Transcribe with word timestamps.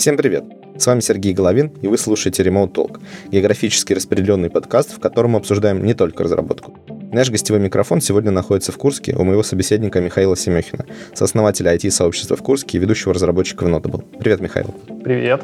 Всем 0.00 0.16
привет! 0.16 0.44
С 0.78 0.86
вами 0.86 1.00
Сергей 1.00 1.34
Головин, 1.34 1.72
и 1.82 1.86
вы 1.86 1.98
слушаете 1.98 2.42
Remote 2.42 2.72
Talk, 2.72 3.02
географически 3.30 3.92
распределенный 3.92 4.48
подкаст, 4.48 4.96
в 4.96 4.98
котором 4.98 5.32
мы 5.32 5.40
обсуждаем 5.40 5.84
не 5.84 5.92
только 5.92 6.24
разработку. 6.24 6.74
Наш 7.12 7.28
гостевой 7.28 7.60
микрофон 7.60 8.00
сегодня 8.00 8.30
находится 8.30 8.72
в 8.72 8.78
Курске 8.78 9.14
у 9.14 9.24
моего 9.24 9.42
собеседника 9.42 10.00
Михаила 10.00 10.38
Семехина, 10.38 10.86
сооснователя 11.12 11.76
IT-сообщества 11.76 12.34
в 12.34 12.42
Курске 12.42 12.78
и 12.78 12.80
ведущего 12.80 13.12
разработчика 13.12 13.64
в 13.64 13.68
Notable. 13.68 14.02
Привет, 14.18 14.40
Михаил. 14.40 14.74
Привет. 15.04 15.42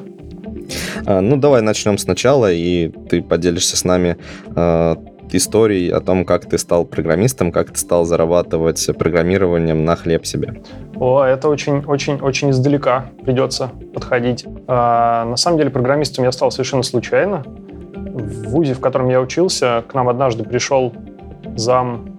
А, 1.04 1.20
ну, 1.20 1.36
давай 1.36 1.60
начнем 1.60 1.98
сначала, 1.98 2.50
и 2.50 2.88
ты 3.10 3.20
поделишься 3.20 3.76
с 3.76 3.84
нами 3.84 4.16
а, 4.54 4.96
историй 5.34 5.90
о 5.90 6.00
том, 6.00 6.24
как 6.24 6.46
ты 6.46 6.58
стал 6.58 6.84
программистом, 6.84 7.52
как 7.52 7.70
ты 7.70 7.78
стал 7.78 8.04
зарабатывать 8.04 8.86
программированием 8.96 9.84
на 9.84 9.96
хлеб 9.96 10.26
себе. 10.26 10.62
О, 10.96 11.22
это 11.22 11.48
очень-очень-очень 11.48 12.50
издалека 12.50 13.06
придется 13.24 13.70
подходить. 13.92 14.46
А, 14.66 15.24
на 15.24 15.36
самом 15.36 15.58
деле 15.58 15.70
программистом 15.70 16.24
я 16.24 16.32
стал 16.32 16.50
совершенно 16.50 16.82
случайно. 16.82 17.44
В 17.44 18.48
ВУЗе, 18.50 18.74
в 18.74 18.80
котором 18.80 19.08
я 19.08 19.20
учился, 19.20 19.84
к 19.88 19.94
нам 19.94 20.08
однажды 20.08 20.44
пришел 20.44 20.92
зам 21.56 22.16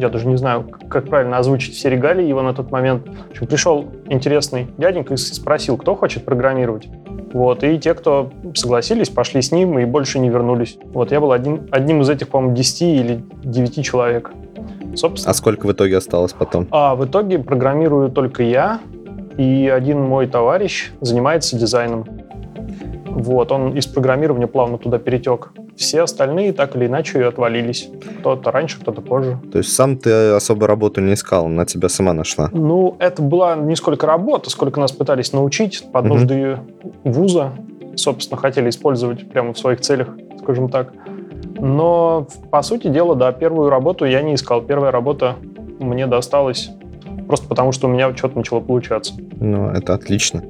я 0.00 0.08
даже 0.08 0.26
не 0.26 0.36
знаю, 0.36 0.64
как 0.88 1.06
правильно 1.06 1.38
озвучить 1.38 1.74
все 1.74 1.90
регалии 1.90 2.24
его 2.24 2.42
на 2.42 2.54
тот 2.54 2.70
момент. 2.70 3.06
В 3.06 3.30
общем, 3.30 3.46
пришел 3.46 3.88
интересный 4.06 4.68
дяденька 4.78 5.14
и 5.14 5.16
спросил, 5.16 5.76
кто 5.76 5.94
хочет 5.96 6.24
программировать. 6.24 6.88
Вот, 7.32 7.62
и 7.62 7.78
те, 7.78 7.94
кто 7.94 8.30
согласились, 8.54 9.10
пошли 9.10 9.42
с 9.42 9.52
ним 9.52 9.78
и 9.78 9.84
больше 9.84 10.18
не 10.18 10.30
вернулись. 10.30 10.78
Вот, 10.92 11.12
я 11.12 11.20
был 11.20 11.32
один, 11.32 11.68
одним 11.70 12.00
из 12.00 12.10
этих, 12.10 12.28
по-моему, 12.28 12.56
10 12.56 12.82
или 12.82 13.24
9 13.44 13.84
человек. 13.84 14.30
Собственно. 14.94 15.30
А 15.30 15.34
сколько 15.34 15.66
в 15.66 15.72
итоге 15.72 15.98
осталось 15.98 16.32
потом? 16.32 16.66
А 16.70 16.94
в 16.94 17.04
итоге 17.04 17.38
программирую 17.38 18.10
только 18.10 18.42
я, 18.42 18.80
и 19.36 19.68
один 19.72 20.00
мой 20.00 20.26
товарищ 20.26 20.90
занимается 21.00 21.56
дизайном. 21.56 22.06
Вот, 23.18 23.50
он 23.50 23.76
из 23.76 23.86
программирования 23.86 24.46
плавно 24.46 24.78
туда 24.78 24.98
перетек. 24.98 25.50
Все 25.76 26.02
остальные 26.02 26.52
так 26.52 26.76
или 26.76 26.86
иначе 26.86 27.24
отвалились. 27.24 27.90
Кто-то 28.20 28.52
раньше, 28.52 28.80
кто-то 28.80 29.00
позже. 29.00 29.40
То 29.50 29.58
есть 29.58 29.72
сам 29.72 29.96
ты 29.96 30.30
особо 30.30 30.68
работу 30.68 31.00
не 31.00 31.14
искал, 31.14 31.46
она 31.46 31.64
тебя 31.64 31.88
сама 31.88 32.12
нашла? 32.12 32.48
Ну, 32.52 32.94
это 33.00 33.20
была 33.20 33.56
не 33.56 33.74
сколько 33.74 34.06
работа, 34.06 34.50
сколько 34.50 34.78
нас 34.78 34.92
пытались 34.92 35.32
научить 35.32 35.84
под 35.92 36.04
угу. 36.04 36.14
нужды 36.14 36.58
вуза. 37.02 37.54
Собственно, 37.96 38.40
хотели 38.40 38.68
использовать 38.70 39.28
прямо 39.28 39.52
в 39.52 39.58
своих 39.58 39.80
целях, 39.80 40.08
скажем 40.40 40.68
так. 40.68 40.92
Но, 41.58 42.28
по 42.52 42.62
сути 42.62 42.86
дела, 42.86 43.16
да, 43.16 43.32
первую 43.32 43.68
работу 43.68 44.04
я 44.04 44.22
не 44.22 44.34
искал. 44.34 44.62
Первая 44.62 44.92
работа 44.92 45.34
мне 45.80 46.06
досталась 46.06 46.70
просто 47.26 47.48
потому, 47.48 47.72
что 47.72 47.88
у 47.88 47.90
меня 47.90 48.14
что-то 48.14 48.38
начало 48.38 48.60
получаться. 48.60 49.14
Ну, 49.40 49.70
это 49.70 49.94
отлично. 49.94 50.44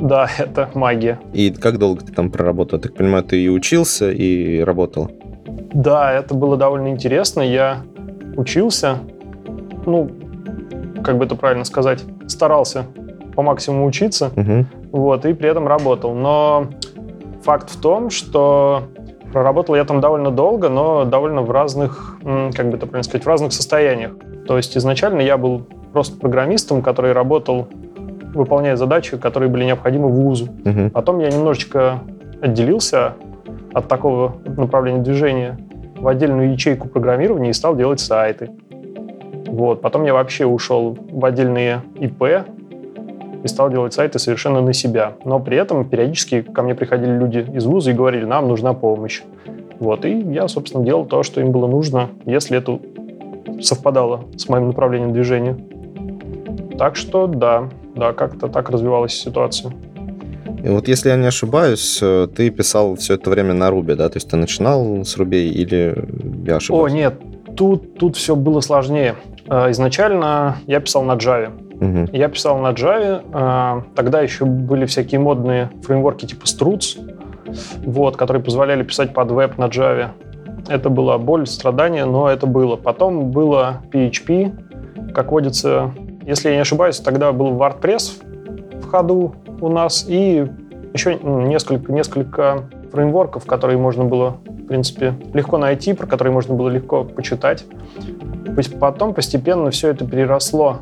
Да, 0.00 0.28
это 0.38 0.70
магия. 0.74 1.18
И 1.32 1.50
как 1.50 1.78
долго 1.78 2.04
ты 2.04 2.12
там 2.12 2.30
проработал? 2.30 2.78
Я 2.78 2.82
так 2.82 2.94
понимаю, 2.94 3.24
ты 3.24 3.42
и 3.42 3.48
учился, 3.48 4.10
и 4.10 4.60
работал? 4.60 5.10
Да, 5.74 6.12
это 6.12 6.34
было 6.34 6.56
довольно 6.56 6.88
интересно. 6.88 7.42
Я 7.42 7.82
учился, 8.36 8.98
ну, 9.86 10.10
как 11.02 11.18
бы 11.18 11.24
это 11.24 11.34
правильно 11.34 11.64
сказать, 11.64 12.04
старался 12.26 12.86
по 13.34 13.42
максимуму 13.42 13.86
учиться, 13.86 14.30
угу. 14.36 14.66
вот, 14.92 15.24
и 15.26 15.32
при 15.32 15.48
этом 15.48 15.68
работал. 15.68 16.14
Но 16.14 16.68
факт 17.42 17.70
в 17.70 17.80
том, 17.80 18.10
что 18.10 18.84
проработал 19.32 19.74
я 19.74 19.84
там 19.84 20.00
довольно 20.00 20.30
долго, 20.30 20.68
но 20.68 21.04
довольно 21.04 21.42
в 21.42 21.50
разных, 21.50 22.18
как 22.22 22.70
бы 22.70 22.76
это 22.76 22.86
правильно 22.86 23.02
сказать, 23.02 23.24
в 23.24 23.28
разных 23.28 23.52
состояниях. 23.52 24.12
То 24.46 24.56
есть 24.56 24.76
изначально 24.76 25.20
я 25.20 25.36
был 25.36 25.66
просто 25.92 26.18
программистом, 26.18 26.82
который 26.82 27.12
работал 27.12 27.68
выполняя 28.34 28.76
задачи, 28.76 29.16
которые 29.16 29.48
были 29.48 29.64
необходимы 29.64 30.08
вузу. 30.08 30.48
Угу. 30.64 30.90
Потом 30.92 31.18
я 31.18 31.30
немножечко 31.30 32.00
отделился 32.40 33.14
от 33.72 33.88
такого 33.88 34.36
направления 34.56 35.02
движения 35.02 35.58
в 35.96 36.06
отдельную 36.06 36.52
ячейку 36.52 36.88
программирования 36.88 37.50
и 37.50 37.52
стал 37.52 37.76
делать 37.76 38.00
сайты. 38.00 38.50
Вот. 39.46 39.80
Потом 39.80 40.04
я 40.04 40.14
вообще 40.14 40.46
ушел 40.46 40.96
в 41.10 41.24
отдельные 41.24 41.82
ИП 41.98 42.22
и 43.42 43.48
стал 43.48 43.70
делать 43.70 43.94
сайты 43.94 44.18
совершенно 44.18 44.60
на 44.60 44.72
себя. 44.72 45.12
Но 45.24 45.40
при 45.40 45.56
этом 45.56 45.88
периодически 45.88 46.42
ко 46.42 46.62
мне 46.62 46.74
приходили 46.74 47.16
люди 47.16 47.46
из 47.52 47.64
вуза 47.64 47.90
и 47.90 47.94
говорили, 47.94 48.24
нам 48.24 48.48
нужна 48.48 48.74
помощь. 48.74 49.22
Вот. 49.78 50.04
И 50.04 50.10
я, 50.10 50.48
собственно, 50.48 50.84
делал 50.84 51.06
то, 51.06 51.22
что 51.22 51.40
им 51.40 51.50
было 51.50 51.66
нужно, 51.66 52.08
если 52.24 52.58
это 52.58 52.78
совпадало 53.60 54.24
с 54.36 54.48
моим 54.48 54.68
направлением 54.68 55.12
движения. 55.12 55.56
Так 56.78 56.96
что 56.96 57.26
да, 57.26 57.68
да, 57.98 58.12
как-то 58.12 58.48
так 58.48 58.70
развивалась 58.70 59.14
ситуация. 59.14 59.72
И 60.62 60.68
вот 60.68 60.88
если 60.88 61.10
я 61.10 61.16
не 61.16 61.26
ошибаюсь, 61.26 61.98
э, 62.02 62.28
ты 62.34 62.50
писал 62.50 62.96
все 62.96 63.14
это 63.14 63.30
время 63.30 63.54
на 63.54 63.68
Ruby, 63.68 63.94
да? 63.94 64.08
То 64.08 64.16
есть 64.16 64.28
ты 64.28 64.36
начинал 64.36 65.04
с 65.04 65.16
Ruby 65.16 65.48
или 65.48 65.94
я 66.46 66.56
ошибаюсь? 66.56 66.92
О, 66.92 66.94
нет, 66.94 67.14
тут, 67.56 67.98
тут 67.98 68.16
все 68.16 68.34
было 68.34 68.60
сложнее. 68.60 69.14
Э, 69.48 69.70
изначально 69.70 70.56
я 70.66 70.80
писал 70.80 71.04
на 71.04 71.12
Java. 71.12 71.52
Угу. 71.80 72.16
Я 72.16 72.28
писал 72.28 72.58
на 72.58 72.72
Java. 72.72 73.22
Э, 73.32 73.82
тогда 73.94 74.20
еще 74.20 74.44
были 74.44 74.86
всякие 74.86 75.20
модные 75.20 75.70
фреймворки 75.82 76.26
типа 76.26 76.44
Struts, 76.44 76.98
вот, 77.84 78.16
которые 78.16 78.42
позволяли 78.42 78.82
писать 78.82 79.14
под 79.14 79.30
веб 79.30 79.58
на 79.58 79.66
Java. 79.66 80.08
Это 80.68 80.90
была 80.90 81.18
боль, 81.18 81.46
страдание, 81.46 82.04
но 82.04 82.28
это 82.28 82.46
было. 82.46 82.76
Потом 82.76 83.30
было 83.30 83.82
PHP, 83.92 85.12
как 85.14 85.30
водится, 85.30 85.94
если 86.28 86.50
я 86.50 86.56
не 86.56 86.60
ошибаюсь, 86.60 87.00
тогда 87.00 87.32
был 87.32 87.54
WordPress 87.54 88.82
в 88.82 88.90
ходу 88.90 89.34
у 89.62 89.68
нас 89.70 90.04
и 90.06 90.46
еще 90.92 91.16
несколько, 91.16 91.90
несколько 91.90 92.68
фреймворков, 92.92 93.46
которые 93.46 93.78
можно 93.78 94.04
было, 94.04 94.36
в 94.46 94.66
принципе, 94.66 95.14
легко 95.32 95.56
найти, 95.56 95.94
про 95.94 96.06
которые 96.06 96.32
можно 96.34 96.54
было 96.54 96.68
легко 96.68 97.04
почитать. 97.04 97.64
Потом 98.78 99.14
постепенно 99.14 99.70
все 99.70 99.88
это 99.88 100.06
переросло 100.06 100.80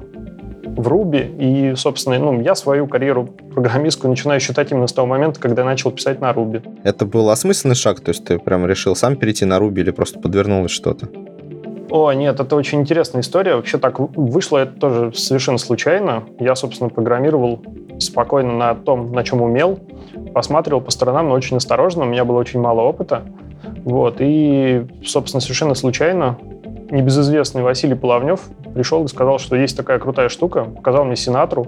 в 0.65 0.89
Ruby, 0.89 1.37
и, 1.39 1.77
собственно, 1.77 2.19
ну, 2.19 2.41
я 2.41 2.57
свою 2.57 2.89
карьеру 2.89 3.27
программистскую 3.55 4.11
начинаю 4.11 4.41
считать 4.41 4.73
именно 4.73 4.89
с 4.89 4.93
того 4.93 5.07
момента, 5.07 5.39
когда 5.39 5.63
я 5.63 5.67
начал 5.67 5.93
писать 5.93 6.21
на 6.21 6.33
Ruby. 6.33 6.81
Это 6.83 7.07
был 7.07 7.31
осмысленный 7.31 7.77
шаг? 7.77 8.01
То 8.01 8.09
есть 8.09 8.25
ты 8.25 8.41
прям 8.41 8.67
решил 8.67 8.97
сам 8.97 9.15
перейти 9.15 9.45
на 9.45 9.59
Ruby 9.59 9.81
или 9.81 9.93
просто 9.93 10.19
подвернулось 10.19 10.73
что-то? 10.73 11.09
О, 11.91 12.13
нет, 12.13 12.41
это 12.41 12.57
очень 12.57 12.81
интересная 12.81 13.21
история. 13.21 13.55
Вообще 13.55 13.79
так 13.79 13.99
вышло 14.01 14.59
это 14.59 14.73
тоже 14.79 15.13
совершенно 15.15 15.59
случайно. 15.59 16.25
Я, 16.41 16.57
собственно, 16.57 16.91
программировал 16.91 17.63
спокойно 17.99 18.53
на 18.53 18.75
том, 18.75 19.13
на 19.13 19.23
чем 19.23 19.41
умел. 19.41 19.79
Посматривал 20.35 20.81
по 20.81 20.91
сторонам, 20.91 21.29
но 21.29 21.35
очень 21.35 21.57
осторожно. 21.57 22.03
У 22.03 22.07
меня 22.07 22.25
было 22.25 22.39
очень 22.39 22.61
мало 22.61 22.81
опыта. 22.81 23.23
Вот. 23.85 24.17
И, 24.19 24.87
собственно, 25.05 25.41
совершенно 25.41 25.75
случайно 25.75 26.39
небезызвестный 26.91 27.63
Василий 27.63 27.95
Половнев 27.95 28.41
пришел 28.75 29.05
и 29.05 29.09
сказал, 29.09 29.39
что 29.39 29.57
есть 29.57 29.77
такая 29.77 29.99
крутая 29.99 30.29
штука. 30.29 30.65
Показал 30.65 31.05
мне 31.05 31.17
Синатру. 31.17 31.67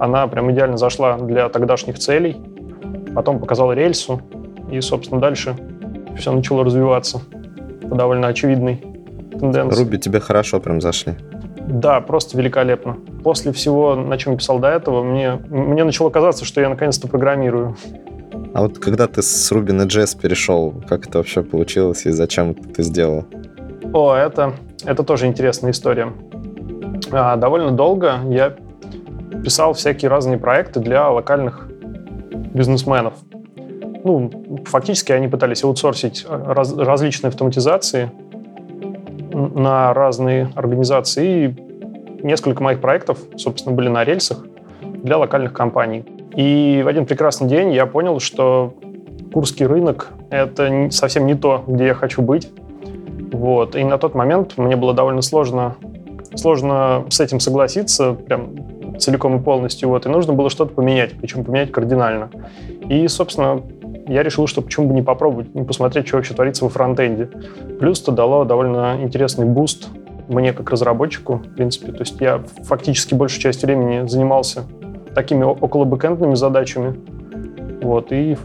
Она 0.00 0.26
прям 0.26 0.50
идеально 0.50 0.76
зашла 0.76 1.16
для 1.16 1.48
тогдашних 1.48 1.98
целей. 1.98 2.36
Потом 3.14 3.38
показал 3.38 3.72
рельсу. 3.72 4.20
И, 4.70 4.80
собственно, 4.80 5.20
дальше 5.20 5.54
все 6.16 6.32
начало 6.32 6.64
развиваться 6.64 7.20
по 7.88 7.94
довольно 7.94 8.28
очевидной 8.28 8.93
тенденции. 9.38 9.78
Руби 9.82 9.98
тебе 9.98 10.20
хорошо 10.20 10.60
прям 10.60 10.80
зашли. 10.80 11.14
Да, 11.66 12.00
просто 12.00 12.36
великолепно. 12.36 12.96
После 13.22 13.52
всего, 13.52 13.94
на 13.94 14.18
чем 14.18 14.36
писал 14.36 14.58
до 14.58 14.68
этого, 14.68 15.02
мне, 15.02 15.40
мне 15.48 15.84
начало 15.84 16.10
казаться, 16.10 16.44
что 16.44 16.60
я 16.60 16.68
наконец-то 16.68 17.08
программирую. 17.08 17.76
А 18.52 18.62
вот 18.62 18.78
когда 18.78 19.06
ты 19.06 19.22
с 19.22 19.52
Ruby 19.52 19.72
на 19.72 19.82
JS 19.82 20.20
перешел, 20.20 20.74
как 20.88 21.06
это 21.08 21.18
вообще 21.18 21.42
получилось 21.42 22.06
и 22.06 22.10
зачем 22.10 22.54
ты 22.54 22.82
сделал? 22.82 23.24
О, 23.92 24.14
это, 24.14 24.54
это 24.84 25.02
тоже 25.02 25.26
интересная 25.26 25.70
история. 25.70 26.12
А, 27.10 27.36
довольно 27.36 27.70
долго 27.70 28.20
я 28.28 28.54
писал 29.42 29.72
всякие 29.72 30.08
разные 30.08 30.38
проекты 30.38 30.80
для 30.80 31.08
локальных 31.10 31.68
бизнесменов. 32.54 33.14
Ну, 34.04 34.30
фактически 34.66 35.12
они 35.12 35.28
пытались 35.28 35.64
аутсорсить 35.64 36.26
раз, 36.28 36.76
различные 36.76 37.28
автоматизации 37.28 38.10
на 39.34 39.92
разные 39.92 40.50
организации. 40.54 41.48
И 41.48 42.26
несколько 42.26 42.62
моих 42.62 42.80
проектов, 42.80 43.18
собственно, 43.36 43.74
были 43.74 43.88
на 43.88 44.04
рельсах 44.04 44.44
для 44.82 45.18
локальных 45.18 45.52
компаний. 45.52 46.04
И 46.34 46.82
в 46.84 46.88
один 46.88 47.06
прекрасный 47.06 47.48
день 47.48 47.72
я 47.72 47.86
понял, 47.86 48.18
что 48.20 48.74
курский 49.32 49.66
рынок— 49.66 50.10
это 50.30 50.88
совсем 50.90 51.26
не 51.26 51.34
то, 51.34 51.62
где 51.66 51.86
я 51.86 51.94
хочу 51.94 52.22
быть. 52.22 52.50
Вот. 53.32 53.76
И 53.76 53.84
на 53.84 53.98
тот 53.98 54.14
момент 54.14 54.56
мне 54.56 54.76
было 54.76 54.94
довольно 54.94 55.22
сложно, 55.22 55.76
сложно 56.34 57.04
с 57.10 57.20
этим 57.20 57.40
согласиться, 57.40 58.14
прям 58.14 58.98
целиком 58.98 59.36
и 59.36 59.42
полностью. 59.42 59.88
Вот. 59.88 60.06
И 60.06 60.08
нужно 60.08 60.32
было 60.32 60.50
что-то 60.50 60.72
поменять, 60.72 61.12
причем 61.18 61.44
поменять 61.44 61.72
кардинально. 61.72 62.30
И, 62.88 63.06
собственно, 63.08 63.60
я 64.06 64.22
решил, 64.22 64.46
что 64.46 64.62
почему 64.62 64.88
бы 64.88 64.94
не 64.94 65.02
попробовать, 65.02 65.54
не 65.54 65.62
посмотреть, 65.62 66.06
что 66.06 66.16
вообще 66.16 66.34
творится 66.34 66.64
во 66.64 66.70
фронтенде. 66.70 67.26
Плюс 67.78 68.02
это 68.02 68.12
дало 68.12 68.44
довольно 68.44 68.98
интересный 69.00 69.46
boost 69.46 69.88
мне 70.28 70.52
как 70.52 70.70
разработчику, 70.70 71.36
в 71.36 71.54
принципе. 71.54 71.92
То 71.92 72.00
есть 72.00 72.20
я 72.20 72.42
фактически 72.62 73.14
большую 73.14 73.42
часть 73.42 73.62
времени 73.62 74.06
занимался 74.06 74.64
такими 75.14 75.44
около 75.44 75.84
бэкэндными 75.84 76.34
задачами. 76.34 76.94
Вот, 77.82 78.12
и 78.12 78.36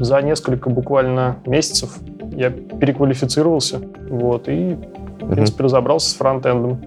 за 0.00 0.22
несколько 0.22 0.70
буквально 0.70 1.36
месяцев 1.44 1.98
я 2.34 2.50
переквалифицировался, 2.50 3.80
вот, 4.08 4.48
и, 4.48 4.78
в 5.20 5.30
принципе, 5.30 5.64
разобрался 5.64 6.10
с 6.10 6.14
фронтендом. 6.14 6.80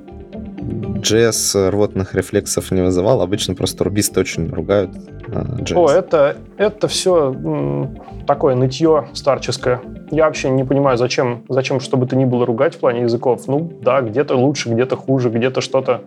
JS 0.65 1.69
рвотных 1.69 2.15
рефлексов 2.15 2.71
не 2.71 2.81
вызывал, 2.81 3.21
обычно 3.21 3.53
просто 3.53 3.83
рубисты 3.83 4.19
очень 4.19 4.49
ругают 4.49 4.91
JS. 5.27 5.75
О, 5.75 5.89
это, 5.89 6.37
это 6.57 6.87
все 6.87 7.89
такое 8.25 8.55
нытье 8.55 9.07
старческое. 9.13 9.81
Я 10.11 10.25
вообще 10.25 10.49
не 10.49 10.63
понимаю, 10.63 10.97
зачем, 10.97 11.43
зачем 11.49 11.79
чтобы 11.79 12.07
то 12.07 12.15
ни 12.15 12.25
было 12.25 12.45
ругать 12.45 12.75
в 12.75 12.79
плане 12.79 13.01
языков. 13.01 13.47
Ну 13.47 13.71
да, 13.81 14.01
где-то 14.01 14.35
лучше, 14.35 14.69
где-то 14.69 14.95
хуже, 14.95 15.29
где-то 15.29 15.61
что-то 15.61 16.01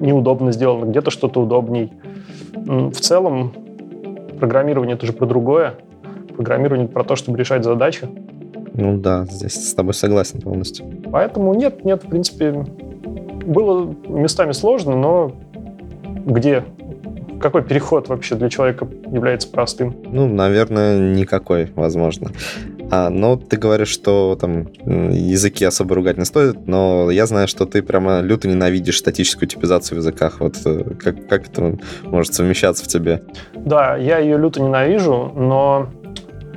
неудобно 0.00 0.52
сделано, 0.52 0.86
где-то 0.86 1.10
что-то 1.10 1.40
удобней. 1.40 1.92
В 2.54 3.00
целом, 3.00 3.52
программирование 4.38 4.96
это 4.96 5.06
же 5.06 5.12
про 5.12 5.26
другое. 5.26 5.74
Программирование 6.34 6.88
про 6.88 7.04
то, 7.04 7.16
чтобы 7.16 7.38
решать 7.38 7.64
задачи. 7.64 8.08
Ну 8.74 8.98
да, 8.98 9.24
здесь 9.24 9.70
с 9.70 9.74
тобой 9.74 9.94
согласен 9.94 10.40
полностью. 10.40 10.86
Поэтому 11.10 11.54
нет, 11.54 11.84
нет, 11.84 12.04
в 12.04 12.08
принципе, 12.08 12.66
было 13.46 13.94
местами 14.08 14.52
сложно, 14.52 14.96
но 14.96 15.32
где 16.26 16.64
какой 17.40 17.62
переход 17.62 18.08
вообще 18.08 18.34
для 18.34 18.48
человека 18.48 18.88
является 19.12 19.48
простым? 19.48 19.94
Ну, 20.04 20.26
наверное, 20.26 21.14
никакой, 21.14 21.70
возможно. 21.74 22.30
А, 22.90 23.10
но 23.10 23.36
ты 23.36 23.56
говоришь, 23.56 23.88
что 23.88 24.38
там 24.40 24.68
языки 24.84 25.64
особо 25.64 25.94
ругать 25.94 26.18
не 26.18 26.24
стоит, 26.24 26.66
но 26.66 27.10
я 27.10 27.26
знаю, 27.26 27.48
что 27.48 27.66
ты 27.66 27.82
прямо 27.82 28.20
люто 28.20 28.48
ненавидишь 28.48 28.98
статическую 28.98 29.48
типизацию 29.48 29.96
в 29.96 29.98
языках. 29.98 30.40
Вот 30.40 30.56
э, 30.64 30.94
как, 31.02 31.28
как 31.28 31.48
это 31.48 31.78
может 32.04 32.34
совмещаться 32.34 32.84
в 32.84 32.88
тебе? 32.88 33.22
Да, 33.54 33.96
я 33.96 34.18
ее 34.18 34.38
люто 34.38 34.62
ненавижу, 34.62 35.32
но 35.34 35.88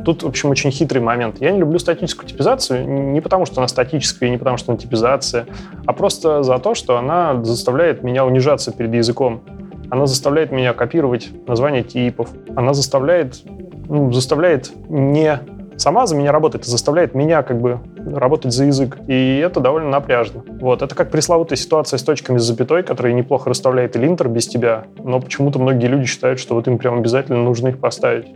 Тут, 0.06 0.24
в 0.24 0.28
общем, 0.28 0.50
очень 0.50 0.72
хитрый 0.72 1.02
момент. 1.02 1.42
Я 1.42 1.52
не 1.52 1.60
люблю 1.60 1.80
статическую 1.80 2.28
типизацию 2.28 2.88
не 2.88 3.22
потому, 3.22 3.46
что 3.46 3.60
она 3.60 3.68
статическая, 3.68 4.30
не 4.30 4.38
потому, 4.38 4.58
что 4.58 4.72
она 4.72 4.80
типизация, 4.80 5.46
а 5.86 5.94
просто 5.94 6.44
за 6.44 6.58
то, 6.60 6.74
что 6.76 6.98
она 6.98 7.44
заставляет 7.44 8.04
меня 8.04 8.26
унижаться 8.26 8.72
перед 8.72 8.94
языком. 8.94 9.42
Она 9.90 10.06
заставляет 10.06 10.52
меня 10.52 10.74
копировать 10.74 11.30
названия 11.48 11.84
типов. 11.84 12.30
Она 12.56 12.74
заставляет, 12.74 13.42
ну, 13.88 14.12
заставляет 14.12 14.72
не 14.88 15.40
сама 15.80 16.06
за 16.06 16.16
меня 16.16 16.32
работать, 16.32 16.68
а 16.68 16.70
заставляет 16.70 17.16
меня 17.16 17.42
как 17.42 17.60
бы 17.60 17.80
работать 18.06 18.54
за 18.54 18.66
язык. 18.66 18.98
И 19.08 19.42
это 19.44 19.60
довольно 19.60 19.90
напряжно. 19.90 20.44
Вот. 20.60 20.82
Это 20.82 20.94
как 20.94 21.10
пресловутая 21.10 21.58
ситуация 21.58 21.98
с 21.98 22.04
точками 22.04 22.38
с 22.38 22.44
запятой, 22.44 22.84
которые 22.84 23.14
неплохо 23.14 23.50
расставляет 23.50 23.96
и 23.96 24.00
линтер 24.00 24.28
без 24.28 24.48
тебя, 24.48 24.84
но 25.04 25.20
почему-то 25.20 25.60
многие 25.60 25.88
люди 25.88 26.06
считают, 26.06 26.40
что 26.40 26.56
вот 26.56 26.68
им 26.68 26.78
прям 26.78 27.00
обязательно 27.00 27.42
нужно 27.44 27.70
их 27.70 27.80
поставить 27.80 28.28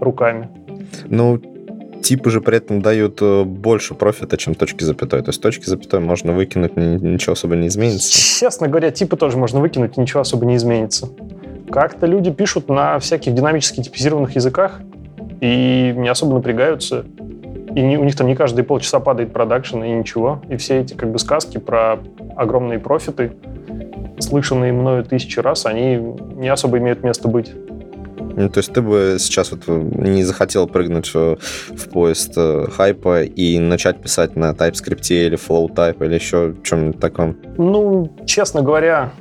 руками. 0.00 0.48
Ну, 1.06 1.40
типы 2.02 2.30
же 2.30 2.40
при 2.40 2.56
этом 2.56 2.82
дают 2.82 3.18
э, 3.20 3.44
больше 3.44 3.94
профита, 3.94 4.36
чем 4.36 4.54
точки 4.54 4.84
запятой. 4.84 5.22
То 5.22 5.28
есть 5.28 5.40
точки 5.40 5.66
запятой 5.66 6.00
можно 6.00 6.32
выкинуть, 6.32 6.76
ничего 6.76 7.32
особо 7.32 7.56
не 7.56 7.68
изменится. 7.68 8.12
Честно 8.12 8.68
говоря, 8.68 8.90
типы 8.90 9.16
тоже 9.16 9.36
можно 9.36 9.60
выкинуть, 9.60 9.96
ничего 9.96 10.20
особо 10.20 10.46
не 10.46 10.56
изменится. 10.56 11.08
Как-то 11.70 12.06
люди 12.06 12.32
пишут 12.32 12.68
на 12.68 12.98
всяких 12.98 13.34
динамически 13.34 13.82
типизированных 13.82 14.34
языках 14.34 14.80
и 15.40 15.94
не 15.96 16.08
особо 16.08 16.34
напрягаются. 16.34 17.04
И 17.74 17.96
у 17.96 18.04
них 18.04 18.16
там 18.16 18.26
не 18.26 18.34
каждые 18.34 18.64
полчаса 18.64 18.98
падает 18.98 19.32
продакшн 19.32 19.82
и 19.84 19.90
ничего. 19.92 20.42
И 20.48 20.56
все 20.56 20.80
эти 20.80 20.94
как 20.94 21.12
бы 21.12 21.18
сказки 21.20 21.58
про 21.58 22.00
огромные 22.36 22.80
профиты, 22.80 23.32
слышанные 24.18 24.72
мною 24.72 25.04
тысячи 25.04 25.38
раз, 25.38 25.66
они 25.66 25.96
не 26.34 26.48
особо 26.48 26.78
имеют 26.78 27.04
место 27.04 27.28
быть. 27.28 27.52
Ну, 28.36 28.48
то 28.48 28.58
есть 28.58 28.72
ты 28.72 28.80
бы 28.80 29.16
сейчас 29.18 29.52
вот 29.52 29.66
не 29.66 30.22
захотел 30.24 30.66
прыгнуть 30.66 31.12
в, 31.14 31.36
в 31.70 31.88
поезд 31.90 32.32
э, 32.36 32.66
хайпа 32.70 33.22
и 33.22 33.58
начать 33.58 34.00
писать 34.00 34.36
на 34.36 34.50
TypeScript 34.50 35.08
или 35.10 35.36
FlowType 35.36 36.04
или 36.04 36.14
еще 36.14 36.54
чем-нибудь 36.62 37.00
таком? 37.00 37.36
Ну, 37.58 38.10
честно 38.26 38.62
говоря, 38.62 39.12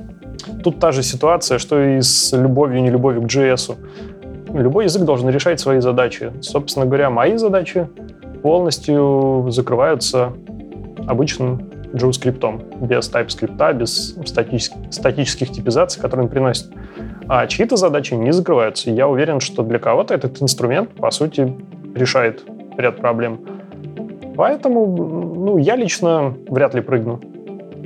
тут 0.63 0.79
та 0.79 0.91
же 0.91 1.03
ситуация, 1.03 1.57
что 1.57 1.81
и 1.81 2.01
с 2.01 2.35
любовью 2.35 2.79
и 2.79 2.81
нелюбовью 2.81 3.21
к 3.21 3.25
JS. 3.25 3.75
Любой 4.53 4.85
язык 4.85 5.03
должен 5.03 5.29
решать 5.29 5.59
свои 5.59 5.79
задачи. 5.79 6.31
Собственно 6.41 6.85
говоря, 6.85 7.09
мои 7.09 7.37
задачи 7.37 7.87
полностью 8.41 9.47
закрываются 9.49 10.33
обычным 11.07 11.69
JavaScript, 11.93 12.87
без 12.87 13.11
TypeScript, 13.11 13.73
без 13.73 14.15
статических, 14.25 14.77
статических 14.91 15.51
типизаций, 15.51 16.01
которые 16.01 16.25
он 16.25 16.29
приносит 16.29 16.67
а 17.29 17.45
чьи-то 17.45 17.77
задачи 17.77 18.15
не 18.15 18.33
закрываются. 18.33 18.89
я 18.89 19.07
уверен, 19.07 19.39
что 19.39 19.61
для 19.61 19.77
кого-то 19.77 20.15
этот 20.15 20.41
инструмент, 20.41 20.89
по 20.95 21.11
сути, 21.11 21.55
решает 21.93 22.43
ряд 22.75 22.97
проблем. 22.97 23.39
Поэтому, 24.35 24.87
ну, 24.87 25.57
я 25.57 25.75
лично 25.75 26.33
вряд 26.49 26.73
ли 26.73 26.81
прыгну. 26.81 27.21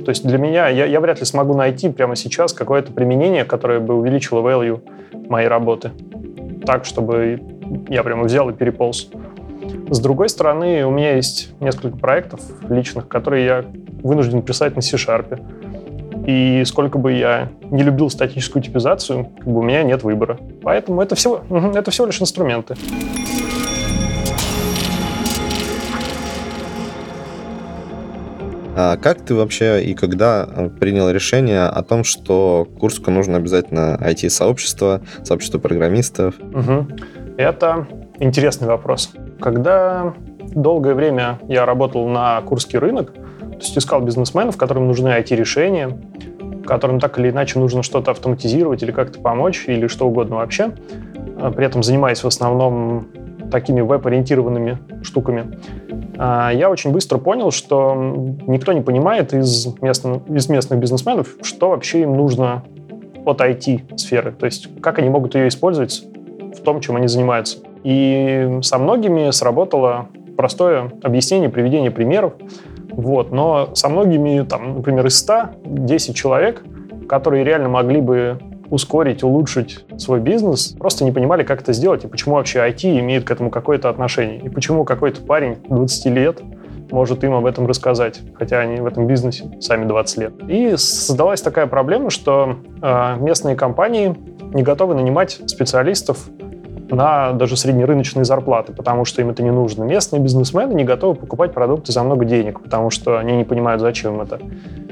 То 0.04 0.08
есть 0.08 0.26
для 0.26 0.38
меня, 0.38 0.68
я, 0.68 0.86
я 0.86 1.00
вряд 1.00 1.20
ли 1.20 1.26
смогу 1.26 1.54
найти 1.54 1.90
прямо 1.90 2.16
сейчас 2.16 2.54
какое-то 2.54 2.92
применение, 2.92 3.44
которое 3.44 3.80
бы 3.80 3.94
увеличило 3.94 4.40
value 4.40 4.80
моей 5.28 5.48
работы. 5.48 5.90
Так, 6.64 6.86
чтобы 6.86 7.40
я 7.88 8.02
прямо 8.02 8.24
взял 8.24 8.48
и 8.48 8.54
переполз. 8.54 9.10
С 9.90 10.00
другой 10.00 10.30
стороны, 10.30 10.86
у 10.86 10.90
меня 10.90 11.16
есть 11.16 11.52
несколько 11.60 11.98
проектов 11.98 12.40
личных, 12.68 13.08
которые 13.08 13.44
я 13.44 13.64
вынужден 14.02 14.40
писать 14.40 14.74
на 14.74 14.80
C-Sharp. 14.80 15.38
И 16.26 16.62
сколько 16.64 16.98
бы 16.98 17.12
я 17.12 17.50
не 17.70 17.82
любил 17.82 18.08
статическую 18.10 18.62
типизацию, 18.62 19.26
как 19.36 19.46
бы 19.46 19.60
у 19.60 19.62
меня 19.62 19.82
нет 19.82 20.02
выбора. 20.02 20.38
Поэтому 20.62 21.02
это 21.02 21.14
всего, 21.14 21.42
это 21.74 21.90
всего 21.90 22.06
лишь 22.06 22.20
инструменты. 22.20 22.76
А 28.76 28.96
как 28.96 29.20
ты 29.20 29.34
вообще 29.34 29.84
и 29.84 29.94
когда 29.94 30.48
э, 30.48 30.68
принял 30.68 31.08
решение 31.08 31.62
о 31.62 31.82
том, 31.82 32.02
что 32.02 32.66
Курску 32.80 33.10
нужно 33.12 33.36
обязательно 33.36 33.96
IT-сообщество, 34.00 35.00
сообщество 35.22 35.58
программистов? 35.58 36.34
Угу. 36.40 36.88
Это 37.36 37.86
интересный 38.18 38.66
вопрос. 38.66 39.12
Когда 39.40 40.14
долгое 40.40 40.94
время 40.94 41.38
я 41.46 41.66
работал 41.66 42.08
на 42.08 42.40
Курский 42.42 42.78
рынок, 42.78 43.12
то 43.12 43.60
есть 43.60 43.78
искал 43.78 44.00
бизнесменов, 44.00 44.56
которым 44.56 44.88
нужны 44.88 45.08
IT-решения, 45.08 45.96
которым 46.64 47.00
так 47.00 47.18
или 47.18 47.30
иначе 47.30 47.58
нужно 47.58 47.82
что-то 47.82 48.10
автоматизировать 48.10 48.82
или 48.82 48.92
как-то 48.92 49.20
помочь, 49.20 49.64
или 49.66 49.86
что 49.86 50.06
угодно 50.06 50.36
вообще, 50.36 50.72
а, 51.38 51.50
при 51.50 51.66
этом 51.66 51.82
занимаясь 51.82 52.22
в 52.22 52.26
основном 52.26 53.08
такими 53.50 53.80
веб-ориентированными 53.80 54.78
штуками, 55.02 55.58
а, 56.16 56.50
я 56.50 56.70
очень 56.70 56.92
быстро 56.92 57.18
понял, 57.18 57.50
что 57.50 57.94
никто 58.46 58.72
не 58.72 58.80
понимает 58.80 59.32
из, 59.32 59.66
местных, 59.80 60.22
из 60.28 60.48
местных 60.48 60.78
бизнесменов, 60.78 61.28
что 61.42 61.70
вообще 61.70 62.02
им 62.02 62.16
нужно 62.16 62.64
от 63.24 63.40
IT-сферы, 63.40 64.32
то 64.32 64.46
есть 64.46 64.68
как 64.80 64.98
они 64.98 65.08
могут 65.08 65.34
ее 65.34 65.48
использовать 65.48 66.04
в 66.54 66.62
том, 66.62 66.80
чем 66.80 66.96
они 66.96 67.08
занимаются. 67.08 67.58
И 67.82 68.58
со 68.62 68.78
многими 68.78 69.30
сработало 69.30 70.08
простое 70.36 70.90
объяснение, 71.02 71.48
приведение 71.48 71.90
примеров, 71.90 72.34
вот. 72.96 73.32
Но 73.32 73.74
со 73.74 73.88
многими, 73.88 74.44
там, 74.44 74.76
например, 74.76 75.06
из 75.06 75.18
100, 75.18 75.50
10 75.64 76.16
человек, 76.16 76.62
которые 77.08 77.44
реально 77.44 77.68
могли 77.68 78.00
бы 78.00 78.38
ускорить, 78.70 79.22
улучшить 79.22 79.84
свой 79.98 80.20
бизнес, 80.20 80.68
просто 80.78 81.04
не 81.04 81.12
понимали, 81.12 81.42
как 81.42 81.62
это 81.62 81.72
сделать, 81.72 82.04
и 82.04 82.08
почему 82.08 82.36
вообще 82.36 82.60
IT 82.60 82.98
имеет 83.00 83.24
к 83.24 83.30
этому 83.30 83.50
какое-то 83.50 83.88
отношение, 83.88 84.40
и 84.40 84.48
почему 84.48 84.84
какой-то 84.84 85.20
парень 85.20 85.56
20 85.68 86.06
лет 86.06 86.42
может 86.90 87.24
им 87.24 87.34
об 87.34 87.46
этом 87.46 87.66
рассказать, 87.66 88.20
хотя 88.34 88.60
они 88.60 88.80
в 88.80 88.86
этом 88.86 89.06
бизнесе 89.06 89.44
сами 89.60 89.84
20 89.86 90.18
лет. 90.18 90.32
И 90.48 90.76
создалась 90.76 91.42
такая 91.42 91.66
проблема, 91.66 92.10
что 92.10 92.56
э, 92.82 93.16
местные 93.20 93.56
компании 93.56 94.16
не 94.52 94.62
готовы 94.62 94.94
нанимать 94.94 95.40
специалистов 95.46 96.28
на 96.90 97.32
даже 97.32 97.56
среднерыночные 97.56 98.24
зарплаты, 98.24 98.72
потому 98.72 99.04
что 99.04 99.20
им 99.22 99.30
это 99.30 99.42
не 99.42 99.50
нужно. 99.50 99.84
Местные 99.84 100.20
бизнесмены 100.20 100.74
не 100.74 100.84
готовы 100.84 101.14
покупать 101.14 101.52
продукты 101.52 101.92
за 101.92 102.02
много 102.02 102.24
денег, 102.24 102.60
потому 102.60 102.90
что 102.90 103.18
они 103.18 103.36
не 103.36 103.44
понимают, 103.44 103.80
зачем 103.80 104.20
это. 104.20 104.40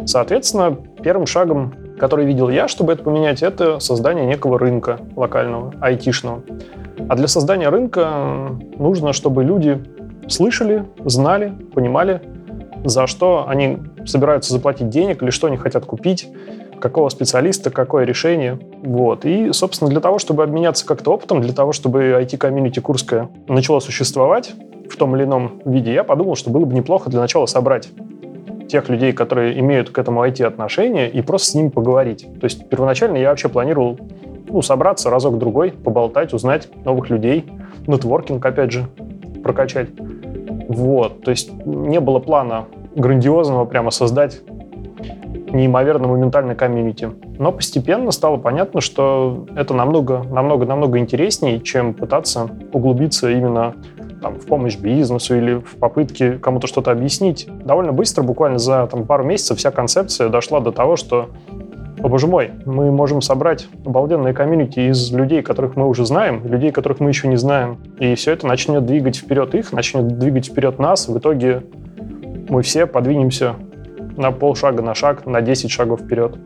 Соответственно, 0.04 0.76
первым 1.02 1.26
шагом, 1.26 1.74
который 1.98 2.24
видел 2.24 2.48
я, 2.48 2.68
чтобы 2.68 2.92
это 2.92 3.02
поменять, 3.02 3.42
это 3.42 3.78
создание 3.78 4.26
некого 4.26 4.58
рынка 4.58 4.98
локального, 5.16 5.72
айтишного. 5.80 6.42
А 7.08 7.16
для 7.16 7.28
создания 7.28 7.68
рынка 7.68 8.10
нужно, 8.78 9.12
чтобы 9.12 9.44
люди 9.44 9.82
слышали, 10.28 10.84
знали, 11.04 11.52
понимали, 11.74 12.22
за 12.84 13.06
что 13.06 13.46
они 13.48 13.78
собираются 14.04 14.52
заплатить 14.52 14.88
денег 14.88 15.22
или 15.22 15.30
что 15.30 15.46
они 15.46 15.56
хотят 15.56 15.84
купить, 15.84 16.28
какого 16.82 17.08
специалиста, 17.10 17.70
какое 17.70 18.04
решение. 18.04 18.58
Вот. 18.82 19.24
И, 19.24 19.52
собственно, 19.52 19.88
для 19.88 20.00
того, 20.00 20.18
чтобы 20.18 20.42
обменяться 20.42 20.84
как-то 20.84 21.12
опытом, 21.12 21.40
для 21.40 21.52
того, 21.52 21.72
чтобы 21.72 22.20
IT-комьюнити 22.20 22.80
Курская 22.80 23.30
начала 23.46 23.78
существовать 23.78 24.52
в 24.90 24.96
том 24.96 25.14
или 25.14 25.22
ином 25.22 25.62
виде, 25.64 25.94
я 25.94 26.02
подумал, 26.02 26.34
что 26.34 26.50
было 26.50 26.64
бы 26.64 26.74
неплохо 26.74 27.08
для 27.08 27.20
начала 27.20 27.46
собрать 27.46 27.88
тех 28.68 28.88
людей, 28.88 29.12
которые 29.12 29.60
имеют 29.60 29.90
к 29.90 29.98
этому 29.98 30.26
IT 30.26 30.44
отношение, 30.44 31.08
и 31.08 31.22
просто 31.22 31.50
с 31.50 31.54
ними 31.54 31.68
поговорить. 31.68 32.26
То 32.40 32.44
есть 32.44 32.68
первоначально 32.68 33.16
я 33.16 33.28
вообще 33.28 33.48
планировал 33.48 33.98
ну, 34.48 34.60
собраться 34.60 35.08
разок-другой, 35.08 35.70
поболтать, 35.70 36.32
узнать 36.34 36.68
новых 36.84 37.10
людей, 37.10 37.44
нетворкинг, 37.86 38.44
опять 38.44 38.72
же, 38.72 38.88
прокачать. 39.44 39.90
Вот, 40.68 41.22
то 41.22 41.30
есть 41.30 41.52
не 41.64 42.00
было 42.00 42.18
плана 42.18 42.64
грандиозного 42.96 43.66
прямо 43.66 43.90
создать 43.90 44.40
неимоверно 45.52 46.08
моментальной 46.08 46.54
комьюнити. 46.54 47.10
Но 47.38 47.52
постепенно 47.52 48.10
стало 48.10 48.36
понятно, 48.36 48.80
что 48.80 49.46
это 49.54 49.74
намного, 49.74 50.24
намного, 50.30 50.66
намного 50.66 50.98
интереснее, 50.98 51.60
чем 51.60 51.94
пытаться 51.94 52.50
углубиться 52.72 53.30
именно 53.30 53.74
там, 54.22 54.38
в 54.38 54.46
помощь 54.46 54.76
бизнесу 54.76 55.36
или 55.36 55.54
в 55.54 55.76
попытке 55.76 56.32
кому-то 56.32 56.66
что-то 56.66 56.92
объяснить. 56.92 57.48
Довольно 57.64 57.92
быстро, 57.92 58.22
буквально 58.22 58.58
за 58.58 58.86
там, 58.86 59.04
пару 59.04 59.24
месяцев, 59.24 59.58
вся 59.58 59.70
концепция 59.70 60.28
дошла 60.28 60.60
до 60.60 60.72
того, 60.72 60.96
что 60.96 61.28
о 62.02 62.08
боже 62.08 62.26
мой, 62.26 62.50
мы 62.64 62.90
можем 62.90 63.20
собрать 63.20 63.68
обалденные 63.84 64.34
комьюнити 64.34 64.90
из 64.90 65.12
людей, 65.12 65.42
которых 65.42 65.76
мы 65.76 65.86
уже 65.86 66.04
знаем, 66.04 66.44
людей, 66.44 66.72
которых 66.72 66.98
мы 66.98 67.10
еще 67.10 67.28
не 67.28 67.36
знаем. 67.36 67.78
И 68.00 68.14
все 68.16 68.32
это 68.32 68.46
начнет 68.46 68.84
двигать 68.86 69.16
вперед 69.16 69.54
их, 69.54 69.72
начнет 69.72 70.18
двигать 70.18 70.46
вперед 70.46 70.78
нас. 70.80 71.06
В 71.06 71.16
итоге 71.18 71.62
мы 72.48 72.62
все 72.62 72.86
подвинемся 72.86 73.54
на 74.16 74.32
полшага 74.32 74.82
на 74.82 74.94
шаг, 74.94 75.26
на 75.26 75.40
10 75.40 75.70
шагов 75.70 76.00
вперед. 76.00 76.36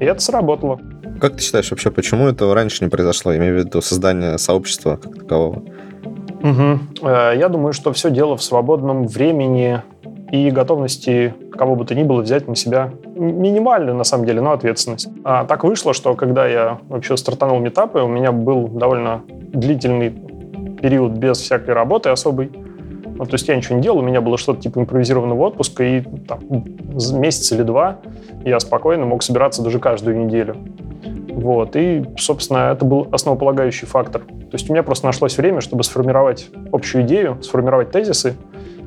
И 0.00 0.04
это 0.04 0.20
сработало. 0.20 0.80
Как 1.20 1.36
ты 1.36 1.42
считаешь 1.42 1.70
вообще, 1.70 1.90
почему 1.90 2.28
это 2.28 2.52
раньше 2.54 2.84
не 2.84 2.90
произошло? 2.90 3.32
Я 3.32 3.38
имею 3.38 3.54
в 3.54 3.58
виду 3.58 3.80
создание 3.80 4.38
сообщества 4.38 4.96
как 4.96 5.14
такового. 5.14 5.62
Угу. 6.42 7.08
Я 7.08 7.48
думаю, 7.48 7.72
что 7.72 7.92
все 7.92 8.10
дело 8.10 8.36
в 8.36 8.42
свободном 8.42 9.06
времени 9.08 9.82
и 10.30 10.50
готовности 10.50 11.34
кого 11.52 11.74
бы 11.74 11.84
то 11.84 11.94
ни 11.94 12.04
было 12.04 12.22
взять 12.22 12.46
на 12.46 12.54
себя 12.54 12.92
минимальную, 13.16 13.96
на 13.96 14.04
самом 14.04 14.26
деле, 14.26 14.40
но 14.40 14.52
ответственность. 14.52 15.08
А 15.24 15.44
так 15.44 15.64
вышло, 15.64 15.92
что 15.92 16.14
когда 16.14 16.46
я 16.46 16.78
вообще 16.88 17.16
стартанул 17.16 17.58
метапы, 17.58 17.98
у 18.00 18.08
меня 18.08 18.30
был 18.30 18.68
довольно 18.68 19.22
длительный 19.26 20.10
период 20.80 21.12
без 21.12 21.38
всякой 21.38 21.74
работы 21.74 22.10
особой. 22.10 22.52
Ну, 23.18 23.24
то 23.24 23.34
есть 23.34 23.48
я 23.48 23.56
ничего 23.56 23.76
не 23.76 23.82
делал, 23.82 23.98
у 23.98 24.02
меня 24.02 24.20
было 24.20 24.38
что-то 24.38 24.60
типа 24.60 24.78
импровизированного 24.78 25.46
отпуска, 25.48 25.82
и 25.82 26.02
там, 26.26 26.40
месяц 27.18 27.50
или 27.50 27.62
два 27.62 27.98
я 28.44 28.60
спокойно 28.60 29.06
мог 29.06 29.24
собираться 29.24 29.60
даже 29.62 29.80
каждую 29.80 30.24
неделю. 30.24 30.56
Вот. 31.28 31.74
И, 31.74 32.04
собственно, 32.16 32.72
это 32.72 32.84
был 32.84 33.08
основополагающий 33.10 33.86
фактор. 33.86 34.22
То 34.22 34.54
есть 34.54 34.70
у 34.70 34.72
меня 34.72 34.82
просто 34.82 35.06
нашлось 35.06 35.36
время, 35.36 35.60
чтобы 35.60 35.82
сформировать 35.84 36.48
общую 36.72 37.04
идею, 37.04 37.42
сформировать 37.42 37.90
тезисы, 37.90 38.34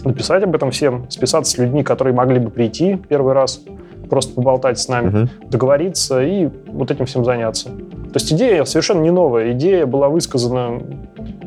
написать 0.03 0.43
об 0.43 0.55
этом 0.55 0.71
всем, 0.71 1.09
списаться 1.09 1.51
с 1.51 1.57
людьми, 1.57 1.83
которые 1.83 2.13
могли 2.13 2.39
бы 2.39 2.50
прийти 2.50 2.97
первый 3.09 3.33
раз, 3.33 3.61
просто 4.09 4.33
поболтать 4.33 4.79
с 4.79 4.88
нами, 4.88 5.09
uh 5.09 5.29
договориться 5.50 6.21
и 6.21 6.50
вот 6.67 6.91
этим 6.91 7.05
всем 7.05 7.23
заняться. 7.23 7.69
То 7.69 8.15
есть 8.15 8.31
идея 8.33 8.63
совершенно 8.65 9.01
не 9.01 9.11
новая. 9.11 9.51
Идея 9.51 9.85
была 9.85 10.09
высказана 10.09 10.81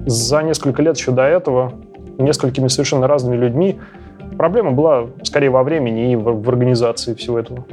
за 0.06 0.42
несколько 0.42 0.82
лет 0.82 0.96
еще 0.96 1.10
до 1.10 1.22
этого 1.22 1.72
несколькими 2.18 2.68
совершенно 2.68 3.06
разными 3.06 3.36
людьми. 3.36 3.78
Проблема 4.36 4.72
была 4.72 5.06
скорее 5.22 5.50
во 5.50 5.62
времени 5.62 6.12
и 6.12 6.16
в, 6.16 6.42
в 6.42 6.48
организации 6.48 7.14
всего 7.14 7.38
этого. 7.38 7.64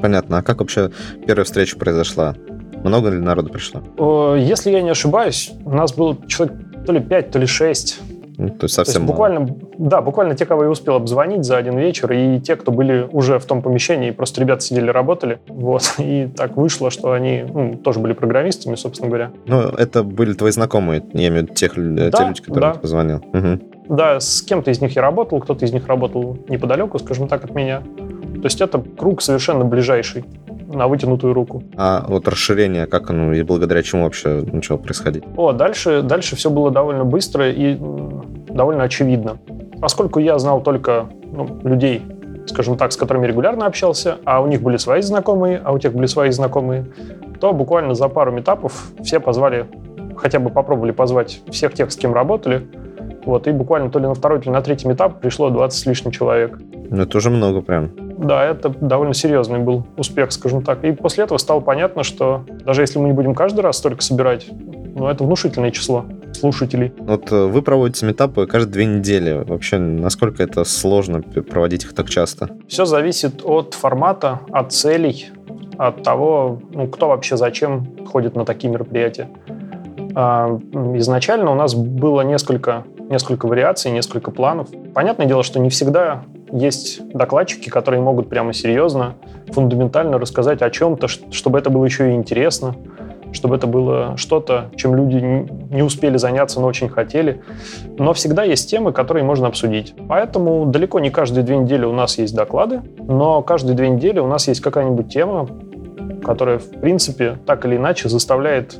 Понятно. 0.00 0.38
А 0.38 0.42
как 0.42 0.60
вообще 0.60 0.90
первая 1.26 1.44
встреча 1.44 1.78
произошла? 1.78 2.34
Много 2.84 3.10
ли 3.10 3.18
народу 3.18 3.50
пришло? 3.50 4.36
Если 4.36 4.70
я 4.70 4.82
не 4.82 4.90
ошибаюсь, 4.90 5.52
у 5.64 5.74
нас 5.74 5.94
было 5.94 6.16
человек 6.26 6.56
то 6.84 6.92
ли 6.92 7.00
5, 7.00 7.30
то 7.30 7.38
ли 7.38 7.46
6. 7.46 8.00
Ну, 8.38 8.48
то 8.48 8.64
есть 8.64 8.74
совсем 8.74 8.94
то 8.94 9.00
есть 9.00 9.06
буквально, 9.06 9.40
мало. 9.40 9.56
Да, 9.78 10.00
буквально 10.00 10.34
те, 10.34 10.46
кого 10.46 10.64
я 10.64 10.70
успел 10.70 10.94
обзвонить 10.94 11.44
за 11.44 11.58
один 11.58 11.78
вечер, 11.78 12.10
и 12.12 12.40
те, 12.40 12.56
кто 12.56 12.72
были 12.72 13.06
уже 13.12 13.38
в 13.38 13.44
том 13.44 13.62
помещении, 13.62 14.10
просто 14.10 14.40
ребята 14.40 14.62
сидели, 14.62 14.90
работали. 14.90 15.38
Вот. 15.48 15.94
И 15.98 16.28
так 16.34 16.56
вышло, 16.56 16.90
что 16.90 17.12
они 17.12 17.44
ну, 17.48 17.74
тоже 17.76 18.00
были 18.00 18.14
программистами, 18.14 18.74
собственно 18.74 19.08
говоря. 19.08 19.30
Ну, 19.46 19.60
это 19.60 20.02
были 20.02 20.32
твои 20.32 20.50
знакомые, 20.50 21.04
я 21.12 21.28
имею 21.28 21.44
в 21.44 21.46
виду 21.46 21.54
тех, 21.54 21.72
да, 21.76 22.10
те 22.10 22.24
люди, 22.26 22.42
которые 22.42 22.72
да. 22.72 22.78
позвонил. 22.78 23.18
Угу. 23.32 23.60
Да, 23.92 24.20
с 24.20 24.40
кем-то 24.40 24.70
из 24.70 24.80
них 24.80 24.96
я 24.96 25.02
работал, 25.02 25.38
кто-то 25.38 25.66
из 25.66 25.72
них 25.72 25.86
работал 25.86 26.38
неподалеку, 26.48 26.98
скажем 26.98 27.28
так, 27.28 27.44
от 27.44 27.54
меня. 27.54 27.80
То 27.80 28.44
есть 28.44 28.62
это 28.62 28.82
круг 28.96 29.20
совершенно 29.20 29.66
ближайший 29.66 30.24
на 30.66 30.88
вытянутую 30.88 31.34
руку. 31.34 31.62
А 31.76 32.06
вот 32.08 32.26
расширение, 32.26 32.86
как 32.86 33.10
оно 33.10 33.34
и 33.34 33.42
благодаря 33.42 33.82
чему 33.82 34.04
вообще 34.04 34.42
начало 34.50 34.78
происходить? 34.78 35.24
О, 35.36 35.52
дальше, 35.52 36.00
дальше 36.00 36.36
все 36.36 36.48
было 36.48 36.70
довольно 36.70 37.04
быстро 37.04 37.50
и 37.50 37.76
довольно 38.48 38.84
очевидно. 38.84 39.36
Поскольку 39.78 40.20
я 40.20 40.38
знал 40.38 40.62
только 40.62 41.08
ну, 41.30 41.60
людей, 41.62 42.00
скажем 42.46 42.78
так, 42.78 42.92
с 42.92 42.96
которыми 42.96 43.26
регулярно 43.26 43.66
общался, 43.66 44.16
а 44.24 44.40
у 44.40 44.46
них 44.46 44.62
были 44.62 44.78
свои 44.78 45.02
знакомые, 45.02 45.60
а 45.62 45.70
у 45.70 45.78
тех 45.78 45.92
были 45.92 46.06
свои 46.06 46.30
знакомые, 46.30 46.86
то 47.40 47.52
буквально 47.52 47.92
за 47.92 48.08
пару 48.08 48.32
метапов 48.32 48.92
все 49.02 49.20
позвали, 49.20 49.66
хотя 50.16 50.38
бы 50.38 50.48
попробовали 50.48 50.92
позвать 50.92 51.42
всех 51.50 51.74
тех, 51.74 51.92
с 51.92 51.96
кем 51.96 52.14
работали, 52.14 52.66
вот, 53.24 53.46
и 53.46 53.52
буквально 53.52 53.90
то 53.90 53.98
ли 53.98 54.06
на 54.06 54.14
второй, 54.14 54.40
то 54.40 54.46
ли 54.46 54.50
на 54.50 54.62
третий 54.62 54.90
этап 54.90 55.20
пришло 55.20 55.50
20 55.50 55.78
с 55.78 55.86
лишним 55.86 56.10
человек. 56.10 56.58
Ну, 56.90 57.02
это 57.02 57.18
уже 57.18 57.30
много 57.30 57.62
прям. 57.62 57.90
Да, 58.18 58.44
это 58.44 58.68
довольно 58.68 59.14
серьезный 59.14 59.58
был 59.58 59.84
успех, 59.96 60.32
скажем 60.32 60.62
так. 60.62 60.84
И 60.84 60.92
после 60.92 61.24
этого 61.24 61.38
стало 61.38 61.60
понятно, 61.60 62.02
что 62.02 62.44
даже 62.64 62.82
если 62.82 62.98
мы 62.98 63.06
не 63.06 63.12
будем 63.12 63.34
каждый 63.34 63.60
раз 63.60 63.78
столько 63.78 64.02
собирать, 64.02 64.46
ну, 64.94 65.08
это 65.08 65.24
внушительное 65.24 65.70
число 65.70 66.04
слушателей. 66.32 66.92
Вот 66.98 67.32
э, 67.32 67.46
вы 67.46 67.62
проводите 67.62 68.06
метапы 68.06 68.46
каждые 68.46 68.72
две 68.72 68.84
недели. 68.86 69.42
Вообще, 69.44 69.78
насколько 69.78 70.42
это 70.42 70.64
сложно 70.64 71.22
проводить 71.22 71.84
их 71.84 71.94
так 71.94 72.08
часто? 72.08 72.50
Все 72.68 72.84
зависит 72.84 73.42
от 73.44 73.74
формата, 73.74 74.40
от 74.50 74.72
целей, 74.72 75.30
от 75.78 76.02
того, 76.02 76.60
ну, 76.72 76.86
кто 76.88 77.08
вообще 77.08 77.36
зачем 77.36 77.86
ходит 78.06 78.36
на 78.36 78.44
такие 78.44 78.72
мероприятия. 78.72 79.28
А, 80.14 80.60
изначально 80.94 81.50
у 81.50 81.54
нас 81.54 81.74
было 81.74 82.20
несколько, 82.22 82.84
несколько 83.12 83.46
вариаций, 83.46 83.92
несколько 83.92 84.32
планов. 84.32 84.68
Понятное 84.94 85.26
дело, 85.26 85.44
что 85.44 85.60
не 85.60 85.70
всегда 85.70 86.24
есть 86.50 87.00
докладчики, 87.12 87.68
которые 87.68 88.00
могут 88.00 88.28
прямо 88.28 88.52
серьезно, 88.52 89.14
фундаментально 89.52 90.18
рассказать 90.18 90.62
о 90.62 90.70
чем-то, 90.70 91.06
чтобы 91.08 91.58
это 91.58 91.70
было 91.70 91.84
еще 91.84 92.10
и 92.10 92.14
интересно, 92.14 92.74
чтобы 93.32 93.56
это 93.56 93.66
было 93.66 94.16
что-то, 94.16 94.70
чем 94.76 94.94
люди 94.94 95.16
не 95.16 95.82
успели 95.82 96.16
заняться, 96.16 96.60
но 96.60 96.66
очень 96.66 96.88
хотели. 96.88 97.42
Но 97.98 98.12
всегда 98.12 98.44
есть 98.44 98.68
темы, 98.68 98.92
которые 98.92 99.24
можно 99.24 99.46
обсудить. 99.46 99.94
Поэтому 100.08 100.66
далеко 100.66 101.00
не 101.00 101.10
каждые 101.10 101.44
две 101.44 101.56
недели 101.56 101.84
у 101.84 101.92
нас 101.92 102.18
есть 102.18 102.34
доклады, 102.34 102.82
но 102.98 103.42
каждые 103.42 103.74
две 103.74 103.88
недели 103.88 104.18
у 104.18 104.26
нас 104.26 104.48
есть 104.48 104.60
какая-нибудь 104.60 105.08
тема, 105.08 105.48
которая, 106.24 106.58
в 106.58 106.70
принципе, 106.80 107.38
так 107.46 107.64
или 107.64 107.76
иначе 107.76 108.08
заставляет 108.08 108.76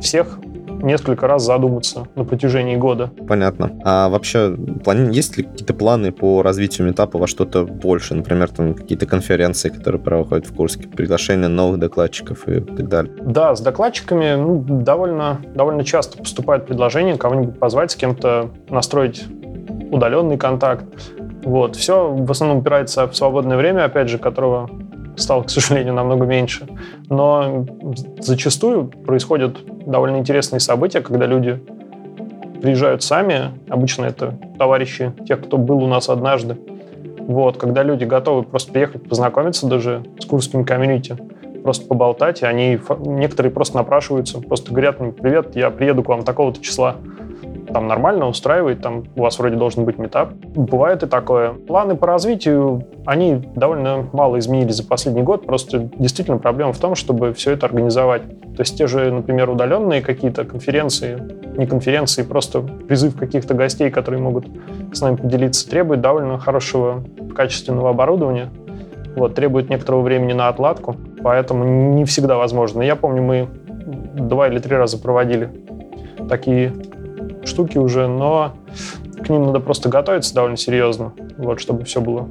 всех 0.00 0.38
несколько 0.82 1.26
раз 1.26 1.44
задуматься 1.44 2.06
на 2.14 2.24
протяжении 2.24 2.76
года. 2.76 3.10
Понятно. 3.28 3.80
А 3.84 4.08
вообще, 4.08 4.56
плани... 4.84 5.14
есть 5.14 5.36
ли 5.36 5.44
какие-то 5.44 5.74
планы 5.74 6.12
по 6.12 6.42
развитию 6.42 6.86
метапа 6.86 7.18
во 7.18 7.26
что-то 7.26 7.64
больше? 7.64 8.14
Например, 8.14 8.48
там 8.48 8.74
какие-то 8.74 9.06
конференции, 9.06 9.68
которые 9.68 10.00
проходят 10.00 10.46
в 10.46 10.54
Курске, 10.54 10.88
приглашение 10.88 11.48
новых 11.48 11.78
докладчиков 11.78 12.48
и 12.48 12.60
так 12.60 12.88
далее? 12.88 13.14
Да, 13.20 13.54
с 13.54 13.60
докладчиками 13.60 14.34
ну, 14.34 14.62
довольно, 14.62 15.40
довольно 15.54 15.84
часто 15.84 16.18
поступает 16.18 16.66
предложение 16.66 17.16
кого-нибудь 17.16 17.58
позвать, 17.58 17.92
с 17.92 17.96
кем-то 17.96 18.50
настроить 18.68 19.24
удаленный 19.90 20.38
контакт. 20.38 20.84
Вот. 21.44 21.76
Все 21.76 22.08
в 22.12 22.30
основном 22.30 22.58
упирается 22.58 23.06
в 23.06 23.14
свободное 23.14 23.56
время, 23.56 23.84
опять 23.84 24.08
же, 24.08 24.18
которого 24.18 24.70
стало, 25.22 25.42
к 25.42 25.50
сожалению, 25.50 25.94
намного 25.94 26.26
меньше. 26.26 26.66
Но 27.08 27.66
зачастую 28.18 28.86
происходят 28.86 29.58
довольно 29.86 30.18
интересные 30.18 30.60
события, 30.60 31.00
когда 31.00 31.26
люди 31.26 31.60
приезжают 32.60 33.02
сами. 33.02 33.50
Обычно 33.68 34.04
это 34.04 34.34
товарищи 34.58 35.12
тех, 35.26 35.42
кто 35.42 35.58
был 35.58 35.82
у 35.82 35.86
нас 35.86 36.08
однажды. 36.08 36.56
Вот, 37.18 37.56
когда 37.56 37.82
люди 37.82 38.04
готовы 38.04 38.42
просто 38.42 38.72
приехать 38.72 39.08
познакомиться 39.08 39.66
даже 39.66 40.02
с 40.18 40.26
курскими 40.26 40.64
комьюнити, 40.64 41.16
просто 41.62 41.86
поболтать, 41.86 42.42
и 42.42 42.46
они, 42.46 42.78
некоторые 42.98 43.52
просто 43.52 43.76
напрашиваются, 43.76 44.40
просто 44.40 44.72
говорят 44.72 44.98
привет, 45.20 45.54
я 45.54 45.70
приеду 45.70 46.02
к 46.02 46.08
вам 46.08 46.24
такого-то 46.24 46.60
числа 46.60 46.96
там 47.72 47.88
нормально 47.88 48.28
устраивает, 48.28 48.80
там 48.82 49.04
у 49.16 49.22
вас 49.22 49.38
вроде 49.38 49.56
должен 49.56 49.84
быть 49.84 49.98
метап. 49.98 50.32
Бывает 50.32 51.02
и 51.02 51.06
такое. 51.06 51.52
Планы 51.52 51.96
по 51.96 52.06
развитию, 52.06 52.84
они 53.06 53.36
довольно 53.54 54.08
мало 54.12 54.38
изменились 54.38 54.76
за 54.76 54.86
последний 54.86 55.22
год, 55.22 55.46
просто 55.46 55.90
действительно 55.98 56.38
проблема 56.38 56.72
в 56.72 56.78
том, 56.78 56.94
чтобы 56.94 57.32
все 57.32 57.52
это 57.52 57.66
организовать. 57.66 58.22
То 58.56 58.60
есть 58.60 58.76
те 58.76 58.86
же, 58.86 59.10
например, 59.10 59.48
удаленные 59.50 60.02
какие-то 60.02 60.44
конференции, 60.44 61.18
не 61.56 61.66
конференции, 61.66 62.22
просто 62.22 62.60
призыв 62.60 63.16
каких-то 63.16 63.54
гостей, 63.54 63.90
которые 63.90 64.20
могут 64.20 64.46
с 64.92 65.00
нами 65.00 65.16
поделиться, 65.16 65.68
требует 65.68 66.00
довольно 66.00 66.38
хорошего 66.38 67.02
качественного 67.34 67.90
оборудования, 67.90 68.50
вот, 69.16 69.34
требует 69.34 69.70
некоторого 69.70 70.02
времени 70.02 70.32
на 70.32 70.48
отладку, 70.48 70.96
поэтому 71.22 71.64
не 71.94 72.04
всегда 72.04 72.36
возможно. 72.36 72.82
Я 72.82 72.96
помню, 72.96 73.22
мы 73.22 73.48
два 74.14 74.48
или 74.48 74.58
три 74.58 74.76
раза 74.76 74.98
проводили 74.98 75.50
такие 76.28 76.72
штуки 77.44 77.78
уже, 77.78 78.06
но 78.08 78.54
к 79.22 79.28
ним 79.28 79.46
надо 79.46 79.60
просто 79.60 79.88
готовиться 79.88 80.34
довольно 80.34 80.56
серьезно, 80.56 81.12
вот, 81.36 81.60
чтобы 81.60 81.84
все 81.84 82.00
было 82.00 82.28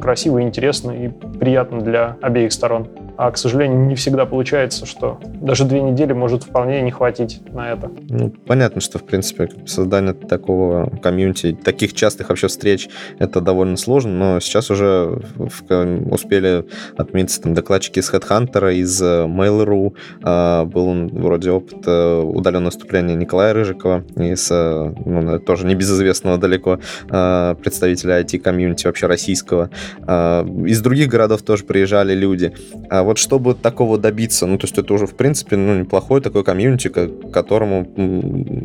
красиво, 0.00 0.42
интересно 0.42 0.90
и 0.90 1.08
приятно 1.08 1.80
для 1.80 2.16
обеих 2.20 2.52
сторон. 2.52 2.88
А, 3.16 3.30
к 3.30 3.38
сожалению, 3.38 3.86
не 3.86 3.94
всегда 3.94 4.26
получается, 4.26 4.86
что 4.86 5.18
даже 5.24 5.64
две 5.64 5.80
недели 5.80 6.12
может 6.12 6.44
вполне 6.44 6.82
не 6.82 6.90
хватить 6.90 7.40
на 7.52 7.72
это. 7.72 7.90
Ну, 8.08 8.30
понятно, 8.46 8.80
что, 8.80 8.98
в 8.98 9.04
принципе, 9.04 9.48
создание 9.66 10.12
такого 10.12 10.90
комьюнити, 11.02 11.52
таких 11.52 11.94
частых 11.94 12.28
вообще 12.28 12.48
встреч, 12.48 12.88
это 13.18 13.40
довольно 13.40 13.76
сложно, 13.76 14.12
но 14.12 14.40
сейчас 14.40 14.70
уже 14.70 15.20
в, 15.36 16.12
успели 16.12 16.66
отметиться 16.96 17.42
там 17.42 17.54
докладчики 17.54 18.00
из 18.00 18.10
HeadHunter, 18.10 18.74
из 18.74 19.00
э, 19.00 19.24
Mail.ru, 19.26 19.94
а, 20.22 20.64
был 20.64 21.08
вроде 21.12 21.50
опыт 21.50 21.86
э, 21.86 22.20
удаленного 22.20 22.66
выступления 22.66 23.14
Николая 23.14 23.54
Рыжикова 23.54 24.04
из, 24.16 24.48
э, 24.50 24.94
ну, 25.04 25.38
тоже 25.40 25.66
небезызвестного 25.66 26.38
далеко 26.38 26.78
представителя 27.08 28.20
IT-комьюнити 28.20 28.86
вообще 28.86 29.06
российского. 29.06 29.70
А, 30.02 30.46
из 30.66 30.80
других 30.80 31.08
городов 31.08 31.42
тоже 31.42 31.64
приезжали 31.64 32.14
люди. 32.14 32.52
А 32.90 33.05
вот 33.06 33.18
чтобы 33.18 33.54
такого 33.54 33.98
добиться, 33.98 34.46
ну, 34.46 34.58
то 34.58 34.64
есть 34.64 34.76
это 34.78 34.92
уже, 34.92 35.06
в 35.06 35.14
принципе, 35.14 35.56
ну, 35.56 35.78
неплохой 35.80 36.20
такой 36.20 36.44
комьюнити, 36.44 36.88
к 36.88 37.30
которому 37.32 37.84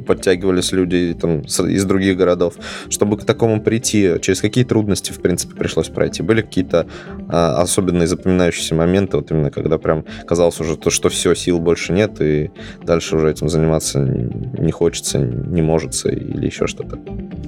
подтягивались 0.05 0.71
люди 0.71 1.15
там, 1.19 1.41
из 1.41 1.85
других 1.85 2.17
городов. 2.17 2.55
Чтобы 2.89 3.17
к 3.17 3.23
такому 3.23 3.61
прийти, 3.61 4.15
через 4.21 4.41
какие 4.41 4.63
трудности, 4.63 5.11
в 5.11 5.21
принципе, 5.21 5.55
пришлось 5.55 5.89
пройти? 5.89 6.23
Были 6.23 6.41
какие-то 6.41 6.87
а, 7.29 7.61
особенные 7.61 8.07
запоминающиеся 8.07 8.75
моменты, 8.75 9.17
вот 9.17 9.31
именно 9.31 9.51
когда 9.51 9.77
прям 9.77 10.05
казалось 10.25 10.59
уже, 10.59 10.77
то, 10.77 10.89
что 10.89 11.09
все, 11.09 11.33
сил 11.35 11.59
больше 11.59 11.93
нет, 11.93 12.19
и 12.21 12.51
дальше 12.83 13.15
уже 13.15 13.31
этим 13.31 13.49
заниматься 13.49 13.99
не 13.99 14.71
хочется, 14.71 15.19
не 15.19 15.61
может 15.61 15.91
или 16.05 16.45
еще 16.45 16.67
что-то? 16.67 16.97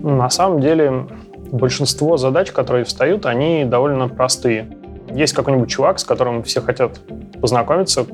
На 0.01 0.29
самом 0.29 0.61
деле, 0.61 1.07
большинство 1.51 2.17
задач, 2.17 2.51
которые 2.51 2.85
встают, 2.85 3.25
они 3.25 3.65
довольно 3.65 4.07
простые 4.07 4.67
есть 5.13 5.33
какой-нибудь 5.33 5.69
чувак, 5.69 5.99
с 5.99 6.03
которым 6.03 6.43
все 6.43 6.61
хотят 6.61 6.99
познакомиться, 7.41 8.05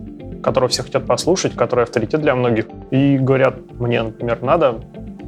которого 0.41 0.69
все 0.69 0.83
хотят 0.83 1.05
послушать, 1.05 1.55
который 1.55 1.83
авторитет 1.83 2.21
для 2.21 2.35
многих, 2.35 2.65
и 2.91 3.17
говорят 3.17 3.55
мне, 3.79 4.01
например, 4.01 4.41
надо, 4.41 4.79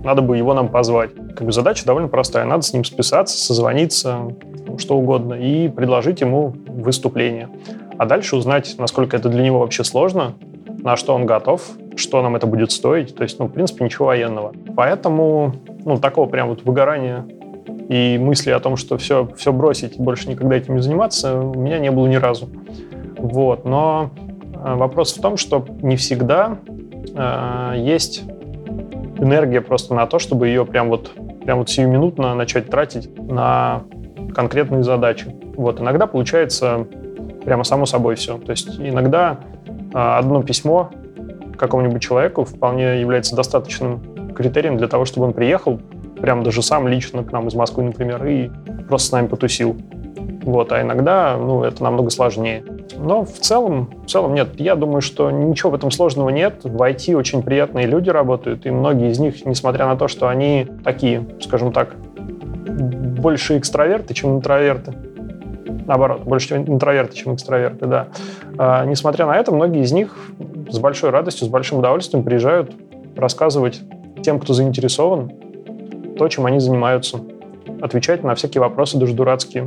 надо 0.04 0.22
бы 0.22 0.38
его 0.38 0.54
нам 0.54 0.70
позвать. 0.70 1.12
Как 1.36 1.46
бы 1.46 1.52
задача 1.52 1.86
довольно 1.86 2.08
простая. 2.08 2.46
Надо 2.46 2.64
с 2.64 2.74
ним 2.74 2.84
списаться, 2.84 3.38
созвониться, 3.38 4.36
что 4.78 4.98
угодно, 4.98 5.34
и 5.34 5.70
предложить 5.70 6.22
ему 6.22 6.54
выступление. 6.68 7.50
А 7.98 8.06
дальше 8.06 8.36
узнать, 8.36 8.76
насколько 8.78 9.18
это 9.18 9.30
для 9.30 9.44
него 9.44 9.60
вообще 9.60 9.84
сложно, 9.84 10.34
на 10.68 10.96
что 10.96 11.14
он 11.14 11.26
готов, 11.26 11.62
что 11.96 12.22
нам 12.22 12.36
это 12.36 12.48
будет 12.48 12.72
стоить. 12.72 13.16
То 13.16 13.24
есть, 13.24 13.38
ну, 13.40 13.46
в 13.46 13.52
принципе, 13.52 13.86
ничего 13.86 14.08
военного. 14.08 14.54
Поэтому, 14.76 15.54
ну, 15.86 15.98
такого 15.98 16.28
прям 16.28 16.50
вот 16.50 16.64
выгорания 16.64 17.26
и 17.90 18.18
мысли 18.18 18.52
о 18.52 18.60
том, 18.60 18.78
что 18.78 18.98
все, 18.98 19.30
все 19.36 19.52
бросить 19.52 19.98
больше 19.98 20.30
никогда 20.30 20.56
этим 20.56 20.76
не 20.76 20.82
заниматься, 20.82 21.40
у 21.40 21.56
меня 21.56 21.80
не 21.80 21.92
было 21.92 22.08
ни 22.08 22.16
разу. 22.16 22.50
Вот. 23.18 23.66
Но 23.66 24.12
э, 24.54 24.76
вопрос 24.76 25.14
в 25.16 25.22
том, 25.22 25.38
что 25.38 25.66
не 25.82 25.96
всегда 25.96 26.58
э, 27.14 27.74
есть 27.78 28.24
энергия 29.20 29.62
просто 29.62 29.94
на 29.94 30.06
то, 30.08 30.20
чтобы 30.20 30.48
ее 30.48 30.66
прям 30.66 30.90
вот, 30.90 31.12
прям 31.44 31.60
вот 31.60 31.70
сиюминутно 31.70 32.34
начать 32.34 32.70
тратить 32.70 33.16
на 33.18 33.84
конкретные 34.34 34.84
задачи. 34.84 35.36
Вот. 35.56 35.80
Иногда 35.82 36.08
получается 36.08 36.88
прямо 37.44 37.64
само 37.64 37.86
собой 37.86 38.16
все. 38.16 38.38
То 38.38 38.52
есть 38.52 38.80
иногда 38.80 39.40
э, 39.68 39.98
одно 39.98 40.42
письмо 40.44 40.92
какому-нибудь 41.58 42.02
человеку 42.02 42.44
вполне 42.44 43.00
является 43.00 43.36
достаточным 43.36 44.34
критерием 44.34 44.78
для 44.78 44.88
того, 44.88 45.06
чтобы 45.06 45.28
он 45.28 45.34
приехал, 45.34 45.80
прям 46.22 46.44
даже 46.44 46.62
сам 46.62 46.88
лично 46.88 47.24
к 47.24 47.32
нам 47.32 47.48
из 47.48 47.56
Москвы, 47.56 47.84
например, 47.84 48.26
и 48.26 48.50
просто 48.88 49.08
с 49.08 49.12
нами 49.12 49.28
потусил. 49.28 49.76
Вот, 50.44 50.72
а 50.72 50.82
иногда, 50.82 51.38
ну, 51.38 51.64
это 51.64 51.84
намного 51.84 52.10
сложнее. 52.10 52.64
Но 52.98 53.26
в 53.26 53.40
целом, 53.40 53.90
в 54.06 54.10
целом 54.10 54.34
нет. 54.34 54.60
Я 54.60 54.76
думаю, 54.76 55.02
что 55.02 55.30
ничего 55.32 55.72
в 55.72 55.76
этом 55.76 55.92
сложного 55.92 56.30
нет. 56.30 56.64
В 56.64 56.82
IT 56.82 57.16
очень 57.16 57.44
приятные 57.44 57.86
люди 57.86 58.10
работают, 58.10 58.66
и 58.66 58.72
многие 58.72 59.12
из 59.12 59.20
них, 59.20 59.46
несмотря 59.46 59.86
на 59.86 59.96
то, 59.96 60.08
что 60.08 60.28
они 60.28 60.68
такие, 60.84 61.26
скажем 61.42 61.72
так, 61.72 61.96
больше 61.96 63.58
экстраверты, 63.58 64.14
чем 64.14 64.38
интроверты, 64.38 64.94
наоборот, 65.88 66.22
больше 66.22 66.56
интроверты, 66.56 67.16
чем 67.16 67.36
экстраверты, 67.36 67.86
да. 67.86 68.08
А, 68.58 68.86
несмотря 68.86 69.26
на 69.26 69.38
это, 69.38 69.52
многие 69.52 69.84
из 69.84 69.92
них 69.92 70.18
с 70.70 70.80
большой 70.80 71.12
радостью, 71.12 71.48
с 71.48 71.50
большим 71.50 71.80
удовольствием 71.80 72.24
приезжают 72.24 72.74
рассказывать 73.16 73.82
тем, 74.24 74.40
кто 74.40 74.54
заинтересован, 74.54 75.32
то, 76.22 76.28
чем 76.28 76.46
они 76.46 76.60
занимаются. 76.60 77.20
Отвечать 77.82 78.24
на 78.24 78.36
всякие 78.36 78.62
вопросы, 78.62 78.96
даже 79.00 79.16
дурацкие. 79.16 79.66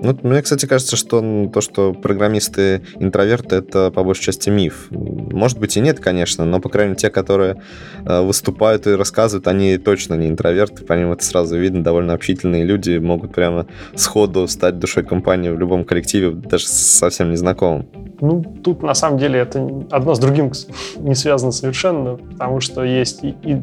Ну, 0.00 0.16
мне, 0.22 0.42
кстати, 0.42 0.64
кажется, 0.66 0.94
что 0.94 1.50
то, 1.52 1.60
что 1.60 1.92
программисты 1.92 2.82
интроверты, 3.00 3.56
это 3.56 3.90
по 3.90 4.04
большей 4.04 4.22
части 4.22 4.48
миф. 4.48 4.86
Может 4.92 5.58
быть 5.58 5.76
и 5.76 5.80
нет, 5.80 5.98
конечно, 5.98 6.44
но, 6.44 6.60
по 6.60 6.68
крайней 6.68 6.90
мере, 6.90 7.00
те, 7.00 7.10
которые 7.10 7.60
э, 8.04 8.20
выступают 8.20 8.86
и 8.86 8.92
рассказывают, 8.92 9.48
они 9.48 9.76
точно 9.76 10.14
не 10.14 10.28
интроверты, 10.28 10.84
по 10.84 10.92
ним 10.92 11.10
это 11.10 11.24
сразу 11.24 11.58
видно, 11.58 11.82
довольно 11.82 12.12
общительные 12.12 12.62
люди 12.62 12.96
могут 12.98 13.34
прямо 13.34 13.66
сходу 13.96 14.46
стать 14.46 14.78
душой 14.78 15.02
компании 15.02 15.50
в 15.50 15.58
любом 15.58 15.84
коллективе, 15.84 16.30
даже 16.30 16.68
совсем 16.68 17.32
незнакомым. 17.32 17.88
Ну, 18.20 18.44
тут 18.62 18.84
на 18.84 18.94
самом 18.94 19.18
деле 19.18 19.40
это 19.40 19.68
одно 19.90 20.14
с 20.14 20.20
другим 20.20 20.52
не 20.96 21.16
связано 21.16 21.50
совершенно, 21.50 22.16
потому 22.16 22.60
что 22.60 22.84
есть 22.84 23.24
и, 23.24 23.34
и 23.42 23.56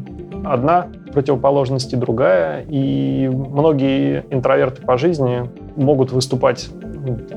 одна 0.52 0.88
противоположность 1.12 1.92
и 1.92 1.96
другая, 1.96 2.64
и 2.68 3.28
многие 3.28 4.24
интроверты 4.30 4.82
по 4.82 4.98
жизни 4.98 5.48
могут 5.76 6.12
выступать 6.12 6.68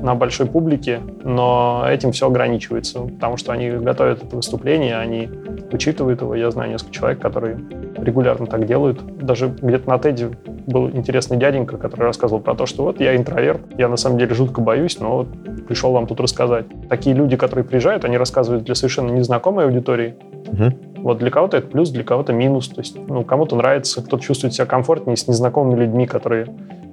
на 0.00 0.14
большой 0.14 0.46
публике, 0.46 1.00
но 1.22 1.84
этим 1.88 2.12
все 2.12 2.26
ограничивается, 2.26 3.00
потому 3.00 3.36
что 3.36 3.52
они 3.52 3.70
готовят 3.70 4.22
это 4.22 4.36
выступление, 4.36 4.96
они 4.96 5.28
учитывают 5.72 6.20
его. 6.20 6.34
Я 6.34 6.50
знаю 6.50 6.70
несколько 6.70 6.92
человек, 6.92 7.20
которые 7.20 7.58
регулярно 7.96 8.46
так 8.46 8.66
делают. 8.66 9.00
Даже 9.18 9.48
где-то 9.48 9.88
на 9.88 9.98
Теди 9.98 10.28
был 10.66 10.90
интересный 10.90 11.36
дяденька, 11.36 11.76
который 11.76 12.04
рассказывал 12.04 12.40
про 12.40 12.54
то, 12.54 12.66
что 12.66 12.84
вот 12.84 13.00
я 13.00 13.16
интроверт, 13.16 13.60
я 13.78 13.88
на 13.88 13.96
самом 13.96 14.18
деле 14.18 14.34
жутко 14.34 14.60
боюсь, 14.60 14.98
но 14.98 15.18
вот 15.18 15.28
пришел 15.66 15.92
вам 15.92 16.06
тут 16.06 16.20
рассказать. 16.20 16.66
Такие 16.88 17.14
люди, 17.14 17.36
которые 17.36 17.64
приезжают, 17.64 18.04
они 18.04 18.18
рассказывают 18.18 18.64
для 18.64 18.74
совершенно 18.74 19.10
незнакомой 19.10 19.66
аудитории. 19.66 20.16
Угу. 20.46 21.02
Вот 21.02 21.18
для 21.18 21.30
кого-то 21.30 21.56
это 21.56 21.66
плюс, 21.66 21.90
для 21.90 22.04
кого-то 22.04 22.32
минус. 22.32 22.68
То 22.68 22.80
есть, 22.80 22.96
ну, 23.08 23.24
кому-то 23.24 23.56
нравится, 23.56 24.02
кто-то 24.02 24.22
чувствует 24.22 24.52
себя 24.52 24.66
комфортнее 24.66 25.16
с 25.16 25.26
незнакомыми 25.26 25.80
людьми, 25.80 26.06
которые 26.06 26.46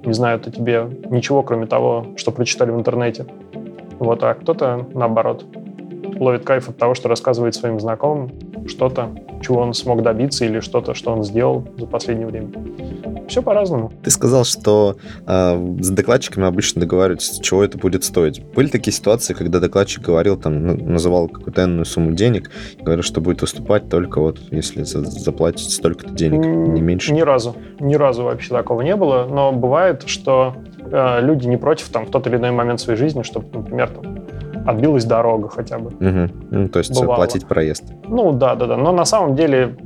не 0.04 0.12
знают 0.12 0.46
о 0.46 0.50
тебе 0.50 0.88
ничего, 1.10 1.42
кроме 1.42 1.66
того, 1.66 2.06
что 2.16 2.30
прочитали 2.30 2.70
в 2.70 2.76
интернете. 2.76 3.26
Вот, 3.98 4.22
а 4.22 4.34
кто-то, 4.34 4.86
наоборот, 4.94 5.44
ловит 6.18 6.44
кайф 6.44 6.68
от 6.68 6.76
того, 6.78 6.94
что 6.94 7.08
рассказывает 7.08 7.54
своим 7.54 7.80
знакомым 7.80 8.30
что-то, 8.68 9.10
чего 9.42 9.60
он 9.60 9.74
смог 9.74 10.02
добиться 10.02 10.44
или 10.44 10.60
что-то, 10.60 10.94
что 10.94 11.12
он 11.12 11.24
сделал 11.24 11.66
за 11.76 11.86
последнее 11.86 12.26
время. 12.26 12.48
Все 13.28 13.42
по-разному. 13.42 13.92
Ты 14.02 14.10
сказал, 14.10 14.44
что 14.44 14.96
э, 15.26 15.76
с 15.80 15.90
докладчиками 15.90 16.46
обычно 16.46 16.80
договариваются, 16.80 17.42
чего 17.42 17.62
это 17.62 17.76
будет 17.76 18.04
стоить. 18.04 18.42
Были 18.54 18.68
такие 18.68 18.92
ситуации, 18.92 19.34
когда 19.34 19.60
докладчик 19.60 20.02
говорил, 20.02 20.36
там, 20.36 20.66
называл 20.66 21.28
какую-то 21.28 21.64
энную 21.64 21.84
сумму 21.84 22.12
денег, 22.12 22.50
говорил, 22.80 23.02
что 23.02 23.20
будет 23.20 23.42
выступать 23.42 23.88
только 23.88 24.20
вот, 24.20 24.38
если 24.50 24.82
заплатить 24.82 25.70
столько-то 25.70 26.12
денег, 26.12 26.44
не 26.44 26.80
меньше? 26.80 27.12
Ни 27.12 27.20
разу. 27.20 27.54
Ни 27.80 27.94
разу 27.96 28.24
вообще 28.24 28.48
такого 28.50 28.80
не 28.80 28.96
было, 28.96 29.26
но 29.30 29.52
бывает, 29.52 30.04
что 30.06 30.54
э, 30.80 31.20
люди 31.20 31.46
не 31.46 31.56
против 31.56 31.90
там 31.90 32.06
в 32.06 32.10
тот 32.10 32.26
или 32.26 32.36
иной 32.36 32.50
момент 32.50 32.80
своей 32.80 32.98
жизни, 32.98 33.22
чтобы, 33.22 33.46
например, 33.52 33.90
там, 33.90 34.27
отбилась 34.66 35.04
дорога 35.04 35.48
хотя 35.48 35.78
бы. 35.78 35.90
Угу. 35.90 36.32
Ну, 36.50 36.68
то 36.68 36.78
есть 36.78 36.98
Бывало. 36.98 37.16
платить 37.16 37.46
проезд. 37.46 37.84
Ну, 38.06 38.32
да, 38.32 38.54
да, 38.54 38.66
да. 38.66 38.76
Но 38.76 38.92
на 38.92 39.04
самом 39.04 39.34
деле, 39.34 39.76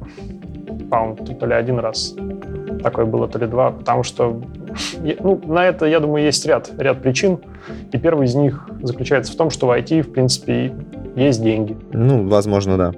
по-моему, 0.91 1.17
то 1.17 1.47
ли 1.47 1.55
один 1.55 1.79
раз 1.79 2.15
такое 2.83 3.07
было, 3.07 3.29
то 3.29 3.39
ли 3.39 3.47
два, 3.47 3.71
потому 3.71 4.03
что 4.03 4.41
ну, 5.21 5.41
на 5.45 5.67
это, 5.67 5.87
я 5.87 6.01
думаю, 6.01 6.25
есть 6.25 6.45
ряд, 6.47 6.71
ряд 6.79 7.03
причин. 7.03 7.39
И 7.93 7.99
первый 7.99 8.27
из 8.27 8.35
них 8.35 8.69
заключается 8.83 9.33
в 9.33 9.37
том, 9.37 9.51
что 9.51 9.67
в 9.67 9.71
IT, 9.71 10.03
в 10.03 10.13
принципе, 10.13 10.73
есть 11.15 11.43
деньги. 11.43 11.77
Ну, 11.93 12.29
возможно, 12.29 12.77
да. 12.77 12.93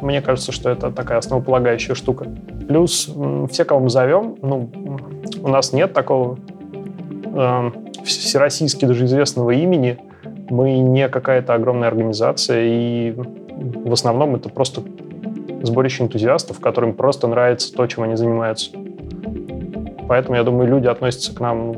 Мне 0.00 0.22
кажется, 0.22 0.52
что 0.52 0.70
это 0.70 0.90
такая 0.90 1.18
основополагающая 1.18 1.94
штука. 1.94 2.26
Плюс 2.66 3.10
все, 3.50 3.64
кого 3.64 3.80
мы 3.80 3.90
зовем, 3.90 4.36
ну, 4.42 4.70
у 5.40 5.48
нас 5.48 5.72
нет 5.72 5.92
такого 5.92 6.38
э, 7.24 7.70
всероссийски 8.04 8.84
даже 8.84 9.04
известного 9.04 9.50
имени, 9.50 9.98
мы 10.50 10.78
не 10.78 11.08
какая-то 11.08 11.54
огромная 11.54 11.88
организация, 11.88 12.64
и 12.64 13.14
в 13.14 13.92
основном 13.92 14.36
это 14.36 14.48
просто 14.48 14.82
сборище 15.62 16.04
энтузиастов, 16.04 16.60
которым 16.60 16.94
просто 16.94 17.26
нравится 17.26 17.72
то, 17.72 17.86
чем 17.86 18.04
они 18.04 18.16
занимаются. 18.16 18.70
Поэтому, 20.08 20.36
я 20.36 20.44
думаю, 20.44 20.68
люди 20.68 20.86
относятся 20.86 21.34
к 21.34 21.40
нам 21.40 21.72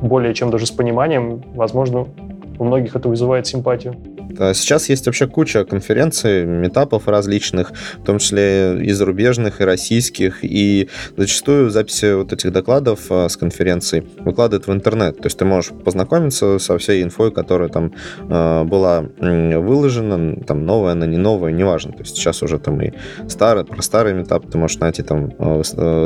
более 0.00 0.34
чем 0.34 0.50
даже 0.50 0.66
с 0.66 0.70
пониманием. 0.70 1.42
Возможно, 1.54 2.06
у 2.58 2.64
многих 2.64 2.96
это 2.96 3.08
вызывает 3.08 3.46
симпатию. 3.46 3.94
Сейчас 4.36 4.88
есть 4.88 5.06
вообще 5.06 5.26
куча 5.26 5.64
конференций, 5.64 6.44
метапов 6.44 7.08
различных, 7.08 7.72
в 7.98 8.04
том 8.04 8.18
числе 8.18 8.82
и 8.82 8.92
зарубежных, 8.92 9.60
и 9.60 9.64
российских, 9.64 10.38
и 10.42 10.88
зачастую 11.16 11.70
записи 11.70 12.14
вот 12.14 12.32
этих 12.32 12.52
докладов 12.52 13.00
а, 13.10 13.28
с 13.28 13.36
конференций 13.36 14.06
выкладывают 14.20 14.66
в 14.66 14.72
интернет. 14.72 15.18
То 15.18 15.26
есть 15.26 15.38
ты 15.38 15.44
можешь 15.44 15.72
познакомиться 15.84 16.58
со 16.58 16.78
всей 16.78 17.02
инфой, 17.02 17.32
которая 17.32 17.68
там 17.68 17.92
а, 18.28 18.64
была 18.64 19.04
выложена, 19.18 20.36
там 20.44 20.66
новая, 20.66 20.92
она 20.92 21.06
не 21.06 21.18
новая, 21.18 21.52
неважно. 21.52 21.92
То 21.92 22.00
есть 22.00 22.16
сейчас 22.16 22.42
уже 22.42 22.58
там 22.58 22.80
и 22.82 22.92
старый, 23.28 23.64
про 23.64 23.82
старый 23.82 24.14
метап 24.14 24.50
ты 24.50 24.58
можешь 24.58 24.78
найти 24.78 25.02
там 25.02 25.32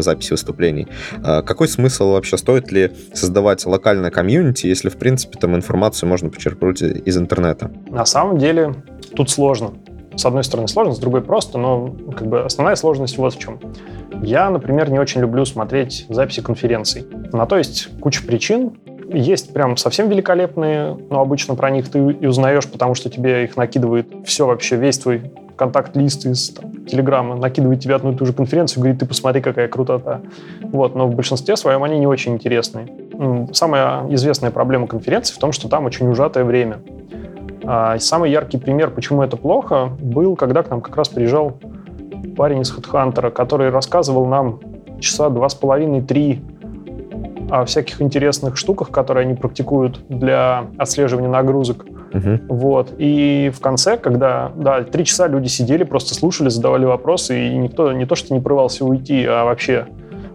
записи 0.02 0.32
выступлений. 0.32 0.88
Какой 1.22 1.68
смысл 1.68 2.12
вообще? 2.12 2.36
Стоит 2.36 2.72
ли 2.72 2.92
создавать 3.12 3.64
локальное 3.66 4.10
комьюнити, 4.10 4.66
если, 4.66 4.88
в 4.88 4.96
принципе, 4.96 5.38
там 5.38 5.54
информацию 5.56 6.08
можно 6.08 6.30
почерпнуть 6.30 6.82
из 6.82 7.16
интернета? 7.16 7.70
На 7.88 8.04
самом 8.16 8.38
деле 8.38 8.72
тут 9.14 9.28
сложно. 9.28 9.72
С 10.14 10.24
одной 10.24 10.42
стороны 10.42 10.68
сложно, 10.68 10.94
с 10.94 10.98
другой 10.98 11.20
просто, 11.20 11.58
но 11.58 11.94
как 12.16 12.26
бы 12.26 12.40
основная 12.40 12.74
сложность 12.74 13.18
вот 13.18 13.34
в 13.34 13.38
чем. 13.38 13.58
Я, 14.22 14.48
например, 14.48 14.90
не 14.90 14.98
очень 14.98 15.20
люблю 15.20 15.44
смотреть 15.44 16.06
записи 16.08 16.40
конференций. 16.40 17.04
На 17.34 17.44
то 17.44 17.58
есть 17.58 17.90
куча 18.00 18.24
причин. 18.24 18.72
Есть 19.12 19.52
прям 19.52 19.76
совсем 19.76 20.08
великолепные, 20.08 20.96
но 21.10 21.20
обычно 21.20 21.54
про 21.56 21.70
них 21.70 21.90
ты 21.90 21.98
и 21.98 22.26
узнаешь, 22.26 22.66
потому 22.66 22.94
что 22.94 23.10
тебе 23.10 23.44
их 23.44 23.56
накидывает 23.58 24.08
все 24.24 24.46
вообще, 24.46 24.76
весь 24.76 24.98
твой 24.98 25.30
контакт-лист 25.54 26.24
из 26.26 26.50
там, 26.50 26.86
Телеграма, 26.86 27.36
накидывает 27.36 27.80
тебе 27.80 27.94
одну 27.96 28.12
и 28.12 28.16
ту 28.16 28.24
же 28.24 28.32
конференцию, 28.32 28.82
говорит, 28.82 28.98
ты 28.98 29.06
посмотри, 29.06 29.42
какая 29.42 29.68
крутота. 29.68 30.22
Вот, 30.62 30.94
но 30.94 31.06
в 31.06 31.14
большинстве 31.14 31.56
своем 31.56 31.84
они 31.84 31.98
не 31.98 32.06
очень 32.06 32.32
интересные. 32.32 32.88
Самая 33.52 34.08
известная 34.14 34.50
проблема 34.50 34.86
конференции 34.86 35.34
в 35.34 35.38
том, 35.38 35.52
что 35.52 35.68
там 35.68 35.84
очень 35.84 36.08
ужатое 36.08 36.44
время. 36.44 36.78
А 37.66 37.98
самый 37.98 38.30
яркий 38.30 38.58
пример, 38.58 38.90
почему 38.90 39.22
это 39.22 39.36
плохо, 39.36 39.90
был, 40.00 40.36
когда 40.36 40.62
к 40.62 40.70
нам 40.70 40.80
как 40.80 40.96
раз 40.96 41.08
приезжал 41.08 41.58
парень 42.36 42.60
из 42.60 42.72
HeadHunter, 42.72 43.30
который 43.30 43.70
рассказывал 43.70 44.26
нам 44.26 44.60
часа 45.00 45.28
два 45.30 45.48
с 45.48 45.54
половиной, 45.54 46.02
три 46.02 46.42
о 47.50 47.64
всяких 47.64 48.02
интересных 48.02 48.56
штуках, 48.56 48.90
которые 48.90 49.24
они 49.26 49.34
практикуют 49.34 50.00
для 50.08 50.66
отслеживания 50.78 51.28
нагрузок. 51.28 51.86
Uh-huh. 52.12 52.40
Вот. 52.48 52.94
И 52.98 53.52
в 53.54 53.60
конце, 53.60 53.96
когда, 53.96 54.52
да, 54.56 54.82
три 54.82 55.04
часа 55.04 55.28
люди 55.28 55.48
сидели, 55.48 55.84
просто 55.84 56.14
слушали, 56.14 56.48
задавали 56.48 56.84
вопросы, 56.84 57.48
и 57.48 57.56
никто 57.56 57.92
не 57.92 58.06
то, 58.06 58.14
что 58.14 58.34
не 58.34 58.40
прорывался 58.40 58.84
уйти, 58.84 59.24
а 59.24 59.44
вообще 59.44 59.86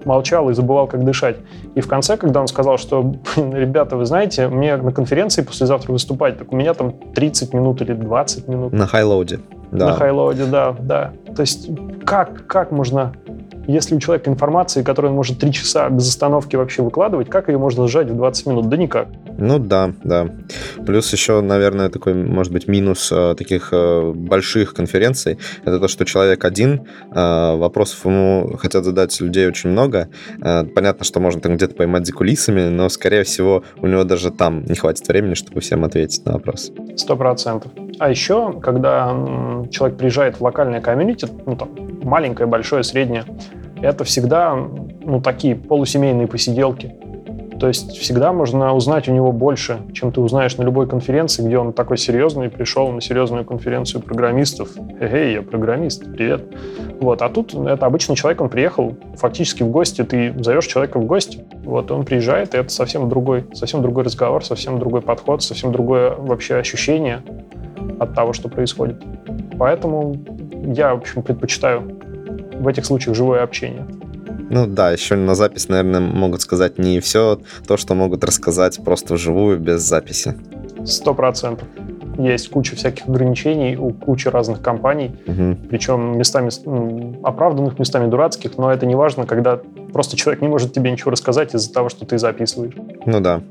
молчал 0.05 0.49
и 0.49 0.53
забывал, 0.53 0.87
как 0.87 1.03
дышать. 1.03 1.37
И 1.75 1.81
в 1.81 1.87
конце, 1.87 2.17
когда 2.17 2.41
он 2.41 2.47
сказал, 2.47 2.77
что, 2.77 3.13
ребята, 3.35 3.97
вы 3.97 4.05
знаете, 4.05 4.47
мне 4.47 4.77
на 4.77 4.91
конференции 4.91 5.41
послезавтра 5.41 5.91
выступать, 5.91 6.37
так 6.37 6.51
у 6.53 6.55
меня 6.55 6.73
там 6.73 6.91
30 6.91 7.53
минут 7.53 7.81
или 7.81 7.93
20 7.93 8.47
минут. 8.47 8.73
На 8.73 8.87
хайлоуде. 8.87 9.39
Да. 9.71 9.87
На 9.87 9.93
хайлоуде, 9.93 10.45
да, 10.45 10.75
да. 10.79 11.13
То 11.35 11.41
есть 11.41 11.69
как, 12.05 12.45
как 12.47 12.71
можно 12.71 13.13
если 13.71 13.95
у 13.95 13.99
человека 13.99 14.29
информация, 14.29 14.83
которую 14.83 15.11
он 15.11 15.17
может 15.17 15.39
три 15.39 15.51
часа 15.51 15.89
без 15.89 16.07
остановки 16.07 16.55
вообще 16.55 16.81
выкладывать, 16.81 17.29
как 17.29 17.49
ее 17.49 17.57
можно 17.57 17.87
сжать 17.87 18.09
в 18.09 18.15
20 18.15 18.45
минут? 18.47 18.69
Да 18.69 18.77
никак. 18.77 19.07
Ну 19.37 19.59
да, 19.59 19.93
да. 20.03 20.29
Плюс 20.85 21.11
еще, 21.11 21.41
наверное, 21.41 21.89
такой, 21.89 22.13
может 22.13 22.51
быть, 22.51 22.67
минус 22.67 23.11
э, 23.11 23.35
таких 23.37 23.69
э, 23.71 24.11
больших 24.13 24.73
конференций, 24.73 25.37
это 25.63 25.79
то, 25.79 25.87
что 25.87 26.05
человек 26.05 26.45
один, 26.45 26.87
э, 27.13 27.55
вопросов 27.55 28.05
ему 28.05 28.55
хотят 28.57 28.83
задать 28.83 29.19
людей 29.21 29.47
очень 29.47 29.69
много. 29.69 30.09
Э, 30.41 30.63
понятно, 30.63 31.05
что 31.05 31.19
можно 31.19 31.41
там 31.41 31.55
где-то 31.55 31.75
поймать 31.75 32.05
за 32.05 32.13
кулисами, 32.13 32.69
но, 32.69 32.89
скорее 32.89 33.23
всего, 33.23 33.63
у 33.77 33.87
него 33.87 34.03
даже 34.03 34.31
там 34.31 34.65
не 34.65 34.75
хватит 34.75 35.07
времени, 35.07 35.33
чтобы 35.33 35.61
всем 35.61 35.83
ответить 35.83 36.25
на 36.25 36.33
вопрос. 36.33 36.71
Сто 36.95 37.15
процентов. 37.15 37.71
А 37.99 38.09
еще, 38.09 38.59
когда 38.59 39.15
человек 39.71 39.97
приезжает 39.97 40.39
в 40.39 40.41
локальное 40.41 40.81
комьюнити, 40.81 41.27
ну 41.45 41.55
там, 41.55 41.69
маленькое, 42.03 42.47
большое, 42.47 42.83
среднее, 42.83 43.25
это 43.81 44.03
всегда 44.03 44.55
ну, 44.55 45.21
такие 45.21 45.55
полусемейные 45.55 46.27
посиделки. 46.27 46.95
То 47.61 47.67
есть 47.67 47.95
всегда 47.97 48.33
можно 48.33 48.73
узнать 48.73 49.07
у 49.07 49.11
него 49.11 49.31
больше, 49.31 49.81
чем 49.93 50.11
ты 50.11 50.19
узнаешь 50.19 50.57
на 50.57 50.63
любой 50.63 50.87
конференции, 50.87 51.45
где 51.45 51.59
он 51.59 51.73
такой 51.73 51.99
серьезный 51.99 52.49
пришел 52.49 52.91
на 52.91 53.01
серьезную 53.01 53.45
конференцию 53.45 54.01
программистов. 54.01 54.69
Эй, 54.99 55.33
я 55.33 55.41
программист, 55.43 56.11
привет. 56.11 56.43
Вот. 56.99 57.21
А 57.21 57.29
тут 57.29 57.53
это 57.53 57.85
обычный 57.85 58.15
человек, 58.15 58.41
он 58.41 58.49
приехал 58.49 58.95
фактически 59.15 59.61
в 59.61 59.69
гости, 59.69 60.03
ты 60.03 60.33
зовешь 60.41 60.65
человека 60.65 60.97
в 60.97 61.05
гости, 61.05 61.45
вот 61.63 61.91
он 61.91 62.03
приезжает, 62.03 62.55
и 62.55 62.57
это 62.57 62.69
совсем 62.69 63.07
другой, 63.09 63.45
совсем 63.53 63.83
другой 63.83 64.05
разговор, 64.05 64.43
совсем 64.43 64.79
другой 64.79 65.03
подход, 65.03 65.43
совсем 65.43 65.71
другое 65.71 66.15
вообще 66.15 66.55
ощущение 66.55 67.21
от 67.99 68.15
того, 68.15 68.33
что 68.33 68.49
происходит. 68.49 69.03
Поэтому 69.59 70.15
я, 70.65 70.95
в 70.95 70.97
общем, 70.97 71.21
предпочитаю 71.21 72.00
в 72.61 72.67
этих 72.67 72.85
случаях 72.85 73.15
живое 73.15 73.43
общение. 73.43 73.85
Ну 74.49 74.67
да, 74.67 74.91
еще 74.91 75.15
на 75.15 75.35
запись, 75.35 75.69
наверное, 75.69 75.99
могут 75.99 76.41
сказать 76.41 76.77
не 76.77 76.99
все 76.99 77.39
то, 77.67 77.77
что 77.77 77.95
могут 77.95 78.23
рассказать 78.23 78.83
просто 78.83 79.15
вживую, 79.15 79.59
без 79.59 79.81
записи. 79.81 80.35
Сто 80.85 81.13
процентов. 81.13 81.67
Есть 82.17 82.49
куча 82.49 82.75
всяких 82.75 83.07
ограничений 83.07 83.77
у 83.77 83.91
кучи 83.91 84.27
разных 84.27 84.61
компаний, 84.61 85.11
угу. 85.25 85.57
причем 85.69 86.17
местами 86.17 86.49
оправданных, 87.23 87.79
местами 87.79 88.09
дурацких, 88.09 88.57
но 88.57 88.71
это 88.71 88.85
не 88.85 88.95
важно, 88.95 89.25
когда 89.25 89.61
Просто 89.93 90.17
человек 90.17 90.41
не 90.41 90.47
может 90.47 90.73
тебе 90.73 90.91
ничего 90.91 91.11
рассказать 91.11 91.53
из-за 91.53 91.73
того, 91.73 91.89
что 91.89 92.05
ты 92.05 92.17
записываешь. 92.17 92.73
Ну 93.05 93.19
да. 93.19 93.41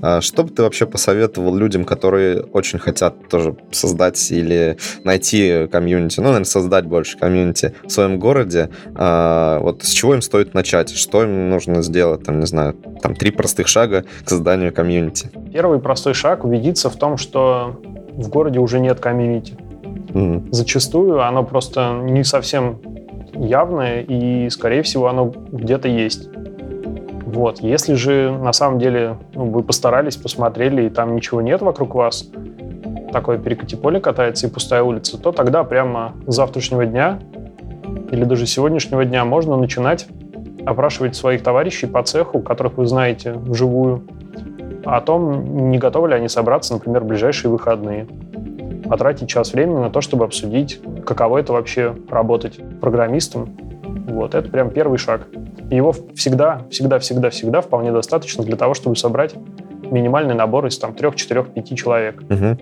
А 0.00 0.20
что 0.20 0.44
бы 0.44 0.50
ты 0.50 0.62
вообще 0.62 0.86
посоветовал 0.86 1.54
людям, 1.54 1.84
которые 1.84 2.42
очень 2.42 2.78
хотят 2.78 3.28
тоже 3.28 3.56
создать 3.70 4.30
или 4.30 4.76
найти 5.04 5.68
комьюнити, 5.70 6.20
ну, 6.20 6.26
наверное, 6.26 6.44
создать 6.44 6.86
больше 6.86 7.18
комьюнити 7.18 7.74
в 7.84 7.90
своем 7.90 8.18
городе? 8.18 8.70
А, 8.94 9.60
вот 9.60 9.82
с 9.82 9.90
чего 9.90 10.14
им 10.14 10.22
стоит 10.22 10.54
начать? 10.54 10.90
Что 10.90 11.22
им 11.22 11.50
нужно 11.50 11.82
сделать? 11.82 12.24
Там, 12.24 12.40
не 12.40 12.46
знаю, 12.46 12.74
там 13.02 13.14
три 13.14 13.30
простых 13.30 13.68
шага 13.68 14.04
к 14.24 14.28
созданию 14.28 14.72
комьюнити. 14.72 15.30
Первый 15.52 15.80
простой 15.80 16.14
шаг— 16.14 16.44
убедиться 16.44 16.90
в 16.90 16.96
том, 16.96 17.16
что 17.16 17.80
в 18.12 18.28
городе 18.28 18.58
уже 18.58 18.80
нет 18.80 19.00
комьюнити. 19.00 19.56
Mm-hmm. 20.08 20.48
Зачастую 20.50 21.22
оно 21.22 21.44
просто 21.44 22.00
не 22.02 22.24
совсем 22.24 22.80
явное, 23.38 24.02
и, 24.02 24.48
скорее 24.50 24.82
всего, 24.82 25.08
оно 25.08 25.32
где-то 25.52 25.88
есть. 25.88 26.28
Вот. 27.24 27.60
Если 27.60 27.94
же 27.94 28.30
на 28.32 28.52
самом 28.52 28.78
деле 28.78 29.18
ну, 29.34 29.50
вы 29.50 29.62
постарались, 29.62 30.16
посмотрели, 30.16 30.86
и 30.86 30.90
там 30.90 31.14
ничего 31.14 31.42
нет 31.42 31.60
вокруг 31.60 31.94
вас, 31.94 32.30
такое 33.12 33.38
перекати 33.38 33.76
поле 33.76 34.00
катается 34.00 34.46
и 34.46 34.50
пустая 34.50 34.82
улица, 34.82 35.18
то 35.18 35.32
тогда 35.32 35.64
прямо 35.64 36.14
с 36.26 36.34
завтрашнего 36.34 36.86
дня 36.86 37.18
или 38.10 38.24
даже 38.24 38.46
сегодняшнего 38.46 39.04
дня 39.04 39.24
можно 39.24 39.56
начинать 39.56 40.06
опрашивать 40.64 41.16
своих 41.16 41.42
товарищей 41.42 41.86
по 41.86 42.02
цеху, 42.02 42.40
которых 42.40 42.76
вы 42.76 42.86
знаете 42.86 43.32
вживую, 43.32 44.04
о 44.84 45.00
том, 45.00 45.70
не 45.70 45.78
готовы 45.78 46.08
ли 46.08 46.14
они 46.14 46.28
собраться, 46.28 46.74
например, 46.74 47.02
в 47.02 47.06
ближайшие 47.06 47.50
выходные 47.50 48.06
потратить 48.88 49.28
час 49.28 49.52
времени 49.52 49.78
на 49.78 49.90
то, 49.90 50.00
чтобы 50.00 50.24
обсудить, 50.24 50.80
каково 51.04 51.38
это 51.38 51.52
вообще 51.52 51.94
работать 52.10 52.58
программистом. 52.80 53.56
Вот, 54.08 54.34
это 54.34 54.48
прям 54.48 54.70
первый 54.70 54.98
шаг. 54.98 55.28
его 55.70 55.92
всегда, 56.14 56.62
всегда, 56.70 56.98
всегда, 56.98 57.30
всегда 57.30 57.60
вполне 57.60 57.92
достаточно 57.92 58.42
для 58.44 58.56
того, 58.56 58.74
чтобы 58.74 58.96
собрать 58.96 59.34
минимальный 59.90 60.34
набор 60.34 60.66
из 60.66 60.78
там 60.78 60.94
трех, 60.94 61.16
четырех, 61.16 61.48
пяти 61.48 61.76
человек. 61.76 62.22
Угу. 62.22 62.58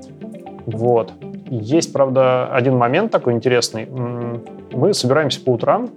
Вот. 0.67 1.12
Есть, 1.49 1.93
правда, 1.93 2.49
один 2.49 2.77
момент 2.77 3.12
такой 3.12 3.35
интересный. 3.35 3.87
Мы 4.73 4.93
собираемся 4.95 5.41
по 5.41 5.51
утрам, 5.51 5.89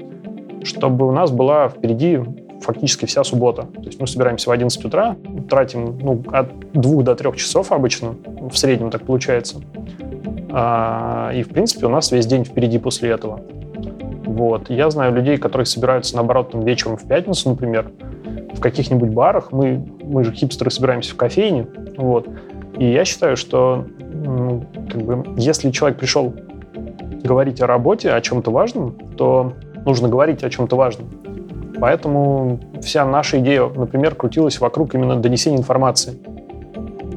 чтобы 0.64 1.08
у 1.08 1.12
нас 1.12 1.32
была 1.32 1.70
впереди 1.70 2.20
фактически 2.62 3.06
вся 3.06 3.24
суббота. 3.24 3.64
То 3.64 3.86
есть 3.86 4.00
мы 4.00 4.08
собираемся 4.08 4.50
в 4.50 4.54
11 4.54 4.86
утра, 4.86 5.16
тратим 5.50 5.98
ну, 6.00 6.24
от 6.32 6.48
двух 6.74 7.04
до 7.04 7.16
трех 7.16 7.36
часов 7.38 7.72
обычно, 7.72 8.16
в 8.50 8.58
среднем 8.58 8.90
так 8.92 9.06
получается. 9.06 9.58
А, 10.52 11.32
и, 11.34 11.44
в 11.44 11.50
принципе, 11.50 11.86
у 11.86 11.90
нас 11.90 12.12
весь 12.12 12.26
день 12.26 12.44
впереди 12.44 12.80
после 12.80 13.10
этого. 13.10 13.42
Вот. 14.26 14.70
Я 14.70 14.90
знаю 14.90 15.14
людей, 15.14 15.38
которые 15.38 15.66
собираются, 15.66 16.16
наоборот, 16.16 16.52
там, 16.52 16.62
вечером 16.62 16.98
в 16.98 17.08
пятницу, 17.08 17.50
например, 17.50 17.92
в 18.54 18.60
каких-нибудь 18.60 19.10
барах. 19.10 19.52
Мы, 19.52 19.86
мы 20.04 20.24
же 20.24 20.32
хипстеры 20.32 20.72
собираемся 20.72 21.14
в 21.14 21.18
кофейне. 21.18 21.68
Вот. 21.98 22.28
И 22.78 22.86
я 22.86 23.06
считаю, 23.06 23.36
что 23.38 23.86
ну, 24.00 24.66
как 24.90 25.02
бы, 25.02 25.26
если 25.38 25.72
человек 25.72 26.00
пришел 26.00 26.34
говорить 27.24 27.62
о 27.62 27.68
работе, 27.68 28.12
о 28.12 28.22
чем-то 28.22 28.52
важном, 28.52 28.96
то 29.18 29.54
нужно 29.86 30.08
говорить 30.08 30.44
о 30.44 30.50
чем-то 30.50 30.76
важном. 30.76 31.10
Поэтому 31.80 32.60
вся 32.82 33.06
наша 33.06 33.40
идея, 33.40 33.68
например, 33.68 34.16
крутилась 34.16 34.60
вокруг 34.60 34.96
именно 34.96 35.16
донесения 35.16 35.58
информации. 35.58 36.20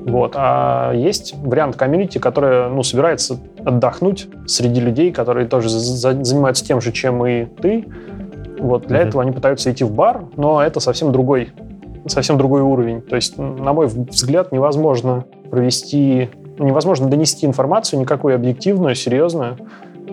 Вот. 0.07 0.33
А 0.37 0.93
есть 0.93 1.35
вариант 1.37 1.77
комьюнити, 1.77 2.19
который 2.19 2.69
ну, 2.71 2.83
собирается 2.83 3.39
отдохнуть 3.65 4.29
среди 4.47 4.81
людей, 4.81 5.13
которые 5.13 5.47
тоже 5.47 5.69
за- 5.69 6.25
занимаются 6.25 6.65
тем 6.65 6.81
же, 6.81 6.93
чем 6.93 7.25
и 7.27 7.45
ты. 7.45 7.87
Вот. 8.59 8.87
Для 8.87 8.99
mm-hmm. 8.99 9.09
этого 9.09 9.23
они 9.23 9.33
пытаются 9.33 9.71
идти 9.71 9.85
в 9.85 9.93
бар, 9.93 10.25
но 10.37 10.63
это 10.63 10.81
совсем 10.81 11.13
другой, 11.13 11.51
совсем 12.07 12.37
другой 12.37 12.63
уровень. 12.63 13.01
То 13.01 13.17
есть, 13.17 13.39
на 13.39 13.73
мой 13.73 13.87
взгляд, 13.87 14.53
невозможно 14.53 15.25
провести 15.51 16.31
невозможно 16.59 17.09
донести 17.09 17.47
информацию 17.47 18.01
никакую 18.01 18.35
объективную, 18.35 18.95
серьезную, 18.95 19.57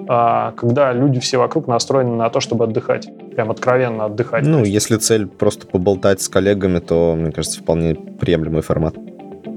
а, 0.07 0.51
когда 0.53 0.93
люди 0.93 1.19
все 1.19 1.37
вокруг 1.37 1.67
настроены 1.67 2.15
на 2.15 2.29
то, 2.29 2.39
чтобы 2.39 2.65
отдыхать. 2.65 3.09
Прям 3.39 3.51
откровенно 3.51 4.03
отдыхать. 4.03 4.43
Ну, 4.45 4.65
если 4.65 4.97
цель 4.97 5.25
просто 5.25 5.65
поболтать 5.65 6.21
с 6.21 6.27
коллегами, 6.27 6.79
то, 6.79 7.15
мне 7.15 7.31
кажется, 7.31 7.61
вполне 7.61 7.95
приемлемый 7.95 8.61
формат. 8.61 8.95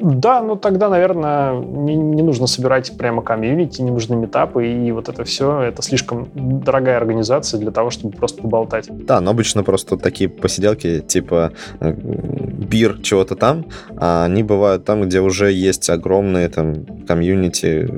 Да, 0.02 0.42
ну 0.42 0.56
тогда, 0.56 0.88
наверное, 0.88 1.60
не, 1.60 1.94
не 1.94 2.22
нужно 2.22 2.48
собирать 2.48 2.96
прямо 2.98 3.22
комьюнити, 3.22 3.82
не 3.82 3.92
нужны 3.92 4.16
метапы, 4.16 4.66
и 4.66 4.90
вот 4.90 5.08
это 5.08 5.22
все, 5.22 5.60
это 5.60 5.80
слишком 5.82 6.28
дорогая 6.34 6.96
организация 6.96 7.60
для 7.60 7.70
того, 7.70 7.90
чтобы 7.90 8.16
просто 8.16 8.42
поболтать. 8.42 8.88
Да, 8.90 9.20
но 9.20 9.30
обычно 9.30 9.62
просто 9.62 9.96
такие 9.96 10.28
посиделки, 10.28 10.98
типа 11.00 11.52
э, 11.78 11.92
бир 11.92 12.98
чего-то 13.00 13.36
там, 13.36 13.66
а 13.96 14.24
они 14.24 14.42
бывают 14.42 14.84
там, 14.84 15.02
где 15.02 15.20
уже 15.20 15.52
есть 15.52 15.88
огромные 15.88 16.48
там 16.48 16.84
комьюнити, 17.06 17.88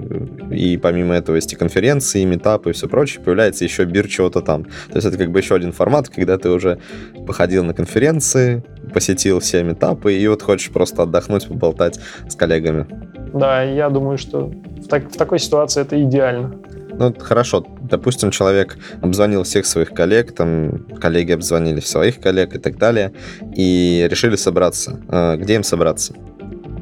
и 0.52 0.76
помимо 0.76 1.14
этого 1.14 1.36
есть 1.36 1.54
и 1.54 1.56
конференции, 1.56 2.20
и 2.20 2.26
метапы, 2.26 2.70
и 2.70 2.72
все 2.74 2.86
прочее, 2.86 3.22
появляется 3.24 3.64
еще 3.64 3.84
бир 3.84 4.08
чего-то 4.08 4.42
там. 4.42 4.64
То 4.64 4.96
есть 4.96 5.06
это 5.06 5.16
как 5.16 5.30
бы 5.30 5.38
еще 5.38 5.54
один 5.54 5.72
формат, 5.72 6.10
когда 6.10 6.36
ты 6.36 6.50
уже 6.50 6.78
походил 7.26 7.64
на 7.64 7.72
конференции, 7.72 8.62
посетил 8.92 9.40
все 9.40 9.62
метапы, 9.62 10.12
и 10.12 10.28
вот 10.28 10.42
хочешь 10.42 10.70
просто 10.70 11.04
отдохнуть, 11.04 11.48
поболтать 11.48 11.93
с 12.28 12.34
коллегами. 12.34 12.86
Да, 13.32 13.62
я 13.62 13.90
думаю, 13.90 14.18
что 14.18 14.46
в, 14.46 14.86
так, 14.88 15.10
в 15.10 15.16
такой 15.16 15.38
ситуации 15.38 15.82
это 15.82 16.00
идеально. 16.02 16.56
Ну, 16.96 17.12
хорошо, 17.18 17.66
допустим, 17.80 18.30
человек 18.30 18.78
обзвонил 19.02 19.42
всех 19.42 19.66
своих 19.66 19.90
коллег, 19.90 20.32
там 20.32 20.86
коллеги 21.00 21.32
обзвонили 21.32 21.80
своих 21.80 22.20
коллег 22.20 22.54
и 22.54 22.58
так 22.58 22.78
далее, 22.78 23.12
и 23.56 24.06
решили 24.08 24.36
собраться. 24.36 25.00
А, 25.08 25.36
где 25.36 25.56
им 25.56 25.64
собраться? 25.64 26.14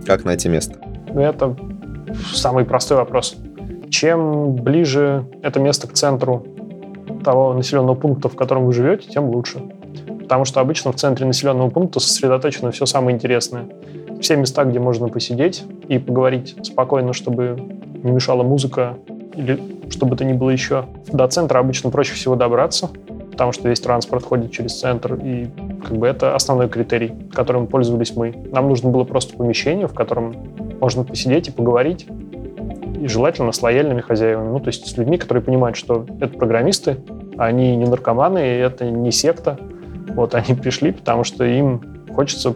Как 0.07 0.25
найти 0.25 0.49
место? 0.49 0.79
Это 1.15 1.57
самый 2.35 2.65
простой 2.65 2.99
вопрос. 2.99 3.37
Чем 3.91 4.55
ближе 4.55 5.27
это 5.43 5.61
место 5.61 5.87
к 5.87 5.95
центру 5.95 6.47
того 7.25 7.55
населенного 7.55 7.95
пункта, 7.95 8.29
в 8.29 8.37
котором 8.37 8.67
вы 8.67 8.73
живете, 8.73 9.09
тем 9.09 9.31
лучше 9.31 9.63
потому 10.33 10.47
что 10.47 10.61
обычно 10.61 10.93
в 10.93 10.97
центре 10.97 11.27
населенного 11.27 11.69
пункта 11.69 12.01
сосредоточено 12.01 12.71
все 12.71 12.87
самое 12.87 13.15
интересное. 13.15 13.67
Все 14.23 14.37
места, 14.37 14.65
где 14.65 14.79
можно 14.79 15.09
посидеть 15.09 15.65
и 15.89 15.99
поговорить 15.99 16.55
спокойно, 16.63 17.13
чтобы 17.13 17.57
не 18.05 18.13
мешала 18.13 18.45
музыка 18.45 18.97
или 19.35 19.61
чтобы 19.91 20.15
это 20.15 20.25
ни 20.25 20.33
было 20.33 20.51
еще. 20.51 20.85
До 21.13 21.27
центра 21.27 21.59
обычно 21.59 21.91
проще 21.91 22.15
всего 22.15 22.37
добраться, 22.37 22.89
потому 23.33 23.51
что 23.51 23.69
весь 23.69 23.81
транспорт 23.81 24.25
ходит 24.25 24.53
через 24.53 24.79
центр, 24.79 25.15
и 25.15 25.49
как 25.85 25.97
бы 25.97 26.07
это 26.07 26.37
основной 26.37 26.69
критерий, 26.69 27.13
которым 27.35 27.67
пользовались 27.67 28.15
мы. 28.15 28.33
Нам 28.53 28.69
нужно 28.69 28.91
было 28.91 29.03
просто 29.03 29.37
помещение, 29.37 29.89
в 29.89 29.93
котором 29.93 30.37
можно 30.81 31.03
посидеть 31.03 31.49
и 31.49 31.51
поговорить, 31.51 32.07
и 33.01 33.09
желательно 33.09 33.51
с 33.51 33.61
лояльными 33.61 34.03
хозяевами, 34.03 34.53
ну, 34.53 34.61
то 34.61 34.69
есть 34.69 34.87
с 34.87 34.97
людьми, 34.97 35.19
которые 35.19 35.43
понимают, 35.43 35.77
что 35.77 36.07
это 36.21 36.39
программисты, 36.39 36.99
они 37.39 37.75
не 37.75 37.87
наркоманы, 37.87 38.39
и 38.39 38.59
это 38.59 38.89
не 38.89 39.11
секта, 39.11 39.59
вот 40.11 40.37
они 40.37 40.55
пришли, 40.63 40.93
потому 40.93 41.25
что 41.25 41.45
им 41.45 41.83
хочется 42.15 42.55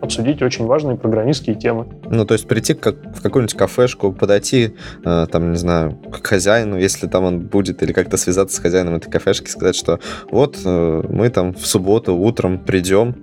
обсудить 0.00 0.42
очень 0.42 0.66
важные 0.66 0.96
программистские 0.96 1.56
темы. 1.56 1.86
Ну, 2.08 2.24
то 2.24 2.34
есть 2.34 2.46
прийти 2.46 2.74
как, 2.74 2.96
в 3.16 3.22
какую-нибудь 3.22 3.56
кафешку, 3.56 4.12
подойти, 4.12 4.74
э, 5.04 5.26
там, 5.30 5.52
не 5.52 5.58
знаю, 5.58 5.96
к 6.10 6.26
хозяину, 6.26 6.78
если 6.78 7.06
там 7.06 7.24
он 7.24 7.40
будет, 7.40 7.82
или 7.82 7.92
как-то 7.92 8.16
связаться 8.16 8.56
с 8.56 8.60
хозяином 8.60 8.94
этой 8.94 9.10
кафешки, 9.10 9.48
сказать, 9.48 9.76
что 9.76 9.98
вот 10.30 10.58
э, 10.64 11.02
мы 11.08 11.28
там 11.30 11.54
в 11.54 11.66
субботу 11.66 12.14
утром 12.14 12.58
придем, 12.58 13.14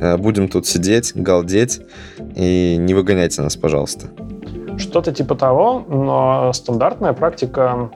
э, 0.00 0.16
будем 0.16 0.48
тут 0.48 0.66
сидеть, 0.66 1.12
галдеть, 1.14 1.80
и 2.36 2.76
не 2.78 2.94
выгоняйте 2.94 3.42
нас, 3.42 3.56
пожалуйста. 3.56 4.08
Что-то 4.78 5.12
типа 5.12 5.34
того, 5.34 5.84
но 5.88 6.52
стандартная 6.52 7.12
практика 7.12 7.90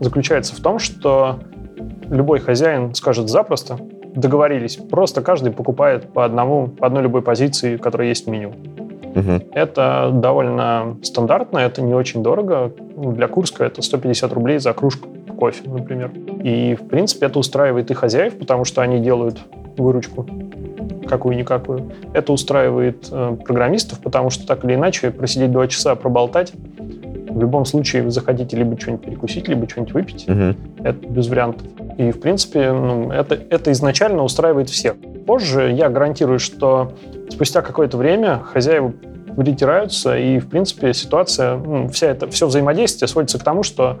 заключается 0.00 0.54
в 0.54 0.60
том, 0.60 0.78
что 0.78 1.40
любой 2.08 2.40
хозяин 2.40 2.94
скажет 2.94 3.28
запросто, 3.28 3.78
договорились. 4.14 4.76
Просто 4.76 5.22
каждый 5.22 5.52
покупает 5.52 6.12
по 6.12 6.24
одному, 6.24 6.68
по 6.68 6.86
одной 6.86 7.02
любой 7.02 7.22
позиции, 7.22 7.76
которая 7.76 8.08
есть 8.08 8.26
в 8.26 8.30
меню. 8.30 8.52
Угу. 9.14 9.50
Это 9.52 10.10
довольно 10.12 10.96
стандартно, 11.02 11.58
это 11.58 11.82
не 11.82 11.94
очень 11.94 12.22
дорого. 12.22 12.72
Для 12.96 13.28
Курска 13.28 13.64
это 13.64 13.82
150 13.82 14.32
рублей 14.32 14.58
за 14.58 14.72
кружку 14.72 15.08
кофе, 15.38 15.68
например. 15.68 16.10
И, 16.42 16.76
в 16.80 16.86
принципе, 16.88 17.26
это 17.26 17.38
устраивает 17.38 17.90
и 17.90 17.94
хозяев, 17.94 18.38
потому 18.38 18.64
что 18.64 18.80
они 18.80 19.00
делают 19.00 19.40
выручку 19.76 20.26
какую-никакую. 21.08 21.92
Это 22.14 22.32
устраивает 22.32 23.08
э, 23.10 23.36
программистов, 23.44 23.98
потому 24.00 24.30
что 24.30 24.46
так 24.46 24.64
или 24.64 24.74
иначе 24.74 25.10
просидеть 25.10 25.52
два 25.52 25.66
часа, 25.66 25.94
проболтать, 25.94 26.52
в 27.32 27.40
любом 27.40 27.64
случае 27.64 28.02
вы 28.02 28.10
захотите 28.10 28.56
либо 28.56 28.78
что-нибудь 28.78 29.04
перекусить, 29.04 29.48
либо 29.48 29.68
что-нибудь 29.68 29.94
выпить. 29.94 30.28
Угу. 30.28 30.84
Это 30.84 31.06
без 31.08 31.28
вариантов. 31.28 31.66
И, 31.98 32.10
в 32.10 32.20
принципе, 32.20 32.72
ну, 32.72 33.10
это, 33.10 33.34
это 33.34 33.72
изначально 33.72 34.22
устраивает 34.22 34.70
всех. 34.70 34.94
Позже 35.26 35.70
я 35.72 35.88
гарантирую, 35.88 36.38
что 36.38 36.92
спустя 37.30 37.62
какое-то 37.62 37.96
время 37.96 38.40
хозяева 38.44 38.92
притираются, 39.36 40.16
и, 40.16 40.38
в 40.38 40.48
принципе, 40.48 40.92
ситуация, 40.92 41.56
ну, 41.56 41.88
вся 41.88 42.08
это, 42.08 42.28
все 42.28 42.46
взаимодействие 42.46 43.08
сводится 43.08 43.38
к 43.38 43.42
тому, 43.42 43.62
что 43.62 43.98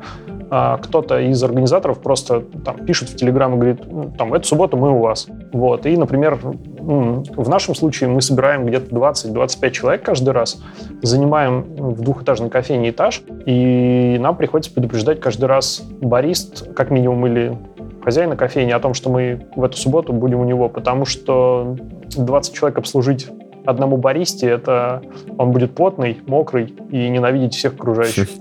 а, 0.50 0.76
кто-то 0.76 1.18
из 1.18 1.42
организаторов 1.42 2.00
просто 2.00 2.42
там, 2.64 2.84
пишет 2.84 3.08
в 3.08 3.16
Телеграм 3.16 3.54
и 3.54 3.56
говорит, 3.56 3.80
«Ну, 3.90 4.12
там, 4.16 4.34
эту 4.34 4.46
субботу 4.46 4.76
мы 4.76 4.90
у 4.90 4.98
вас. 4.98 5.26
Вот. 5.52 5.86
И, 5.86 5.96
например, 5.96 6.38
ну, 6.42 7.24
в 7.36 7.48
нашем 7.48 7.74
случае 7.74 8.10
мы 8.10 8.20
собираем 8.20 8.66
где-то 8.66 8.94
20-25 8.94 9.70
человек 9.70 10.02
каждый 10.02 10.30
раз, 10.30 10.60
занимаем 11.00 11.62
в 11.62 12.02
двухэтажной 12.02 12.50
кофейне 12.50 12.90
этаж, 12.90 13.22
и 13.46 14.18
нам 14.20 14.36
приходится 14.36 14.70
предупреждать 14.72 15.20
каждый 15.20 15.46
раз 15.46 15.82
барист, 16.02 16.74
как 16.74 16.90
минимум, 16.90 17.26
или 17.26 17.56
хозяина 18.02 18.36
кофейни 18.36 18.72
о 18.72 18.80
том, 18.80 18.94
что 18.94 19.10
мы 19.10 19.46
в 19.54 19.62
эту 19.64 19.76
субботу 19.76 20.12
будем 20.12 20.40
у 20.40 20.44
него, 20.44 20.68
потому 20.68 21.04
что 21.04 21.76
20 22.16 22.54
человек 22.54 22.78
обслужить 22.78 23.28
одному 23.64 23.96
баристе, 23.96 24.48
это 24.48 25.02
он 25.38 25.52
будет 25.52 25.74
потный, 25.74 26.20
мокрый 26.26 26.74
и 26.90 27.08
ненавидеть 27.08 27.54
всех 27.54 27.74
окружающих. 27.74 28.28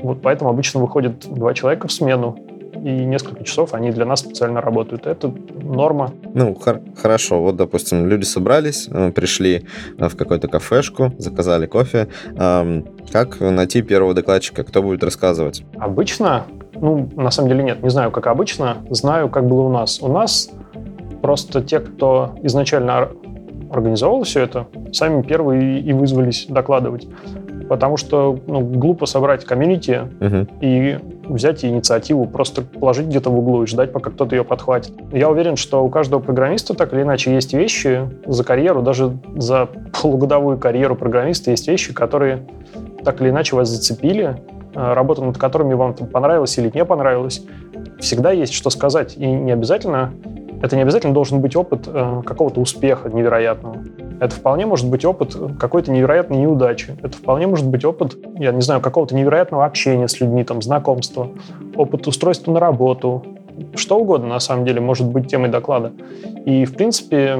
Вот 0.00 0.22
поэтому 0.22 0.48
обычно 0.50 0.78
выходит 0.78 1.26
два 1.28 1.54
человека 1.54 1.88
в 1.88 1.92
смену, 1.92 2.38
и 2.72 3.04
несколько 3.04 3.42
часов 3.42 3.74
они 3.74 3.90
для 3.90 4.04
нас 4.04 4.20
специально 4.20 4.60
работают. 4.60 5.08
Это 5.08 5.34
норма. 5.60 6.12
Ну, 6.34 6.54
хор- 6.54 6.80
хорошо. 6.96 7.42
Вот, 7.42 7.56
допустим, 7.56 8.06
люди 8.06 8.22
собрались, 8.22 8.88
э, 8.88 9.10
пришли 9.10 9.66
в 9.98 10.14
какую-то 10.14 10.46
кафешку, 10.46 11.12
заказали 11.18 11.66
кофе. 11.66 12.06
Как 13.12 13.40
найти 13.40 13.82
первого 13.82 14.14
докладчика? 14.14 14.62
Кто 14.62 14.82
будет 14.82 15.02
рассказывать? 15.02 15.64
Обычно, 15.78 16.44
ну, 16.80 17.08
на 17.16 17.30
самом 17.30 17.48
деле 17.48 17.62
нет, 17.62 17.82
не 17.82 17.90
знаю, 17.90 18.10
как 18.10 18.26
обычно, 18.26 18.78
знаю, 18.90 19.28
как 19.28 19.46
было 19.46 19.62
у 19.62 19.68
нас. 19.68 20.00
У 20.02 20.08
нас 20.08 20.50
просто 21.20 21.62
те, 21.62 21.80
кто 21.80 22.34
изначально 22.42 23.08
организовал 23.70 24.22
все 24.22 24.42
это, 24.42 24.66
сами 24.92 25.22
первые 25.22 25.80
и 25.80 25.92
вызвались 25.92 26.46
докладывать. 26.48 27.06
Потому 27.68 27.98
что 27.98 28.38
ну, 28.46 28.60
глупо 28.60 29.04
собрать 29.04 29.44
комьюнити 29.44 30.00
uh-huh. 30.20 30.48
и 30.62 30.98
взять 31.28 31.64
инициативу, 31.66 32.24
просто 32.24 32.62
положить 32.62 33.08
где-то 33.08 33.28
в 33.28 33.38
углу 33.38 33.64
и 33.64 33.66
ждать, 33.66 33.92
пока 33.92 34.10
кто-то 34.10 34.34
ее 34.34 34.42
подхватит. 34.42 34.94
Я 35.12 35.28
уверен, 35.28 35.56
что 35.56 35.84
у 35.84 35.90
каждого 35.90 36.20
программиста 36.20 36.72
так 36.72 36.94
или 36.94 37.02
иначе 37.02 37.32
есть 37.34 37.52
вещи 37.52 38.08
за 38.26 38.42
карьеру, 38.42 38.80
даже 38.80 39.18
за 39.36 39.68
полугодовую 40.02 40.56
карьеру 40.56 40.96
программиста 40.96 41.50
есть 41.50 41.68
вещи, 41.68 41.92
которые 41.92 42.46
так 43.04 43.20
или 43.20 43.28
иначе 43.28 43.54
вас 43.54 43.68
зацепили, 43.68 44.40
работа 44.74 45.24
над 45.24 45.38
которыми 45.38 45.74
вам 45.74 45.94
понравилось 45.94 46.56
или 46.58 46.70
не 46.72 46.84
понравилось. 46.84 47.44
Всегда 47.98 48.32
есть 48.32 48.52
что 48.52 48.70
сказать, 48.70 49.16
и 49.16 49.26
не 49.26 49.52
обязательно 49.52 50.12
это 50.60 50.76
не 50.76 50.82
обязательно 50.82 51.14
должен 51.14 51.40
быть 51.40 51.54
опыт 51.54 51.86
э, 51.86 52.22
какого-то 52.24 52.60
успеха 52.60 53.08
невероятного. 53.08 53.76
Это 54.20 54.34
вполне 54.34 54.66
может 54.66 54.88
быть 54.88 55.04
опыт 55.04 55.36
какой-то 55.58 55.92
невероятной 55.92 56.38
неудачи. 56.38 56.96
Это 57.02 57.16
вполне 57.16 57.46
может 57.46 57.68
быть 57.68 57.84
опыт, 57.84 58.16
я 58.34 58.50
не 58.50 58.60
знаю, 58.60 58.80
какого-то 58.80 59.14
невероятного 59.14 59.64
общения 59.64 60.08
с 60.08 60.20
людьми, 60.20 60.42
там, 60.42 60.60
знакомства, 60.60 61.28
опыт 61.76 62.08
устройства 62.08 62.50
на 62.50 62.58
работу. 62.58 63.24
Что 63.76 63.98
угодно, 63.98 64.28
на 64.28 64.40
самом 64.40 64.64
деле, 64.64 64.80
может 64.80 65.06
быть 65.06 65.28
темой 65.28 65.50
доклада. 65.50 65.92
И, 66.44 66.64
в 66.64 66.74
принципе, 66.74 67.36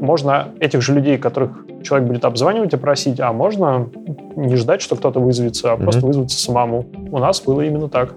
можно 0.00 0.48
этих 0.60 0.82
же 0.82 0.94
людей, 0.94 1.18
которых 1.18 1.64
человек 1.82 2.08
будет 2.08 2.24
обзванивать 2.24 2.72
и 2.72 2.76
просить, 2.76 3.20
а 3.20 3.32
можно 3.32 3.88
не 4.36 4.56
ждать, 4.56 4.82
что 4.82 4.96
кто-то 4.96 5.20
вызовется, 5.20 5.72
а 5.72 5.76
mm-hmm. 5.76 5.82
просто 5.82 6.06
вызваться 6.06 6.38
самому. 6.38 6.86
У 7.10 7.18
нас 7.18 7.40
было 7.40 7.62
именно 7.62 7.88
так. 7.88 8.14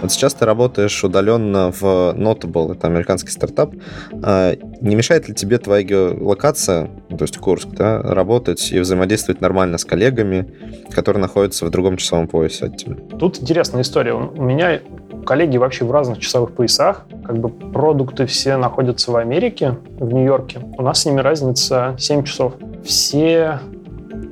Вот 0.00 0.12
сейчас 0.12 0.34
ты 0.34 0.44
работаешь 0.44 1.02
удаленно 1.02 1.72
в 1.72 1.82
Notable, 1.82 2.72
это 2.72 2.86
американский 2.86 3.30
стартап. 3.30 3.74
А, 4.22 4.54
не 4.80 4.94
мешает 4.94 5.28
ли 5.28 5.34
тебе 5.34 5.58
твоя 5.58 5.82
геолокация, 5.82 6.88
то 7.08 7.22
есть 7.22 7.36
Курск, 7.38 7.68
да, 7.70 8.00
работать 8.00 8.70
и 8.70 8.78
взаимодействовать 8.78 9.40
нормально 9.40 9.76
с 9.76 9.84
коллегами, 9.84 10.54
которые 10.90 11.20
находятся 11.20 11.66
в 11.66 11.70
другом 11.70 11.96
часовом 11.96 12.28
поясе 12.28 12.66
от 12.66 12.76
тебя? 12.76 12.96
Тут 13.18 13.40
интересная 13.42 13.82
история. 13.82 14.12
У 14.14 14.42
меня 14.42 14.80
коллеги 15.26 15.56
вообще 15.56 15.84
в 15.84 15.90
разных 15.90 16.18
часовых 16.20 16.54
поясах. 16.54 17.06
Как 17.24 17.38
бы 17.38 17.48
продукты 17.48 18.26
все 18.26 18.56
находятся 18.56 19.10
в 19.10 19.16
Америке, 19.16 19.78
в 19.98 20.12
Нью-Йорке. 20.12 20.60
У 20.76 20.82
нас 20.82 21.02
с 21.02 21.06
ними 21.06 21.20
разница 21.20 21.96
7 21.98 22.22
часов. 22.22 22.54
Все 22.84 23.58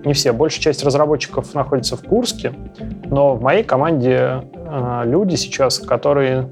не 0.04 0.12
все, 0.12 0.32
большая 0.32 0.60
часть 0.62 0.84
разработчиков 0.84 1.52
находится 1.54 1.96
в 1.96 2.02
Курске, 2.02 2.54
но 3.06 3.34
в 3.34 3.42
моей 3.42 3.64
команде 3.64 4.42
люди 5.04 5.34
сейчас, 5.36 5.78
которые 5.78 6.48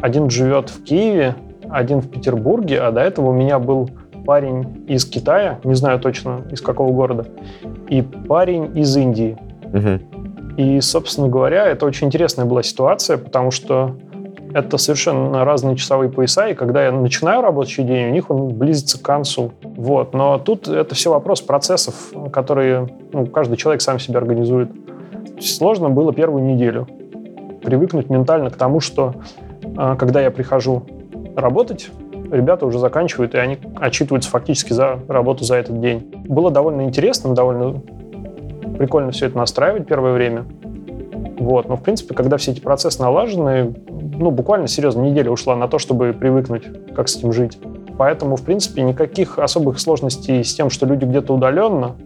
один 0.00 0.30
живет 0.30 0.70
в 0.70 0.82
Киеве, 0.84 1.34
один 1.68 2.00
в 2.00 2.08
Петербурге, 2.08 2.80
а 2.80 2.90
до 2.90 3.00
этого 3.00 3.30
у 3.30 3.32
меня 3.32 3.58
был 3.58 3.90
парень 4.26 4.84
из 4.86 5.04
Китая, 5.04 5.58
не 5.64 5.74
знаю 5.74 6.00
точно 6.00 6.42
из 6.50 6.60
какого 6.60 6.92
города, 6.92 7.26
и 7.88 8.02
парень 8.02 8.76
из 8.76 8.96
Индии. 8.96 9.36
Угу. 9.72 10.56
И, 10.56 10.80
собственно 10.80 11.28
говоря, 11.28 11.66
это 11.66 11.86
очень 11.86 12.08
интересная 12.08 12.44
была 12.44 12.62
ситуация, 12.62 13.16
потому 13.18 13.50
что 13.50 13.96
это 14.52 14.78
совершенно 14.78 15.44
разные 15.44 15.76
часовые 15.76 16.10
пояса, 16.10 16.48
и 16.48 16.54
когда 16.54 16.84
я 16.84 16.92
начинаю 16.92 17.40
рабочий 17.40 17.84
день, 17.84 18.08
у 18.08 18.10
них 18.10 18.30
он 18.30 18.48
близится 18.48 18.98
к 18.98 19.02
концу. 19.02 19.52
Вот. 19.62 20.12
Но 20.12 20.38
тут 20.38 20.66
это 20.66 20.94
все 20.94 21.10
вопрос 21.10 21.40
процессов, 21.40 22.12
которые 22.32 22.88
ну, 23.12 23.26
каждый 23.26 23.56
человек 23.56 23.80
сам 23.80 24.00
себе 24.00 24.18
организует. 24.18 24.70
Сложно 25.40 25.88
было 25.88 26.12
первую 26.12 26.44
неделю 26.44 26.88
привыкнуть 27.62 28.10
ментально 28.10 28.50
к 28.50 28.56
тому, 28.56 28.80
что 28.80 29.14
а, 29.76 29.96
когда 29.96 30.20
я 30.20 30.30
прихожу 30.30 30.84
работать, 31.36 31.90
ребята 32.30 32.66
уже 32.66 32.78
заканчивают, 32.78 33.34
и 33.34 33.38
они 33.38 33.58
отчитываются 33.76 34.30
фактически 34.30 34.72
за 34.72 35.00
работу 35.08 35.44
за 35.44 35.56
этот 35.56 35.80
день. 35.80 36.10
Было 36.26 36.50
довольно 36.50 36.82
интересно, 36.82 37.34
довольно 37.34 37.80
прикольно 38.78 39.10
все 39.10 39.26
это 39.26 39.36
настраивать 39.36 39.86
первое 39.86 40.12
время. 40.12 40.46
Вот. 41.38 41.68
Но, 41.68 41.76
в 41.76 41.82
принципе, 41.82 42.14
когда 42.14 42.36
все 42.36 42.52
эти 42.52 42.60
процессы 42.60 43.00
налажены, 43.00 43.74
ну, 43.88 44.30
буквально, 44.30 44.68
серьезно, 44.68 45.02
неделя 45.02 45.30
ушла 45.30 45.56
на 45.56 45.68
то, 45.68 45.78
чтобы 45.78 46.12
привыкнуть, 46.12 46.64
как 46.94 47.08
с 47.08 47.16
этим 47.16 47.32
жить. 47.32 47.58
Поэтому, 47.96 48.36
в 48.36 48.42
принципе, 48.42 48.82
никаких 48.82 49.38
особых 49.38 49.80
сложностей 49.80 50.44
с 50.44 50.54
тем, 50.54 50.70
что 50.70 50.86
люди 50.86 51.04
где-то 51.04 51.34
удаленно, 51.34 51.96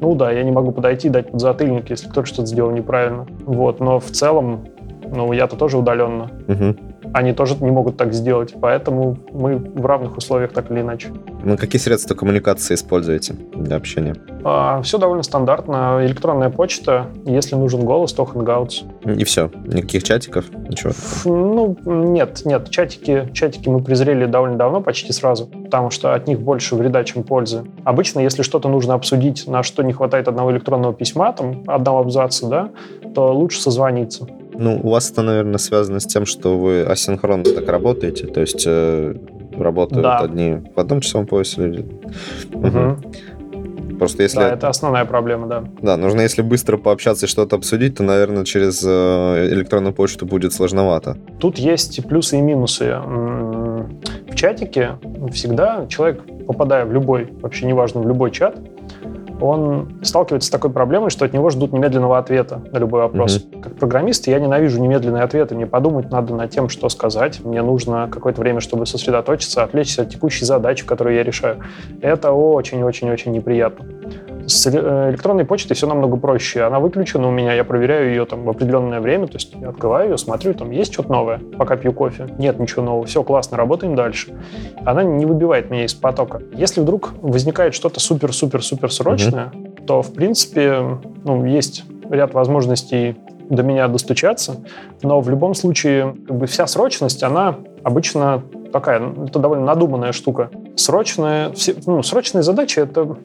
ну 0.00 0.14
да, 0.14 0.30
я 0.30 0.42
не 0.42 0.50
могу 0.50 0.72
подойти 0.72 1.08
и 1.08 1.10
дать 1.10 1.30
подзатыльник, 1.30 1.90
если 1.90 2.08
кто-то 2.08 2.26
что-то 2.26 2.46
сделал 2.46 2.70
неправильно. 2.70 3.26
Вот, 3.44 3.80
но 3.80 4.00
в 4.00 4.10
целом, 4.10 4.64
ну, 5.10 5.32
я-то 5.32 5.56
тоже 5.56 5.78
удаленно. 5.78 6.30
Угу 6.48 6.76
они 7.12 7.32
тоже 7.32 7.56
не 7.60 7.70
могут 7.70 7.96
так 7.96 8.12
сделать, 8.12 8.54
поэтому 8.60 9.16
мы 9.32 9.56
в 9.56 9.84
равных 9.84 10.16
условиях 10.16 10.52
так 10.52 10.70
или 10.70 10.80
иначе. 10.80 11.08
Ну, 11.42 11.56
какие 11.56 11.80
средства 11.80 12.14
коммуникации 12.14 12.74
используете 12.74 13.34
для 13.54 13.76
общения? 13.76 14.14
А, 14.44 14.80
все 14.82 14.98
довольно 14.98 15.22
стандартно. 15.22 16.00
Электронная 16.02 16.50
почта, 16.50 17.06
если 17.24 17.56
нужен 17.56 17.84
голос, 17.84 18.12
то 18.12 18.22
Hangouts. 18.22 19.16
И 19.18 19.24
все? 19.24 19.50
Никаких 19.64 20.04
чатиков? 20.04 20.46
Ничего? 20.68 20.92
Ну, 21.24 21.76
нет, 21.84 22.42
нет. 22.44 22.70
Чатики, 22.70 23.28
чатики 23.32 23.68
мы 23.68 23.82
презрели 23.82 24.26
довольно 24.26 24.56
давно, 24.56 24.80
почти 24.80 25.12
сразу, 25.12 25.46
потому 25.46 25.90
что 25.90 26.14
от 26.14 26.26
них 26.26 26.40
больше 26.40 26.76
вреда, 26.76 27.02
чем 27.04 27.22
пользы. 27.22 27.64
Обычно, 27.84 28.20
если 28.20 28.42
что-то 28.42 28.68
нужно 28.68 28.94
обсудить, 28.94 29.46
на 29.46 29.62
что 29.62 29.82
не 29.82 29.92
хватает 29.92 30.28
одного 30.28 30.52
электронного 30.52 30.94
письма, 30.94 31.32
там, 31.32 31.64
одного 31.66 32.00
абзаца, 32.00 32.46
да, 32.46 32.70
то 33.14 33.32
лучше 33.32 33.60
созвониться. 33.60 34.26
Ну, 34.60 34.78
у 34.82 34.90
вас 34.90 35.10
это, 35.10 35.22
наверное, 35.22 35.56
связано 35.56 36.00
с 36.00 36.06
тем, 36.06 36.26
что 36.26 36.58
вы 36.58 36.82
асинхронно 36.82 37.44
так 37.44 37.66
работаете, 37.66 38.26
то 38.26 38.42
есть 38.42 38.64
э, 38.66 39.14
работают 39.58 40.02
да. 40.02 40.18
одни 40.18 40.58
в 40.76 40.78
одном 40.78 41.00
часовом 41.00 41.26
поясе 41.26 41.62
люди. 41.62 41.86
Угу. 42.52 43.96
Просто 43.98 44.22
если... 44.22 44.38
Да, 44.38 44.52
это 44.52 44.68
основная 44.68 45.06
проблема, 45.06 45.46
да. 45.46 45.64
Да, 45.80 45.96
нужно, 45.96 46.20
если 46.20 46.42
быстро 46.42 46.76
пообщаться 46.76 47.24
и 47.24 47.28
что-то 47.28 47.56
обсудить, 47.56 47.96
то, 47.96 48.02
наверное, 48.02 48.44
через 48.44 48.84
э, 48.86 49.48
электронную 49.50 49.94
почту 49.94 50.26
будет 50.26 50.52
сложновато. 50.52 51.16
Тут 51.38 51.56
есть 51.56 52.06
плюсы 52.06 52.36
и 52.38 52.42
минусы. 52.42 52.96
В 52.98 54.34
чатике 54.34 54.98
всегда 55.32 55.86
человек, 55.88 56.22
попадая 56.46 56.84
в 56.84 56.92
любой, 56.92 57.32
вообще 57.40 57.64
неважно, 57.64 58.02
в 58.02 58.06
любой 58.06 58.30
чат, 58.30 58.58
он 59.40 60.00
сталкивается 60.02 60.48
с 60.48 60.50
такой 60.50 60.70
проблемой, 60.70 61.10
что 61.10 61.24
от 61.24 61.32
него 61.32 61.50
ждут 61.50 61.72
немедленного 61.72 62.18
ответа 62.18 62.60
на 62.72 62.78
любой 62.78 63.02
вопрос. 63.02 63.38
Mm-hmm. 63.38 63.60
Как 63.62 63.76
программист 63.76 64.26
я 64.26 64.38
ненавижу 64.38 64.80
немедленные 64.80 65.22
ответы. 65.22 65.54
Мне 65.54 65.66
подумать 65.66 66.10
надо 66.10 66.34
над 66.34 66.50
тем, 66.50 66.68
что 66.68 66.88
сказать. 66.88 67.44
Мне 67.44 67.62
нужно 67.62 68.08
какое-то 68.10 68.40
время, 68.40 68.60
чтобы 68.60 68.86
сосредоточиться, 68.86 69.62
отвлечься 69.62 70.02
от 70.02 70.10
текущей 70.10 70.44
задачи, 70.44 70.86
которую 70.86 71.16
я 71.16 71.22
решаю. 71.22 71.58
Это 72.00 72.32
очень-очень-очень 72.32 73.32
неприятно. 73.32 73.86
С 74.50 74.66
э, 74.66 75.10
электронной 75.10 75.44
почтой 75.44 75.76
все 75.76 75.86
намного 75.86 76.16
проще. 76.16 76.62
Она 76.62 76.80
выключена 76.80 77.28
у 77.28 77.30
меня, 77.30 77.54
я 77.54 77.62
проверяю 77.62 78.08
ее 78.08 78.24
там 78.24 78.44
в 78.44 78.50
определенное 78.50 79.00
время, 79.00 79.28
то 79.28 79.34
есть 79.34 79.54
я 79.54 79.68
открываю 79.68 80.10
ее, 80.10 80.18
смотрю, 80.18 80.54
там 80.54 80.72
есть 80.72 80.92
что-то 80.92 81.12
новое, 81.12 81.38
пока 81.56 81.76
пью 81.76 81.92
кофе. 81.92 82.26
Нет 82.36 82.58
ничего 82.58 82.82
нового, 82.82 83.06
все 83.06 83.22
классно, 83.22 83.56
работаем 83.56 83.94
дальше. 83.94 84.36
Она 84.84 85.04
не 85.04 85.24
выбивает 85.24 85.70
меня 85.70 85.84
из 85.84 85.94
потока. 85.94 86.42
Если 86.52 86.80
вдруг 86.80 87.12
возникает 87.22 87.74
что-то 87.74 88.00
супер-супер-супер 88.00 88.92
срочное, 88.92 89.52
mm-hmm. 89.52 89.84
то, 89.86 90.02
в 90.02 90.12
принципе, 90.12 90.98
ну, 91.24 91.44
есть 91.44 91.84
ряд 92.10 92.34
возможностей 92.34 93.16
до 93.48 93.62
меня 93.62 93.86
достучаться, 93.86 94.56
но 95.02 95.20
в 95.20 95.30
любом 95.30 95.54
случае 95.54 96.16
как 96.26 96.38
бы 96.38 96.46
вся 96.46 96.66
срочность, 96.66 97.22
она 97.22 97.56
обычно 97.84 98.42
такая, 98.72 99.00
это 99.26 99.38
довольно 99.38 99.64
надуманная 99.64 100.12
штука. 100.12 100.50
Срочная, 100.74 101.50
все, 101.52 101.74
ну, 101.86 102.02
срочные 102.02 102.42
задачи— 102.42 102.78
это 102.80 103.16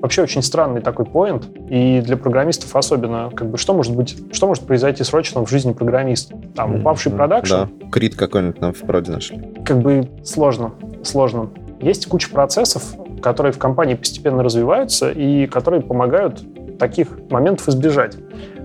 Вообще 0.00 0.22
очень 0.22 0.42
странный 0.42 0.80
такой 0.80 1.04
поинт, 1.04 1.48
и 1.68 2.00
для 2.00 2.16
программистов 2.16 2.74
особенно, 2.76 3.30
как 3.34 3.50
бы, 3.50 3.58
что 3.58 3.74
может 3.74 3.94
быть, 3.94 4.16
что 4.32 4.46
может 4.46 4.64
произойти 4.64 5.04
срочно 5.04 5.44
в 5.44 5.50
жизни 5.50 5.72
программиста? 5.72 6.36
Там, 6.54 6.76
упавший 6.76 7.12
продакшн? 7.12 7.54
Да, 7.54 7.68
крит 7.90 8.14
какой-нибудь 8.14 8.60
нам 8.60 8.72
в 8.72 8.80
проде 8.80 9.12
нашли. 9.12 9.54
Как 9.64 9.80
бы 9.80 10.08
сложно, 10.24 10.72
сложно. 11.02 11.50
Есть 11.80 12.06
куча 12.06 12.30
процессов, 12.30 12.94
которые 13.22 13.52
в 13.52 13.58
компании 13.58 13.94
постепенно 13.94 14.42
развиваются 14.42 15.10
и 15.10 15.46
которые 15.46 15.82
помогают 15.82 16.42
таких 16.78 17.08
моментов 17.30 17.68
избежать. 17.68 18.16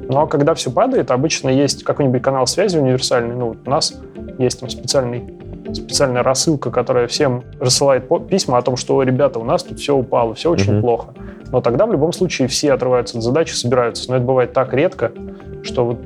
Но 0.07 0.27
когда 0.27 0.53
все 0.53 0.71
падает, 0.71 1.11
обычно 1.11 1.49
есть 1.49 1.83
какой-нибудь 1.83 2.21
канал 2.21 2.45
связи 2.47 2.77
универсальный. 2.77 3.35
Ну, 3.35 3.55
у 3.65 3.69
нас 3.69 3.93
есть 4.37 4.59
там 4.59 4.69
специальный 4.69 5.23
специальная 5.75 6.23
рассылка, 6.23 6.71
которая 6.71 7.07
всем 7.07 7.43
рассылает 7.59 8.07
письма 8.27 8.57
о 8.57 8.61
том, 8.61 8.75
что, 8.75 9.01
ребята, 9.03 9.39
у 9.39 9.43
нас 9.43 9.63
тут 9.63 9.79
все 9.79 9.95
упало, 9.95 10.33
все 10.33 10.51
очень 10.51 10.73
mm-hmm. 10.73 10.81
плохо. 10.81 11.13
Но 11.51 11.61
тогда 11.61 11.85
в 11.85 11.91
любом 11.91 12.13
случае 12.13 12.47
все 12.47 12.73
отрываются 12.73 13.17
от 13.17 13.23
задачи, 13.23 13.53
собираются. 13.53 14.09
Но 14.09 14.17
это 14.17 14.25
бывает 14.25 14.53
так 14.53 14.73
редко, 14.73 15.11
что 15.61 15.85
вот 15.85 15.97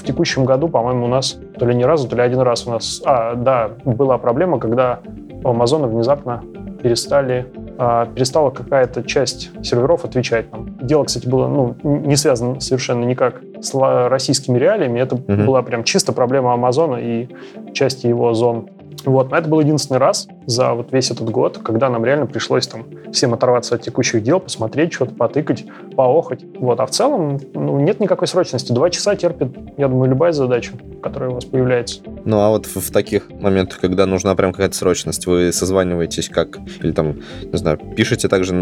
в 0.00 0.04
текущем 0.04 0.44
году, 0.44 0.68
по-моему, 0.68 1.06
у 1.06 1.08
нас 1.08 1.38
то 1.58 1.66
ли 1.66 1.74
ни 1.74 1.82
разу, 1.82 2.08
то 2.08 2.16
ли 2.16 2.22
один 2.22 2.40
раз 2.40 2.66
у 2.66 2.70
нас... 2.70 3.02
А, 3.04 3.34
да, 3.34 3.70
была 3.84 4.18
проблема, 4.18 4.58
когда 4.58 5.00
у 5.44 5.48
Амазона 5.48 5.86
внезапно 5.86 6.42
перестали 6.82 7.46
а, 7.78 8.06
перестала 8.06 8.50
какая-то 8.50 9.02
часть 9.02 9.50
серверов 9.64 10.04
отвечать 10.04 10.52
нам. 10.52 10.76
Дело, 10.82 11.04
кстати, 11.04 11.26
было 11.26 11.48
ну, 11.48 11.76
не 11.82 12.16
связано 12.16 12.60
совершенно 12.60 13.04
никак 13.04 13.40
с 13.60 13.74
российскими 14.08 14.58
реалиями. 14.58 15.00
Это 15.00 15.16
mm-hmm. 15.16 15.44
была 15.44 15.62
прям 15.62 15.82
чисто 15.84 16.12
проблема 16.12 16.52
Амазона 16.52 16.96
и 16.96 17.28
части 17.72 18.06
его 18.06 18.34
зон. 18.34 18.68
Вот, 19.04 19.30
но 19.30 19.36
это 19.36 19.48
был 19.48 19.60
единственный 19.60 19.98
раз 19.98 20.28
за 20.46 20.74
вот 20.74 20.92
весь 20.92 21.10
этот 21.10 21.30
год, 21.30 21.58
когда 21.58 21.88
нам 21.88 22.04
реально 22.04 22.26
пришлось 22.26 22.66
там 22.66 22.84
всем 23.12 23.34
оторваться 23.34 23.74
от 23.74 23.82
текущих 23.82 24.22
дел, 24.22 24.40
посмотреть 24.40 24.92
что-то, 24.92 25.14
потыкать, 25.14 25.64
поохать. 25.96 26.40
Вот, 26.58 26.80
а 26.80 26.86
в 26.86 26.90
целом 26.90 27.40
ну, 27.54 27.78
нет 27.80 28.00
никакой 28.00 28.28
срочности. 28.28 28.72
Два 28.72 28.90
часа 28.90 29.14
терпит, 29.16 29.48
я 29.76 29.88
думаю, 29.88 30.10
любая 30.10 30.32
задача, 30.32 30.72
которая 31.02 31.30
у 31.30 31.34
вас 31.34 31.44
появляется. 31.44 32.00
Ну, 32.24 32.40
а 32.40 32.50
вот 32.50 32.66
в, 32.66 32.76
в 32.76 32.90
таких 32.90 33.30
моментах, 33.30 33.80
когда 33.80 34.06
нужна 34.06 34.34
прям 34.34 34.52
какая-то 34.52 34.74
срочность, 34.74 35.26
вы 35.26 35.52
созваниваетесь 35.52 36.28
как? 36.28 36.58
Или 36.82 36.92
там, 36.92 37.20
не 37.42 37.58
знаю, 37.58 37.78
пишете 37.96 38.28
также 38.28 38.52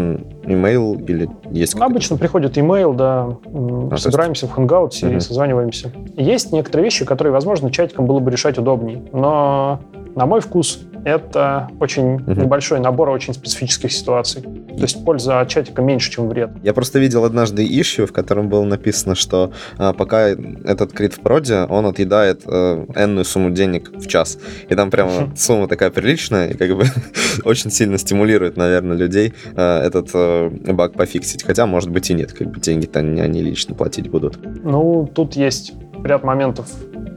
имейл 0.45 0.95
или 0.95 1.29
есть 1.51 1.75
Обычно 1.79 2.17
приходит 2.17 2.57
имейл, 2.57 2.93
да, 2.93 3.37
а, 3.45 3.97
собираемся 3.97 4.45
есть... 4.45 4.55
в 4.55 4.59
Hangouts 4.59 5.05
угу. 5.05 5.17
и 5.17 5.19
созваниваемся. 5.19 5.91
Есть 6.15 6.51
некоторые 6.51 6.85
вещи, 6.85 7.05
которые, 7.05 7.33
возможно, 7.33 7.71
чатиком 7.71 8.05
было 8.05 8.19
бы 8.19 8.31
решать 8.31 8.57
удобнее, 8.57 9.03
но 9.11 9.79
на 10.15 10.25
мой 10.25 10.41
вкус, 10.41 10.79
это 11.03 11.69
очень 11.79 12.15
угу. 12.15 12.31
небольшой 12.31 12.79
набор 12.79 13.09
очень 13.09 13.33
специфических 13.33 13.91
ситуаций. 13.91 14.41
То 14.41 14.81
есть 14.81 15.03
польза 15.03 15.39
от 15.39 15.49
чатика 15.49 15.81
меньше, 15.81 16.11
чем 16.11 16.29
вред. 16.29 16.51
Я 16.63 16.73
просто 16.73 16.99
видел 16.99 17.25
однажды 17.25 17.65
ищу, 17.65 18.05
в 18.05 18.13
котором 18.13 18.49
было 18.49 18.63
написано, 18.63 19.15
что 19.15 19.51
а, 19.77 19.93
пока 19.93 20.29
этот 20.29 20.93
крит 20.93 21.13
в 21.13 21.21
проде, 21.21 21.65
он 21.69 21.85
отъедает 21.85 22.43
а, 22.45 22.85
энную 22.95 23.25
сумму 23.25 23.49
денег 23.51 23.91
в 23.93 24.07
час. 24.07 24.37
И 24.69 24.75
там 24.75 24.91
прямо 24.91 25.35
сумма 25.35 25.67
такая 25.67 25.89
приличная, 25.89 26.49
и 26.49 26.57
как 26.57 26.75
бы 26.75 26.85
очень 27.43 27.71
сильно 27.71 27.97
стимулирует, 27.97 28.57
наверное, 28.57 28.95
людей 28.95 29.33
а, 29.55 29.85
этот 29.85 30.09
а, 30.13 30.49
баг 30.49 30.93
пофиксить. 30.93 31.43
Хотя, 31.43 31.65
может 31.65 31.89
быть, 31.89 32.09
и 32.09 32.13
нет, 32.13 32.33
как 32.33 32.51
бы 32.51 32.59
деньги-то 32.59 32.99
они, 32.99 33.21
они 33.21 33.41
лично 33.41 33.75
платить 33.75 34.09
будут. 34.09 34.39
Ну, 34.63 35.09
тут 35.13 35.35
есть 35.35 35.73
ряд 36.03 36.23
моментов. 36.23 36.67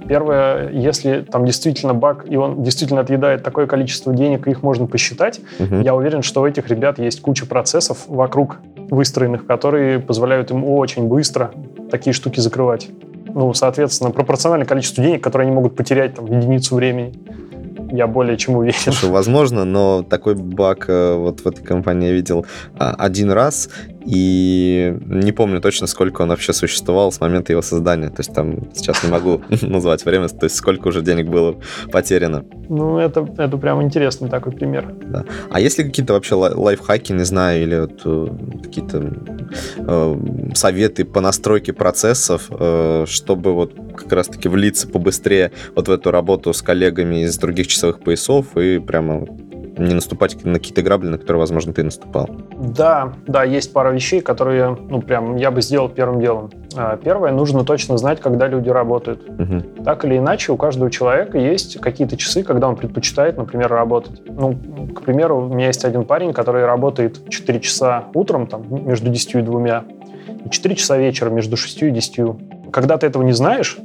Первое, 0.09 0.70
если 0.70 1.22
там 1.22 1.47
действительно 1.47 1.95
баг, 1.95 2.26
и 2.28 2.37
он 2.37 2.62
действительно 2.62 3.01
отъедает 3.01 3.43
такое 3.43 3.66
количество 3.66 4.14
денег, 4.14 4.47
и 4.47 4.51
их 4.51 4.62
можно 4.62 4.87
посчитать, 4.87 5.41
угу. 5.59 5.76
я 5.76 5.95
уверен, 5.95 6.22
что 6.22 6.43
у 6.43 6.47
этих 6.47 6.68
ребят 6.68 6.99
есть 6.99 7.22
куча 7.22 7.47
процессов 7.47 8.05
вокруг 8.07 8.59
выстроенных, 8.91 9.47
которые 9.47 10.01
позволяют 10.01 10.51
им 10.51 10.64
очень 10.64 11.09
быстро 11.09 11.53
такие 11.91 12.12
штуки 12.12 12.41
закрывать. 12.41 12.89
Ну, 13.26 13.53
соответственно, 13.55 14.11
пропорционально 14.11 14.66
количеству 14.66 15.03
денег, 15.03 15.22
которые 15.22 15.47
они 15.47 15.55
могут 15.55 15.74
потерять 15.74 16.14
там, 16.14 16.26
в 16.26 16.32
единицу 16.32 16.76
времени 16.76 17.14
я 17.95 18.07
более 18.07 18.37
чем 18.37 18.57
уверен. 18.57 18.76
Слушай, 18.78 19.11
возможно, 19.11 19.64
но 19.64 20.03
такой 20.03 20.35
баг 20.35 20.87
э, 20.89 21.14
вот 21.14 21.41
в 21.41 21.47
этой 21.47 21.62
компании 21.62 22.09
я 22.09 22.14
видел 22.14 22.45
а, 22.76 22.95
один 22.95 23.30
раз, 23.30 23.70
и 24.05 24.96
не 25.07 25.32
помню 25.32 25.61
точно, 25.61 25.86
сколько 25.86 26.22
он 26.22 26.28
вообще 26.28 26.52
существовал 26.52 27.11
с 27.11 27.20
момента 27.20 27.52
его 27.52 27.62
создания. 27.62 28.09
То 28.09 28.18
есть 28.18 28.34
там 28.34 28.72
сейчас 28.74 29.02
не 29.02 29.11
могу 29.11 29.42
назвать 29.62 30.05
время, 30.05 30.28
то 30.28 30.44
есть 30.44 30.57
сколько 30.57 30.88
уже 30.88 31.02
денег 31.02 31.28
было 31.28 31.57
потеряно. 31.90 32.44
Ну, 32.68 32.98
это, 32.98 33.26
это 33.38 33.57
прям 33.57 33.82
интересный 33.82 34.28
такой 34.28 34.52
пример. 34.52 34.94
Да. 35.07 35.24
А 35.50 35.61
есть 35.61 35.78
ли 35.78 35.84
какие-то 35.84 36.14
вообще 36.14 36.34
лайфхаки, 36.34 37.12
не 37.12 37.24
знаю, 37.24 37.62
или 37.62 37.80
вот, 37.80 38.02
э, 38.05 38.28
какие-то 38.62 39.12
э, 39.78 40.16
советы 40.55 41.05
по 41.05 41.20
настройке 41.20 41.72
процессов, 41.72 42.48
э, 42.50 43.05
чтобы 43.07 43.55
вот 43.55 43.72
как 43.96 44.12
раз-таки 44.12 44.48
влиться 44.48 44.88
побыстрее 44.88 45.52
вот 45.74 45.88
в 45.88 45.90
эту 45.90 46.11
работу 46.11 46.52
с 46.52 46.62
коллегами 46.62 47.24
из 47.24 47.36
других 47.38 47.68
часовых 47.68 48.00
поясов 48.00 48.57
и 48.57 48.78
прямо 48.78 49.26
не 49.77 49.95
наступать 49.95 50.45
на 50.45 50.55
какие-то 50.55 50.83
грабли, 50.83 51.09
на 51.09 51.18
которые, 51.18 51.41
возможно, 51.41 51.72
ты 51.72 51.83
наступал. 51.83 52.29
Да, 52.59 53.12
да, 53.27 53.45
есть 53.45 53.72
пара 53.72 53.91
вещей, 53.91 54.20
которые, 54.20 54.77
ну, 54.89 55.01
прям 55.03 55.37
я 55.37 55.51
бы 55.51 55.62
сделал 55.62 55.89
первым 55.89 56.20
делом. 56.20 56.51
А, 56.77 56.97
первое, 56.97 57.33
нужно 57.33 57.64
точно 57.64 57.99
знать, 57.99 58.20
когда 58.20 58.47
люди 58.47 58.68
работают. 58.68 59.29
Угу. 59.29 59.85
Так 59.85 60.05
или 60.05 60.18
иначе, 60.18 60.53
у 60.53 60.57
каждого 60.57 60.91
человека 60.91 61.39
есть 61.39 61.81
какие-то 61.81 62.16
часы, 62.16 62.43
когда 62.43 62.68
он 62.68 62.77
предпочитает, 62.77 63.37
например, 63.37 63.70
работать. 63.70 64.22
Ну, 64.27 64.57
к 64.95 65.03
примеру, 65.03 65.49
у 65.49 65.55
меня 65.55 65.66
есть 65.68 65.85
один 65.85 66.05
парень, 66.05 66.33
который 66.33 66.64
работает 66.64 67.29
4 67.29 67.61
часа 67.61 68.05
утром, 68.14 68.47
там, 68.47 68.64
между 68.87 69.11
10 69.11 69.35
и 69.35 69.43
2, 69.43 69.85
и 70.45 70.51
4 70.51 70.75
часа 70.77 70.99
вечером 70.99 71.35
между 71.35 71.57
6 71.57 71.83
и 71.83 71.91
10. 71.91 72.70
Когда 72.72 72.97
ты 72.97 73.07
этого 73.07 73.22
не 73.22 73.33
знаешь, 73.33 73.79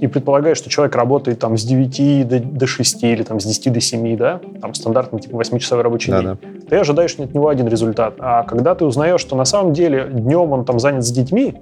и 0.00 0.06
предполагаешь, 0.06 0.56
что 0.56 0.70
человек 0.70 0.96
работает 0.96 1.38
там 1.38 1.58
с 1.58 1.62
9 1.62 2.26
до, 2.26 2.40
до 2.40 2.66
6 2.66 3.04
или 3.04 3.22
там 3.22 3.38
с 3.38 3.44
10 3.44 3.72
до 3.72 3.80
7, 3.80 4.16
да, 4.16 4.40
там 4.60 4.72
стандартный 4.72 5.20
типа 5.20 5.36
8-часовой 5.36 5.82
рабочий 5.82 6.10
да, 6.10 6.20
день, 6.20 6.38
да. 6.42 6.66
ты 6.68 6.76
ожидаешь 6.76 7.14
от 7.18 7.34
него 7.34 7.48
один 7.48 7.68
результат. 7.68 8.14
А 8.18 8.44
когда 8.44 8.74
ты 8.74 8.86
узнаешь, 8.86 9.20
что 9.20 9.36
на 9.36 9.44
самом 9.44 9.74
деле 9.74 10.08
днем 10.10 10.52
он 10.52 10.64
там 10.64 10.80
занят 10.80 11.04
с 11.04 11.10
детьми, 11.10 11.54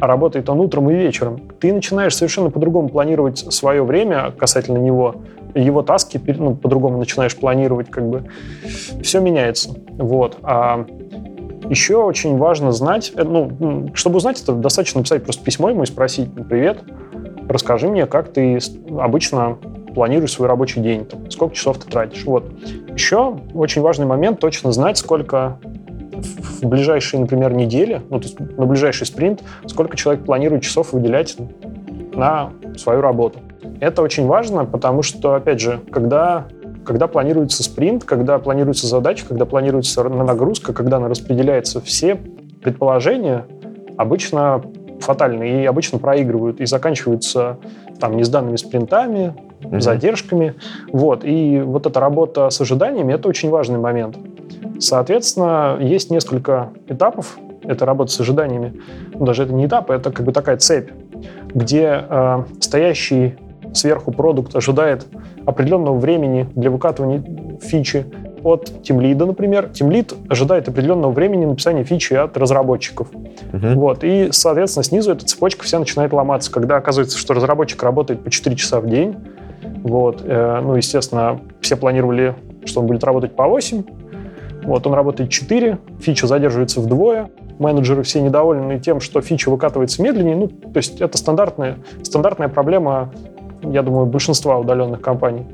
а 0.00 0.06
работает 0.06 0.48
он 0.48 0.58
утром 0.60 0.90
и 0.90 0.94
вечером, 0.94 1.40
ты 1.60 1.72
начинаешь 1.72 2.16
совершенно 2.16 2.50
по-другому 2.50 2.88
планировать 2.88 3.38
свое 3.38 3.84
время 3.84 4.32
касательно 4.36 4.78
него, 4.78 5.16
его 5.54 5.82
таски 5.82 6.20
ну, 6.26 6.56
по-другому 6.56 6.98
начинаешь 6.98 7.36
планировать, 7.36 7.90
как 7.90 8.08
бы 8.08 8.24
все 9.02 9.20
меняется. 9.20 9.74
Вот. 9.96 10.38
А 10.42 10.86
еще 11.68 12.02
очень 12.02 12.36
важно 12.36 12.72
знать, 12.72 13.12
э, 13.14 13.22
ну, 13.22 13.90
чтобы 13.94 14.16
узнать 14.16 14.42
это, 14.42 14.54
достаточно 14.54 14.98
написать 14.98 15.22
просто 15.22 15.44
письмо 15.44 15.70
ему 15.70 15.84
и 15.84 15.86
спросить, 15.86 16.28
привет, 16.48 16.82
расскажи 17.50 17.88
мне, 17.88 18.06
как 18.06 18.32
ты 18.32 18.58
обычно 18.98 19.58
планируешь 19.94 20.32
свой 20.32 20.48
рабочий 20.48 20.80
день, 20.80 21.06
сколько 21.28 21.54
часов 21.54 21.78
ты 21.78 21.90
тратишь. 21.90 22.24
Вот. 22.24 22.50
Еще 22.94 23.38
очень 23.54 23.82
важный 23.82 24.06
момент 24.06 24.40
точно 24.40 24.72
знать, 24.72 24.98
сколько 24.98 25.58
в 26.62 26.66
ближайшие, 26.66 27.20
например, 27.20 27.52
недели, 27.52 28.02
ну, 28.10 28.18
то 28.20 28.26
есть 28.26 28.38
на 28.38 28.66
ближайший 28.66 29.06
спринт, 29.06 29.42
сколько 29.66 29.96
человек 29.96 30.24
планирует 30.24 30.62
часов 30.62 30.92
выделять 30.92 31.36
на 32.14 32.50
свою 32.76 33.00
работу. 33.00 33.40
Это 33.80 34.02
очень 34.02 34.26
важно, 34.26 34.64
потому 34.64 35.02
что, 35.02 35.34
опять 35.34 35.60
же, 35.60 35.80
когда, 35.90 36.46
когда 36.84 37.06
планируется 37.06 37.62
спринт, 37.62 38.04
когда 38.04 38.38
планируется 38.38 38.86
задача, 38.86 39.24
когда 39.26 39.46
планируется 39.46 40.04
нагрузка, 40.04 40.72
когда 40.72 40.98
она 40.98 41.08
распределяется, 41.08 41.80
все 41.80 42.16
предположения 42.62 43.46
обычно 43.96 44.62
фатальны 45.00 45.62
и 45.62 45.66
обычно 45.66 45.98
проигрывают 45.98 46.60
и 46.60 46.66
заканчиваются 46.66 47.58
там 47.98 48.16
несданными 48.16 48.56
спринтами, 48.56 49.34
mm-hmm. 49.60 49.80
задержками. 49.80 50.54
Вот. 50.92 51.24
И 51.24 51.60
вот 51.60 51.86
эта 51.86 52.00
работа 52.00 52.50
с 52.50 52.60
ожиданиями— 52.60 53.12
это 53.14 53.28
очень 53.28 53.50
важный 53.50 53.78
момент. 53.78 54.16
Соответственно, 54.78 55.76
есть 55.80 56.10
несколько 56.10 56.70
этапов 56.88 57.38
этой 57.62 57.84
работы 57.84 58.12
с 58.12 58.20
ожиданиями. 58.20 58.80
Ну, 59.12 59.26
даже 59.26 59.44
это 59.44 59.52
не 59.52 59.66
этап, 59.66 59.90
это 59.90 60.10
как 60.10 60.24
бы 60.24 60.32
такая 60.32 60.56
цепь, 60.56 60.90
где 61.48 62.04
э, 62.08 62.44
стоящий 62.60 63.36
сверху 63.74 64.12
продукт 64.12 64.56
ожидает 64.56 65.06
определенного 65.46 65.98
времени 65.98 66.48
для 66.54 66.70
выкатывания 66.70 67.22
фичи, 67.60 68.06
от 68.44 68.82
тимлида, 68.82 69.26
например. 69.26 69.68
Тимлид 69.68 70.14
ожидает 70.28 70.68
определенного 70.68 71.12
времени 71.12 71.44
написания 71.44 71.84
фичи 71.84 72.14
от 72.14 72.36
разработчиков. 72.36 73.08
Uh-huh. 73.12 73.74
Вот. 73.74 74.04
И, 74.04 74.28
соответственно, 74.32 74.84
снизу 74.84 75.12
эта 75.12 75.24
цепочка 75.24 75.64
вся 75.64 75.78
начинает 75.78 76.12
ломаться, 76.12 76.50
когда 76.50 76.76
оказывается, 76.76 77.18
что 77.18 77.34
разработчик 77.34 77.82
работает 77.82 78.22
по 78.22 78.30
4 78.30 78.56
часа 78.56 78.80
в 78.80 78.88
день. 78.88 79.16
Вот. 79.82 80.22
Э, 80.24 80.60
ну, 80.62 80.76
естественно, 80.76 81.40
все 81.60 81.76
планировали, 81.76 82.34
что 82.64 82.80
он 82.80 82.86
будет 82.86 83.04
работать 83.04 83.34
по 83.34 83.46
8. 83.46 83.82
Вот, 84.62 84.86
он 84.86 84.94
работает 84.94 85.30
4, 85.30 85.78
фича 86.00 86.26
задерживается 86.26 86.80
вдвое, 86.80 87.30
менеджеры 87.58 88.02
все 88.02 88.20
недовольны 88.20 88.78
тем, 88.78 89.00
что 89.00 89.20
фича 89.20 89.50
выкатывается 89.50 90.02
медленнее. 90.02 90.36
Ну, 90.36 90.48
то 90.48 90.76
есть 90.76 91.00
это 91.00 91.16
стандартная, 91.18 91.78
стандартная 92.02 92.48
проблема, 92.48 93.12
я 93.62 93.82
думаю, 93.82 94.06
большинства 94.06 94.58
удаленных 94.58 95.00
компаний. 95.00 95.46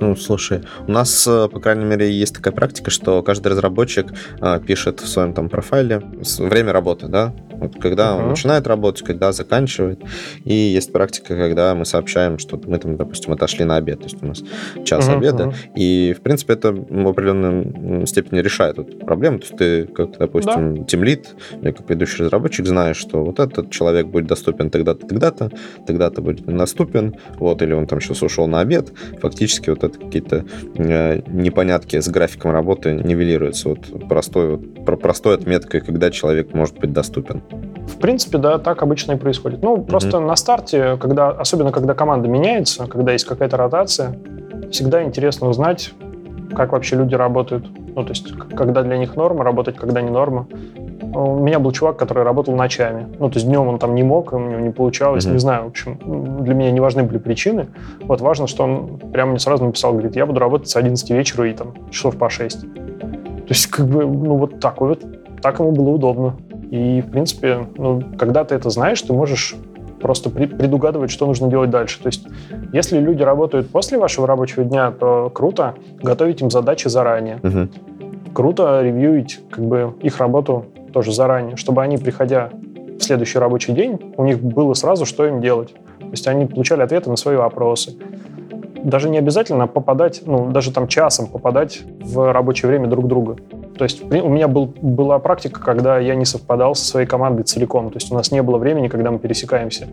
Ну, 0.00 0.16
слушай, 0.16 0.62
у 0.86 0.92
нас, 0.92 1.26
э, 1.26 1.48
по 1.48 1.60
крайней 1.60 1.84
мере, 1.84 2.10
есть 2.10 2.34
такая 2.34 2.52
практика, 2.52 2.90
что 2.90 3.22
каждый 3.22 3.48
разработчик 3.48 4.12
э, 4.40 4.60
пишет 4.66 5.00
в 5.00 5.08
своем 5.08 5.32
там 5.32 5.48
профайле 5.48 6.02
время 6.38 6.72
работы, 6.72 7.08
да, 7.08 7.34
вот 7.58 7.80
когда 7.80 8.10
uh-huh. 8.10 8.22
он 8.22 8.28
начинает 8.30 8.66
работать, 8.66 9.04
когда 9.04 9.32
заканчивает. 9.32 10.00
И 10.44 10.52
есть 10.52 10.92
практика, 10.92 11.36
когда 11.36 11.74
мы 11.74 11.84
сообщаем, 11.84 12.38
что 12.38 12.60
мы 12.66 12.78
там, 12.78 12.96
допустим, 12.96 13.32
отошли 13.32 13.64
на 13.64 13.76
обед, 13.76 13.98
то 13.98 14.04
есть 14.04 14.22
у 14.22 14.26
нас 14.26 14.42
час 14.84 15.08
uh-huh, 15.08 15.16
обеда, 15.16 15.54
и, 15.74 16.14
в 16.16 16.22
принципе, 16.22 16.54
это 16.54 16.72
в 16.72 17.08
определенной 17.08 18.06
степени 18.06 18.40
решает 18.40 18.78
эту 18.78 18.96
проблему. 18.98 19.38
То 19.38 19.44
есть 19.44 19.56
ты, 19.56 19.84
как, 19.86 20.18
допустим, 20.18 20.78
да. 20.78 20.84
тимлит, 20.84 21.34
или 21.60 21.72
как 21.72 21.88
ведущий 21.90 22.22
разработчик, 22.22 22.66
знаешь, 22.66 22.96
что 22.96 23.24
вот 23.24 23.40
этот 23.40 23.70
человек 23.70 24.06
будет 24.06 24.26
доступен 24.26 24.70
тогда-то, 24.70 25.06
тогда-то, 25.06 25.50
тогда-то 25.86 26.22
будет 26.22 26.44
доступен, 26.44 27.16
вот, 27.38 27.62
или 27.62 27.72
он 27.72 27.86
там 27.86 28.00
сейчас 28.00 28.22
ушел 28.22 28.46
на 28.46 28.60
обед, 28.60 28.92
фактически 29.20 29.70
вот 29.70 29.84
это 29.84 29.98
какие-то 29.98 30.44
э, 30.76 31.22
непонятки 31.26 32.00
с 32.00 32.08
графиком 32.08 32.52
работы 32.52 32.92
нивелируются 32.92 33.70
вот 33.70 34.08
простой, 34.08 34.56
вот, 34.56 35.00
простой 35.00 35.34
отметкой, 35.34 35.80
когда 35.80 36.10
человек 36.10 36.54
может 36.54 36.78
быть 36.78 36.92
доступен. 36.92 37.42
В 37.88 37.96
принципе, 37.98 38.38
да, 38.38 38.58
так 38.58 38.82
обычно 38.82 39.12
и 39.12 39.16
происходит. 39.16 39.62
Ну, 39.62 39.82
просто 39.82 40.18
mm-hmm. 40.18 40.26
на 40.26 40.36
старте, 40.36 40.96
когда, 41.00 41.30
особенно 41.30 41.72
когда 41.72 41.94
команда 41.94 42.28
меняется, 42.28 42.86
когда 42.86 43.12
есть 43.12 43.24
какая-то 43.24 43.56
ротация, 43.56 44.16
всегда 44.70 45.02
интересно 45.02 45.48
узнать, 45.48 45.92
как 46.54 46.72
вообще 46.72 46.96
люди 46.96 47.14
работают. 47.14 47.66
Ну, 47.94 48.04
то 48.04 48.10
есть, 48.10 48.32
когда 48.32 48.82
для 48.82 48.98
них 48.98 49.16
норма 49.16 49.42
работать, 49.42 49.76
когда 49.76 50.02
не 50.02 50.10
норма. 50.10 50.46
У 51.14 51.36
меня 51.36 51.58
был 51.58 51.72
чувак, 51.72 51.96
который 51.96 52.22
работал 52.22 52.54
ночами. 52.54 53.06
Ну, 53.18 53.30
то 53.30 53.36
есть 53.36 53.46
днем 53.46 53.66
он 53.66 53.78
там 53.78 53.94
не 53.94 54.02
мог, 54.02 54.32
у 54.32 54.38
него 54.38 54.60
не 54.60 54.70
получалось, 54.70 55.24
mm-hmm. 55.24 55.32
не 55.32 55.38
знаю. 55.38 55.64
В 55.64 55.68
общем, 55.68 55.98
для 56.44 56.54
меня 56.54 56.70
не 56.70 56.80
важны 56.80 57.02
были 57.02 57.18
причины. 57.18 57.68
Вот 58.02 58.20
важно, 58.20 58.46
что 58.46 58.64
он 58.64 58.98
прямо 59.12 59.30
мне 59.30 59.40
сразу 59.40 59.64
написал, 59.64 59.92
говорит, 59.92 60.14
я 60.16 60.26
буду 60.26 60.38
работать 60.38 60.68
с 60.68 60.76
11 60.76 61.10
вечера 61.10 61.48
и 61.48 61.54
там 61.54 61.72
часов 61.90 62.16
по 62.16 62.28
6. 62.28 62.60
То 62.60 63.54
есть, 63.54 63.66
как 63.68 63.86
бы, 63.86 64.04
ну, 64.04 64.36
вот 64.36 64.60
так 64.60 64.80
вот, 64.80 65.02
так 65.40 65.58
ему 65.58 65.72
было 65.72 65.88
удобно. 65.88 66.36
И, 66.70 67.00
в 67.00 67.10
принципе, 67.10 67.66
ну, 67.76 68.02
когда 68.18 68.44
ты 68.44 68.54
это 68.54 68.70
знаешь, 68.70 69.00
ты 69.00 69.12
можешь 69.12 69.56
просто 70.00 70.30
предугадывать, 70.30 71.10
что 71.10 71.26
нужно 71.26 71.48
делать 71.48 71.70
дальше. 71.70 72.00
То 72.00 72.08
есть, 72.08 72.26
если 72.72 72.98
люди 72.98 73.22
работают 73.22 73.70
после 73.70 73.98
вашего 73.98 74.26
рабочего 74.26 74.64
дня, 74.64 74.90
то 74.90 75.30
круто 75.30 75.74
готовить 76.00 76.40
им 76.40 76.50
задачи 76.50 76.88
заранее. 76.88 77.40
Угу. 77.42 78.32
Круто 78.32 78.80
ревьюить 78.82 79.40
как 79.50 79.64
бы 79.64 79.94
их 80.02 80.18
работу 80.18 80.66
тоже 80.92 81.12
заранее, 81.12 81.56
чтобы 81.56 81.82
они, 81.82 81.96
приходя 81.96 82.50
в 82.98 83.02
следующий 83.02 83.38
рабочий 83.38 83.72
день, 83.72 84.14
у 84.16 84.24
них 84.24 84.40
было 84.40 84.74
сразу, 84.74 85.06
что 85.06 85.26
им 85.26 85.40
делать. 85.40 85.72
То 85.98 86.10
есть 86.10 86.26
они 86.26 86.46
получали 86.46 86.82
ответы 86.82 87.10
на 87.10 87.16
свои 87.16 87.36
вопросы. 87.36 87.96
Даже 88.82 89.08
не 89.08 89.18
обязательно 89.18 89.66
попадать, 89.66 90.22
ну, 90.24 90.50
даже 90.50 90.72
там 90.72 90.88
часом 90.88 91.26
попадать 91.26 91.82
в 92.00 92.32
рабочее 92.32 92.68
время 92.68 92.86
друг 92.88 93.08
друга. 93.08 93.36
То 93.76 93.84
есть 93.84 94.02
у 94.02 94.28
меня 94.28 94.48
был, 94.48 94.66
была 94.66 95.18
практика, 95.20 95.60
когда 95.60 95.98
я 95.98 96.16
не 96.16 96.24
совпадал 96.24 96.74
со 96.74 96.84
своей 96.84 97.06
командой 97.06 97.44
целиком. 97.44 97.90
То 97.90 97.96
есть 97.96 98.10
у 98.10 98.14
нас 98.14 98.32
не 98.32 98.42
было 98.42 98.58
времени, 98.58 98.88
когда 98.88 99.10
мы 99.10 99.18
пересекаемся. 99.18 99.86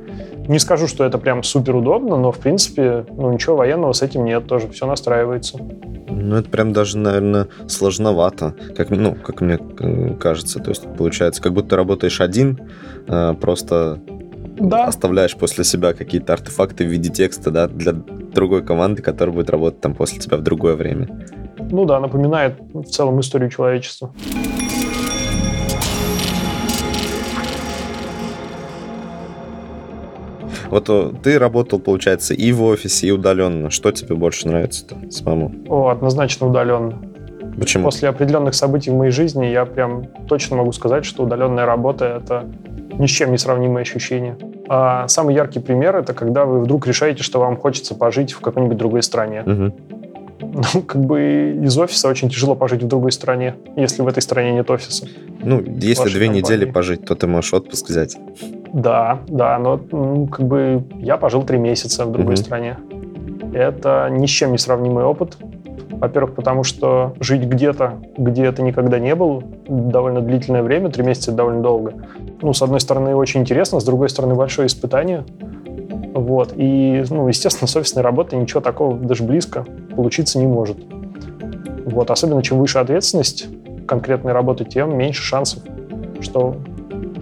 Не 0.47 0.59
скажу, 0.59 0.87
что 0.87 1.03
это 1.03 1.17
прям 1.17 1.43
супер 1.43 1.75
удобно, 1.75 2.17
но 2.17 2.31
в 2.31 2.39
принципе, 2.39 3.05
ну 3.15 3.31
ничего 3.31 3.55
военного 3.55 3.93
с 3.93 4.01
этим 4.01 4.25
нет, 4.25 4.47
тоже 4.47 4.67
все 4.69 4.87
настраивается. 4.87 5.59
Ну, 6.07 6.37
это 6.37 6.49
прям 6.49 6.73
даже, 6.73 6.97
наверное, 6.97 7.47
сложновато, 7.67 8.55
как, 8.75 8.89
ну, 8.89 9.15
как 9.15 9.41
мне 9.41 9.59
кажется. 10.19 10.59
То 10.59 10.69
есть, 10.69 10.83
получается, 10.97 11.41
как 11.41 11.53
будто 11.53 11.75
работаешь 11.75 12.21
один, 12.21 12.59
а, 13.07 13.33
просто 13.33 13.99
да. 14.57 14.85
оставляешь 14.85 15.35
после 15.35 15.63
себя 15.63 15.93
какие-то 15.93 16.33
артефакты 16.33 16.85
в 16.85 16.89
виде 16.89 17.09
текста, 17.09 17.51
да, 17.51 17.67
для 17.67 17.93
другой 17.93 18.63
команды, 18.63 19.01
которая 19.01 19.35
будет 19.35 19.49
работать 19.49 19.81
там 19.81 19.93
после 19.93 20.19
тебя 20.19 20.37
в 20.37 20.41
другое 20.41 20.75
время. 20.75 21.07
Ну 21.59 21.85
да, 21.85 21.99
напоминает 21.99 22.55
в 22.73 22.85
целом 22.85 23.19
историю 23.19 23.49
человечества. 23.49 24.13
Вот 30.69 30.89
э, 30.89 31.11
ты 31.23 31.39
работал, 31.39 31.79
получается, 31.79 32.33
и 32.33 32.51
в 32.51 32.63
офисе, 32.63 33.07
и 33.07 33.11
удаленно. 33.11 33.69
Что 33.69 33.91
тебе 33.91 34.15
больше 34.15 34.47
нравится-то 34.47 35.09
самому? 35.11 35.53
О, 35.69 35.89
однозначно 35.89 36.47
удаленно. 36.47 37.01
Почему? 37.57 37.85
После 37.85 38.09
определенных 38.09 38.55
событий 38.55 38.89
в 38.89 38.95
моей 38.95 39.11
жизни 39.11 39.45
я 39.45 39.65
прям 39.65 40.05
точно 40.27 40.57
могу 40.57 40.73
сказать, 40.73 41.05
что 41.05 41.23
удаленная 41.23 41.65
работа— 41.65 42.05
это 42.23 42.45
ни 42.97 43.07
с 43.07 43.09
чем 43.09 43.31
не 43.31 43.37
сравнимые 43.37 43.83
ощущения. 43.83 44.37
А 44.67 45.07
самый 45.07 45.35
яркий 45.35 45.59
пример— 45.59 45.95
это 45.97 46.13
когда 46.13 46.45
вы 46.45 46.61
вдруг 46.61 46.87
решаете, 46.87 47.23
что 47.23 47.39
вам 47.39 47.57
хочется 47.57 47.95
пожить 47.95 48.33
в 48.33 48.41
какой-нибудь 48.41 48.77
другой 48.77 49.03
стране. 49.03 49.43
Угу. 49.45 49.73
Ну, 50.73 50.81
как 50.81 51.03
бы 51.05 51.59
из 51.63 51.77
офиса 51.77 52.07
очень 52.07 52.29
тяжело 52.29 52.55
пожить 52.55 52.83
в 52.83 52.87
другой 52.87 53.11
стране, 53.11 53.55
если 53.75 54.01
в 54.01 54.07
этой 54.07 54.21
стране 54.21 54.53
нет 54.53 54.69
офиса. 54.69 55.07
Ну, 55.41 55.61
если 55.61 56.09
две 56.09 56.25
компании. 56.25 56.41
недели 56.41 56.65
пожить, 56.65 57.05
то 57.05 57.15
ты 57.15 57.27
можешь 57.27 57.53
отпуск 57.53 57.89
взять. 57.89 58.17
Да, 58.73 59.19
да, 59.27 59.57
но 59.59 59.79
ну, 59.91 60.27
как 60.27 60.45
бы 60.45 60.83
я 60.99 61.17
пожил 61.17 61.43
три 61.43 61.57
месяца 61.57 62.05
в 62.05 62.11
другой 62.11 62.35
угу. 62.35 62.41
стране. 62.41 62.77
Это 63.53 64.09
ни 64.11 64.25
с 64.25 64.29
чем 64.29 64.51
не 64.51 64.57
сравнимый 64.57 65.03
опыт. 65.03 65.37
Во-первых, 66.05 66.35
потому 66.35 66.61
что 66.63 67.15
жить 67.19 67.45
где-то, 67.45 67.95
где 68.15 68.51
ты 68.51 68.61
никогда 68.61 68.99
не 68.99 69.15
был, 69.15 69.41
довольно 69.67 70.21
длительное 70.21 70.61
время, 70.61 70.91
три 70.91 71.03
месяца 71.03 71.31
довольно 71.31 71.63
долго. 71.63 71.93
Ну, 72.43 72.53
с 72.53 72.61
одной 72.61 72.79
стороны, 72.79 73.15
очень 73.15 73.41
интересно, 73.41 73.79
с 73.79 73.83
другой 73.83 74.09
стороны, 74.09 74.35
большое 74.35 74.67
испытание. 74.67 75.25
Вот. 76.13 76.53
И, 76.55 77.03
ну, 77.09 77.27
естественно, 77.27 77.67
с 77.67 77.75
офисной 77.75 78.03
работой 78.03 78.37
ничего 78.37 78.61
такого 78.61 78.95
даже 78.95 79.23
близко 79.23 79.65
получиться 79.95 80.37
не 80.37 80.45
может. 80.45 80.77
Вот. 81.87 82.11
Особенно, 82.11 82.43
чем 82.43 82.59
выше 82.59 82.77
ответственность 82.77 83.47
конкретной 83.87 84.33
работы, 84.33 84.63
тем 84.63 84.95
меньше 84.95 85.23
шансов, 85.23 85.63
что 86.21 86.55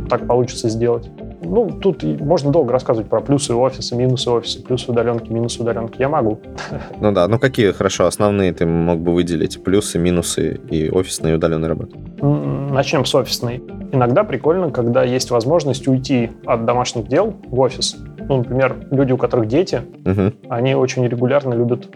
так 0.09 0.27
получится 0.27 0.67
сделать. 0.67 1.09
Ну, 1.43 1.69
тут 1.69 2.03
можно 2.03 2.51
долго 2.51 2.71
рассказывать 2.71 3.09
про 3.09 3.21
плюсы 3.21 3.53
офиса, 3.53 3.95
минусы 3.95 4.29
офиса, 4.29 4.61
плюсы 4.61 4.91
удаленки, 4.91 5.31
минусы 5.31 5.61
удаленки. 5.61 5.99
Я 5.99 6.09
могу. 6.09 6.39
Ну 6.99 7.11
да, 7.11 7.27
ну 7.27 7.39
какие, 7.39 7.71
хорошо, 7.71 8.05
основные 8.05 8.53
ты 8.53 8.65
мог 8.65 8.99
бы 8.99 9.13
выделить? 9.13 9.63
Плюсы, 9.63 9.99
минусы 9.99 10.59
и 10.69 10.89
офисной, 10.89 11.31
и 11.31 11.35
удаленной 11.35 11.67
работы? 11.67 11.97
Начнем 12.21 13.05
с 13.05 13.13
офисной. 13.15 13.61
Иногда 13.91 14.23
прикольно, 14.23 14.71
когда 14.71 15.03
есть 15.03 15.31
возможность 15.31 15.87
уйти 15.87 16.31
от 16.45 16.65
домашних 16.65 17.07
дел 17.07 17.33
в 17.45 17.59
офис. 17.59 17.97
Ну, 18.29 18.37
например, 18.37 18.87
люди, 18.91 19.11
у 19.11 19.17
которых 19.17 19.47
дети, 19.47 19.81
угу. 20.05 20.33
они 20.49 20.75
очень 20.75 21.05
регулярно 21.05 21.53
любят 21.53 21.89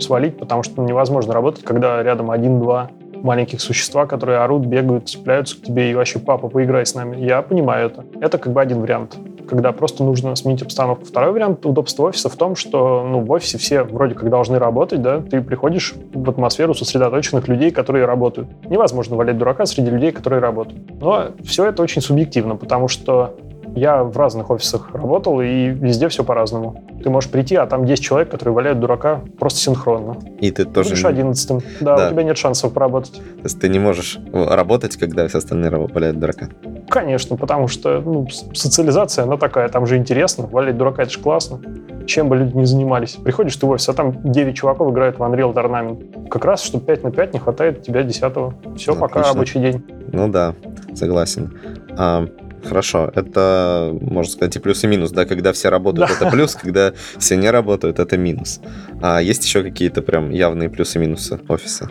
свалить, 0.00 0.38
потому 0.38 0.62
что 0.62 0.82
невозможно 0.82 1.34
работать, 1.34 1.64
когда 1.64 2.02
рядом 2.02 2.30
один-два 2.30 2.90
маленьких 3.22 3.60
существа, 3.60 4.06
которые 4.06 4.38
орут, 4.38 4.66
бегают, 4.66 5.08
цепляются 5.08 5.56
к 5.56 5.62
тебе 5.62 5.90
и 5.90 5.94
вообще, 5.94 6.18
папа, 6.18 6.48
поиграй 6.48 6.86
с 6.86 6.94
нами. 6.94 7.16
Я 7.16 7.42
понимаю 7.42 7.86
это. 7.86 8.04
Это 8.20 8.38
как 8.38 8.52
бы 8.52 8.60
один 8.60 8.80
вариант, 8.80 9.16
когда 9.48 9.72
просто 9.72 10.04
нужно 10.04 10.34
сменить 10.36 10.62
обстановку. 10.62 11.04
Второй 11.04 11.32
вариант 11.32 11.64
удобства 11.66 12.04
офиса 12.04 12.28
в 12.28 12.36
том, 12.36 12.56
что 12.56 13.04
ну, 13.08 13.20
в 13.20 13.30
офисе 13.30 13.58
все 13.58 13.82
вроде 13.82 14.14
как 14.14 14.28
должны 14.30 14.58
работать, 14.58 15.02
да, 15.02 15.20
ты 15.20 15.40
приходишь 15.40 15.94
в 16.12 16.30
атмосферу 16.30 16.74
сосредоточенных 16.74 17.48
людей, 17.48 17.70
которые 17.70 18.04
работают. 18.04 18.48
Невозможно 18.68 19.16
валять 19.16 19.38
дурака 19.38 19.66
среди 19.66 19.90
людей, 19.90 20.12
которые 20.12 20.40
работают. 20.40 21.00
Но 21.00 21.28
все 21.44 21.66
это 21.66 21.82
очень 21.82 22.02
субъективно, 22.02 22.56
потому 22.56 22.88
что 22.88 23.34
я 23.74 24.02
в 24.02 24.16
разных 24.16 24.50
офисах 24.50 24.90
работал, 24.92 25.40
и 25.40 25.66
везде 25.68 26.08
все 26.08 26.24
по-разному. 26.24 26.82
Ты 27.02 27.10
можешь 27.10 27.30
прийти, 27.30 27.56
а 27.56 27.66
там 27.66 27.84
10 27.84 28.02
человек, 28.02 28.30
которые 28.30 28.54
валяют 28.54 28.80
дурака 28.80 29.20
просто 29.38 29.60
синхронно. 29.60 30.16
И 30.40 30.50
ты 30.50 30.64
тоже... 30.64 30.90
Будешь 30.90 31.04
одиннадцатым. 31.04 31.60
Да, 31.80 31.96
да, 31.96 32.08
у 32.08 32.10
тебя 32.10 32.22
нет 32.22 32.38
шансов 32.38 32.72
поработать. 32.72 33.14
То 33.14 33.44
есть 33.44 33.60
ты 33.60 33.68
не 33.68 33.78
можешь 33.78 34.18
работать, 34.32 34.96
когда 34.96 35.26
все 35.28 35.38
остальные 35.38 35.70
валяют 35.70 36.18
дурака? 36.18 36.48
Конечно, 36.88 37.36
потому 37.36 37.68
что 37.68 38.00
ну, 38.00 38.26
социализация, 38.54 39.24
она 39.24 39.36
такая, 39.36 39.68
там 39.68 39.86
же 39.86 39.96
интересно. 39.96 40.46
Валять 40.46 40.76
дурака, 40.76 41.02
это 41.02 41.12
же 41.12 41.20
классно. 41.20 41.60
Чем 42.06 42.28
бы 42.28 42.36
люди 42.36 42.56
не 42.56 42.64
занимались. 42.64 43.12
Приходишь 43.16 43.56
ты 43.56 43.66
в 43.66 43.70
офис, 43.70 43.88
а 43.88 43.92
там 43.92 44.14
9 44.22 44.56
чуваков 44.56 44.90
играют 44.90 45.18
в 45.18 45.22
Unreal 45.22 45.52
Tournament. 45.52 46.28
Как 46.28 46.44
раз, 46.44 46.62
что 46.62 46.80
5 46.80 47.04
на 47.04 47.10
5 47.10 47.34
не 47.34 47.38
хватает 47.38 47.82
тебя 47.82 48.02
10 48.02 48.22
-го. 48.22 48.52
Все, 48.76 48.92
Отлично. 48.92 48.94
пока 48.94 49.22
рабочий 49.22 49.60
день. 49.60 49.84
Ну 50.12 50.28
да, 50.28 50.54
согласен. 50.94 51.52
А, 51.98 52.26
Хорошо, 52.64 53.10
это, 53.14 53.96
можно 54.00 54.30
сказать, 54.30 54.56
и 54.56 54.58
плюс, 54.58 54.84
и 54.84 54.86
минус, 54.86 55.10
да, 55.10 55.24
когда 55.24 55.52
все 55.52 55.68
работают, 55.68 56.10
да. 56.10 56.14
это 56.16 56.30
плюс, 56.30 56.54
когда 56.54 56.92
все 57.18 57.36
не 57.36 57.50
работают, 57.50 57.98
это 57.98 58.16
минус. 58.16 58.60
А 59.00 59.20
есть 59.20 59.44
еще 59.44 59.62
какие-то 59.62 60.02
прям 60.02 60.30
явные 60.30 60.68
плюсы 60.68 60.98
и 60.98 61.00
минусы 61.00 61.38
офиса? 61.48 61.90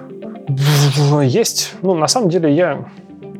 Есть. 1.23 1.73
Ну, 1.81 1.95
на 1.95 2.07
самом 2.07 2.29
деле, 2.29 2.53
я 2.53 2.85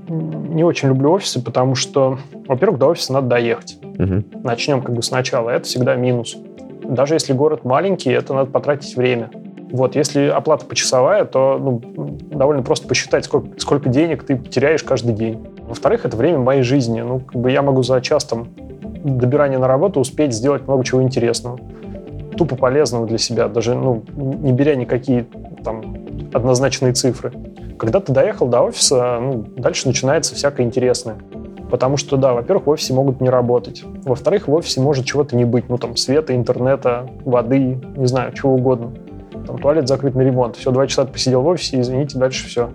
не 0.09 0.63
очень 0.63 0.89
люблю 0.89 1.11
офисы, 1.11 1.41
потому 1.41 1.75
что, 1.75 2.19
во-первых, 2.47 2.79
до 2.79 2.87
офиса 2.87 3.13
надо 3.13 3.27
доехать. 3.27 3.77
Угу. 3.81 4.41
Начнем 4.43 4.81
как 4.81 4.95
бы 4.95 5.03
сначала. 5.03 5.49
Это 5.49 5.65
всегда 5.65 5.95
минус. 5.95 6.35
Даже 6.83 7.15
если 7.15 7.33
город 7.33 7.65
маленький, 7.65 8.11
это 8.11 8.33
надо 8.33 8.49
потратить 8.51 8.95
время. 8.95 9.29
Вот, 9.71 9.95
если 9.95 10.27
оплата 10.27 10.65
почасовая, 10.65 11.25
то 11.25 11.57
ну, 11.59 11.81
довольно 12.31 12.63
просто 12.63 12.87
посчитать, 12.87 13.25
сколько, 13.25 13.59
сколько 13.59 13.89
денег 13.89 14.23
ты 14.23 14.37
теряешь 14.37 14.83
каждый 14.83 15.13
день. 15.13 15.45
Во-вторых, 15.67 16.05
это 16.05 16.15
время 16.15 16.39
моей 16.39 16.61
жизни. 16.61 17.01
Ну, 17.01 17.19
как 17.19 17.41
бы 17.41 17.51
я 17.51 17.61
могу 17.61 17.83
за 17.83 17.99
час 18.01 18.23
там 18.23 18.47
добирания 19.03 19.59
на 19.59 19.67
работу 19.67 19.99
успеть 19.99 20.33
сделать 20.33 20.67
много 20.67 20.83
чего 20.83 21.01
интересного. 21.01 21.59
Тупо 22.37 22.55
полезного 22.55 23.05
для 23.07 23.17
себя, 23.17 23.47
даже 23.47 23.75
ну, 23.75 24.03
не 24.15 24.53
беря 24.53 24.75
никакие 24.75 25.25
там 25.63 25.97
однозначные 26.33 26.93
цифры. 26.93 27.33
Когда 27.77 27.99
ты 27.99 28.13
доехал 28.13 28.47
до 28.47 28.61
офиса, 28.61 29.19
ну, 29.19 29.45
дальше 29.57 29.87
начинается 29.87 30.33
всякое 30.35 30.65
интересное. 30.65 31.17
Потому 31.69 31.97
что, 31.97 32.15
да, 32.15 32.33
во-первых, 32.33 32.67
в 32.67 32.69
офисе 32.69 32.93
могут 32.93 33.19
не 33.19 33.29
работать. 33.29 33.83
Во-вторых, 34.05 34.47
в 34.47 34.53
офисе 34.53 34.79
может 34.79 35.05
чего-то 35.05 35.35
не 35.35 35.43
быть. 35.43 35.67
Ну, 35.67 35.77
там, 35.77 35.97
света, 35.97 36.33
интернета, 36.33 37.09
воды, 37.25 37.81
не 37.97 38.05
знаю, 38.05 38.31
чего 38.33 38.53
угодно. 38.53 38.91
Там 39.47 39.57
туалет 39.57 39.87
закрыт 39.87 40.13
на 40.13 40.21
ремонт. 40.21 40.57
Все, 40.57 40.71
два 40.71 40.85
часа 40.87 41.05
ты 41.05 41.13
посидел 41.13 41.41
в 41.41 41.47
офисе, 41.47 41.79
извините, 41.79 42.19
дальше 42.19 42.47
все 42.47 42.69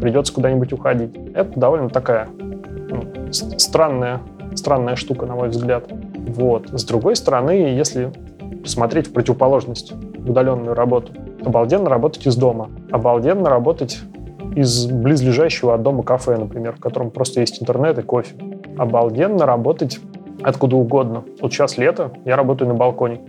придется 0.00 0.34
куда-нибудь 0.34 0.72
уходить. 0.72 1.16
Это 1.34 1.58
довольно 1.58 1.88
такая 1.88 2.28
ну, 2.36 3.32
странная, 3.32 4.20
странная 4.54 4.96
штука, 4.96 5.24
на 5.24 5.34
мой 5.34 5.48
взгляд. 5.48 5.84
Вот. 5.90 6.68
С 6.72 6.84
другой 6.84 7.16
стороны, 7.16 7.52
если 7.52 8.12
посмотреть 8.62 9.08
в 9.08 9.12
противоположность 9.12 9.92
удаленную 9.92 10.74
работу, 10.74 11.12
обалденно 11.42 11.88
работать 11.88 12.26
из 12.26 12.36
дома, 12.36 12.70
обалденно 12.90 13.48
работать 13.48 14.00
из 14.54 14.86
близлежащего 14.86 15.74
от 15.74 15.82
дома 15.82 16.02
кафе, 16.02 16.36
например, 16.36 16.74
в 16.76 16.80
котором 16.80 17.10
просто 17.10 17.40
есть 17.40 17.62
интернет 17.62 17.98
и 17.98 18.02
кофе. 18.02 18.34
Обалденно 18.76 19.46
работать 19.46 20.00
откуда 20.42 20.76
угодно. 20.76 21.24
Вот 21.40 21.52
сейчас 21.52 21.78
лето, 21.78 22.12
я 22.26 22.36
работаю 22.36 22.68
на 22.68 22.74
балконе. 22.74 23.20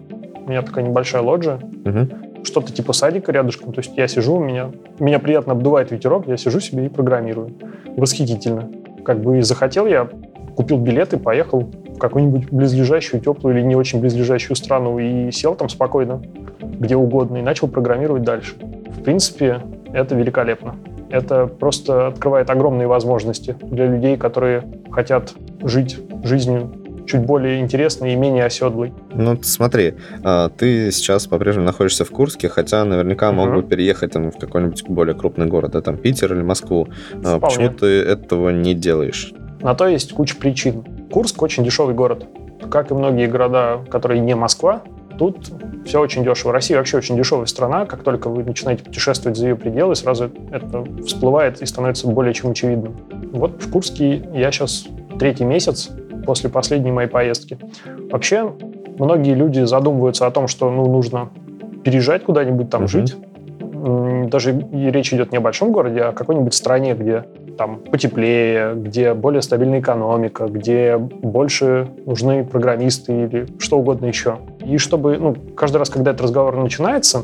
У 0.45 0.49
меня 0.49 0.61
такая 0.61 0.85
небольшая 0.85 1.21
лоджия. 1.21 1.55
Угу 1.85 2.24
что-то 2.45 2.71
типа 2.71 2.93
садика 2.93 3.31
рядышком. 3.31 3.73
То 3.73 3.79
есть 3.79 3.97
я 3.97 4.07
сижу, 4.07 4.39
меня, 4.39 4.71
меня 4.99 5.19
приятно 5.19 5.53
обдувает 5.53 5.91
ветерок, 5.91 6.27
я 6.27 6.37
сижу 6.37 6.59
себе 6.59 6.85
и 6.85 6.89
программирую. 6.89 7.53
Восхитительно. 7.97 8.69
Как 9.03 9.21
бы 9.21 9.41
захотел 9.41 9.85
я, 9.85 10.09
купил 10.55 10.77
билет 10.77 11.13
и 11.13 11.17
поехал 11.17 11.69
в 11.95 11.97
какую-нибудь 11.97 12.51
близлежащую, 12.51 13.21
теплую 13.21 13.57
или 13.57 13.63
не 13.63 13.75
очень 13.75 13.99
близлежащую 13.99 14.55
страну 14.55 14.99
и 14.99 15.31
сел 15.31 15.55
там 15.55 15.69
спокойно, 15.69 16.21
где 16.61 16.95
угодно, 16.95 17.37
и 17.37 17.41
начал 17.41 17.67
программировать 17.67 18.23
дальше. 18.23 18.55
В 18.57 19.03
принципе, 19.03 19.61
это 19.93 20.15
великолепно. 20.15 20.75
Это 21.09 21.47
просто 21.47 22.07
открывает 22.07 22.49
огромные 22.49 22.87
возможности 22.87 23.55
для 23.61 23.85
людей, 23.85 24.17
которые 24.17 24.63
хотят 24.91 25.33
жить 25.63 25.99
жизнью 26.23 26.71
чуть 27.05 27.21
более 27.21 27.59
интересный 27.59 28.13
и 28.13 28.15
менее 28.15 28.45
оседлый. 28.45 28.93
Ну, 29.13 29.37
смотри, 29.41 29.95
а, 30.23 30.49
ты 30.49 30.91
сейчас 30.91 31.27
по-прежнему 31.27 31.65
находишься 31.65 32.05
в 32.05 32.11
Курске, 32.11 32.49
хотя 32.49 32.83
наверняка 32.85 33.29
угу. 33.29 33.37
мог 33.37 33.55
бы 33.55 33.63
переехать 33.63 34.11
там, 34.11 34.31
в 34.31 34.37
какой-нибудь 34.37 34.83
более 34.87 35.15
крупный 35.15 35.45
город, 35.45 35.71
да, 35.71 35.81
там 35.81 35.97
Питер 35.97 36.33
или 36.33 36.41
Москву. 36.41 36.87
А, 37.13 37.37
Вполне. 37.37 37.39
Почему 37.39 37.69
ты 37.69 37.87
этого 37.87 38.49
не 38.49 38.73
делаешь? 38.73 39.33
На 39.61 39.73
то 39.73 39.87
есть 39.87 40.13
куча 40.13 40.35
причин. 40.35 40.83
Курск 41.11 41.41
очень 41.41 41.63
дешевый 41.63 41.95
город. 41.95 42.27
Как 42.69 42.91
и 42.91 42.93
многие 42.93 43.27
города, 43.27 43.81
которые 43.89 44.19
не 44.19 44.35
Москва, 44.35 44.83
тут 45.17 45.51
все 45.85 45.99
очень 45.99 46.23
дешево. 46.23 46.51
Россия 46.51 46.77
вообще 46.77 46.97
очень 46.97 47.15
дешевая 47.15 47.45
страна. 47.45 47.85
Как 47.85 48.03
только 48.03 48.29
вы 48.29 48.43
начинаете 48.43 48.83
путешествовать 48.83 49.37
за 49.37 49.49
ее 49.49 49.55
пределы, 49.55 49.95
сразу 49.95 50.31
это 50.51 50.83
всплывает 51.05 51.61
и 51.61 51.65
становится 51.65 52.07
более 52.07 52.33
чем 52.33 52.51
очевидным. 52.51 52.95
Вот 53.31 53.61
в 53.61 53.71
Курске 53.71 54.27
я 54.33 54.51
сейчас 54.51 54.85
третий 55.19 55.45
месяц 55.45 55.89
после 56.25 56.49
последней 56.49 56.91
моей 56.91 57.09
поездки. 57.09 57.57
Вообще, 58.11 58.51
многие 58.97 59.33
люди 59.33 59.61
задумываются 59.61 60.27
о 60.27 60.31
том, 60.31 60.47
что 60.47 60.69
ну, 60.69 60.85
нужно 60.85 61.29
переезжать 61.83 62.23
куда-нибудь 62.23 62.69
там 62.69 62.83
uh-huh. 62.83 62.87
жить. 62.87 63.15
даже 64.29 64.51
и 64.51 64.91
речь 64.91 65.13
идет 65.13 65.31
не 65.31 65.37
о 65.37 65.41
большом 65.41 65.71
городе, 65.71 66.01
а 66.01 66.09
о 66.09 66.11
какой-нибудь 66.11 66.53
стране, 66.53 66.93
где 66.93 67.25
там 67.57 67.77
потеплее, 67.77 68.73
где 68.75 69.13
более 69.13 69.41
стабильная 69.41 69.79
экономика, 69.79 70.47
где 70.47 70.97
больше 70.97 71.87
нужны 72.05 72.43
программисты 72.43 73.13
или 73.25 73.47
что 73.59 73.79
угодно 73.79 74.07
еще. 74.07 74.37
И 74.65 74.77
чтобы, 74.77 75.17
ну, 75.17 75.35
каждый 75.55 75.77
раз, 75.77 75.89
когда 75.89 76.11
этот 76.11 76.23
разговор 76.23 76.57
начинается, 76.57 77.23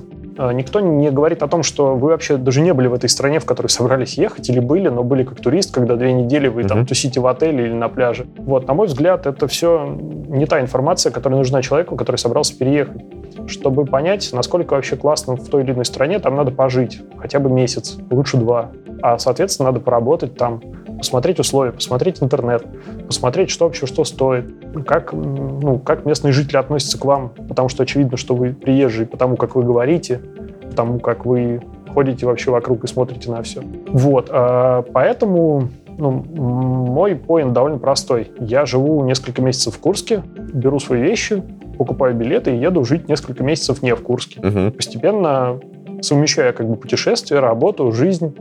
никто 0.52 0.80
не 0.80 1.12
говорит 1.12 1.44
о 1.44 1.48
том, 1.48 1.62
что 1.62 1.96
вы 1.96 2.10
вообще 2.10 2.38
даже 2.38 2.62
не 2.62 2.74
были 2.74 2.88
в 2.88 2.94
этой 2.94 3.10
стране, 3.10 3.40
в 3.40 3.46
которой 3.46 3.68
собрались 3.68 4.18
ехать, 4.18 4.50
или 4.50 4.60
были, 4.60 4.88
но 4.88 5.04
были 5.04 5.24
как 5.24 5.40
турист, 5.40 5.74
когда 5.74 5.96
две 5.96 6.14
недели 6.14 6.48
вы 6.48 6.62
mm-hmm. 6.62 6.68
там 6.68 6.86
тусите 6.86 7.20
в 7.20 7.28
отеле 7.28 7.66
или 7.66 7.74
на 7.74 7.90
пляже. 7.90 8.26
Вот, 8.38 8.68
на 8.68 8.74
мой 8.74 8.88
взгляд, 8.88 9.28
это 9.28 9.48
все 9.48 9.86
не 10.28 10.46
та 10.46 10.60
информация, 10.60 11.12
которая 11.12 11.38
нужна 11.38 11.62
человеку, 11.62 11.96
который 11.96 12.16
собрался 12.16 12.58
переехать. 12.58 13.02
Чтобы 13.48 13.86
понять, 13.86 14.32
насколько 14.34 14.74
вообще 14.74 14.96
классно 14.96 15.36
в 15.36 15.48
той 15.48 15.64
или 15.64 15.72
иной 15.72 15.86
стране, 15.86 16.20
там 16.20 16.36
надо 16.36 16.52
пожить 16.52 17.02
хотя 17.18 17.40
бы 17.40 17.50
месяц, 17.50 17.98
лучше 18.10 18.38
два 18.38 18.72
а, 19.02 19.18
соответственно, 19.18 19.70
надо 19.70 19.80
поработать 19.80 20.36
там, 20.36 20.62
посмотреть 21.02 21.40
условия, 21.40 21.72
посмотреть 21.72 22.22
интернет, 22.22 22.64
посмотреть, 23.08 23.50
что 23.50 23.66
вообще 23.66 23.88
что 23.88 24.04
стоит, 24.04 24.46
как, 24.86 25.14
ну, 25.14 25.80
как 25.80 26.06
местные 26.06 26.32
жители 26.32 26.58
относятся 26.58 27.00
к 27.00 27.06
вам, 27.06 27.30
потому 27.50 27.70
что 27.70 27.82
очевидно, 27.82 28.18
что 28.18 28.36
вы 28.36 28.54
приезжие, 28.54 29.08
потому 29.08 29.36
как 29.36 29.56
вы 29.56 29.64
говорите, 29.64 30.22
потому 30.70 31.00
как 31.00 31.26
вы 31.26 31.64
ходите 31.92 32.28
вообще 32.28 32.52
вокруг 32.52 32.84
и 32.84 32.88
смотрите 32.88 33.32
на 33.32 33.42
все. 33.42 33.64
Вот, 33.88 34.30
а, 34.32 34.84
поэтому 34.94 35.70
ну, 35.98 36.12
мой 36.12 37.16
поинт 37.16 37.54
довольно 37.54 37.80
простой. 37.80 38.32
Я 38.40 38.68
живу 38.68 39.04
несколько 39.04 39.42
месяцев 39.42 39.76
в 39.76 39.80
Курске, 39.80 40.22
беру 40.54 40.80
свои 40.80 41.02
вещи, 41.02 41.42
покупаю 41.80 42.16
билеты 42.16 42.56
и 42.56 42.60
еду 42.60 42.84
жить 42.84 43.10
несколько 43.10 43.44
месяцев 43.44 43.82
не 43.82 43.96
в 43.96 44.04
Курске. 44.04 44.40
Угу. 44.40 44.72
Постепенно 44.74 45.60
совмещая 46.02 46.54
как 46.54 46.70
бы 46.70 46.76
путешествия, 46.76 47.40
работу, 47.40 47.92
жизнь 47.92 48.36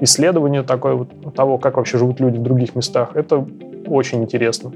исследование 0.00 0.62
такое 0.62 0.94
вот 0.94 1.34
того, 1.34 1.58
как 1.58 1.76
вообще 1.76 1.98
живут 1.98 2.20
люди 2.20 2.38
в 2.38 2.42
других 2.42 2.74
местах, 2.74 3.10
это 3.14 3.44
очень 3.86 4.22
интересно. 4.22 4.72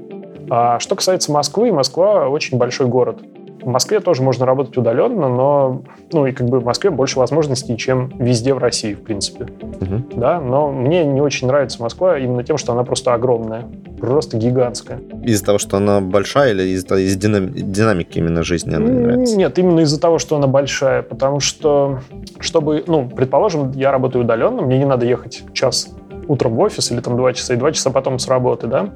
А 0.49 0.79
что 0.79 0.95
касается 0.95 1.31
Москвы, 1.31 1.71
Москва 1.71 2.29
очень 2.29 2.57
большой 2.57 2.87
город. 2.87 3.19
В 3.65 3.67
Москве 3.67 3.99
тоже 3.99 4.21
можно 4.21 4.45
работать 4.45 4.77
удаленно, 4.77 5.27
но 5.27 5.81
ну 6.13 6.27
и 6.27 6.31
как 6.31 6.47
бы 6.47 6.59
в 6.59 6.65
Москве 6.65 6.91
больше 6.91 7.17
возможностей, 7.17 7.75
чем 7.75 8.11
везде 8.19 8.53
в 8.53 8.59
России, 8.59 8.93
в 8.93 9.01
принципе. 9.01 9.45
Угу. 9.45 10.19
Да, 10.19 10.39
но 10.39 10.71
мне 10.71 11.03
не 11.03 11.19
очень 11.19 11.47
нравится 11.47 11.81
Москва 11.81 12.19
именно 12.19 12.43
тем, 12.43 12.57
что 12.57 12.73
она 12.73 12.83
просто 12.83 13.15
огромная, 13.15 13.63
просто 13.99 14.37
гигантская. 14.37 14.99
Из-за 15.23 15.43
того, 15.43 15.57
что 15.57 15.77
она 15.77 15.99
большая, 15.99 16.51
или 16.51 16.61
из-за 16.75 16.95
из 16.97 17.17
динам... 17.17 17.49
динамики 17.51 18.19
именно 18.19 18.43
жизни 18.43 18.75
она 18.75 18.85
не 18.85 18.99
нравится? 18.99 19.35
Нет, 19.35 19.57
именно 19.57 19.79
из-за 19.79 19.99
того, 19.99 20.19
что 20.19 20.35
она 20.35 20.45
большая, 20.45 21.01
потому 21.01 21.39
что, 21.39 22.01
чтобы, 22.39 22.83
ну, 22.85 23.09
предположим, 23.09 23.71
я 23.71 23.91
работаю 23.91 24.25
удаленно, 24.25 24.61
мне 24.61 24.77
не 24.77 24.85
надо 24.85 25.07
ехать 25.07 25.41
час 25.53 25.89
утром 26.27 26.53
в 26.53 26.59
офис 26.59 26.91
или 26.91 26.99
там 26.99 27.17
два 27.17 27.33
часа 27.33 27.55
и 27.55 27.57
два 27.57 27.71
часа 27.71 27.89
потом 27.89 28.19
с 28.19 28.27
работы, 28.27 28.67
да. 28.67 28.91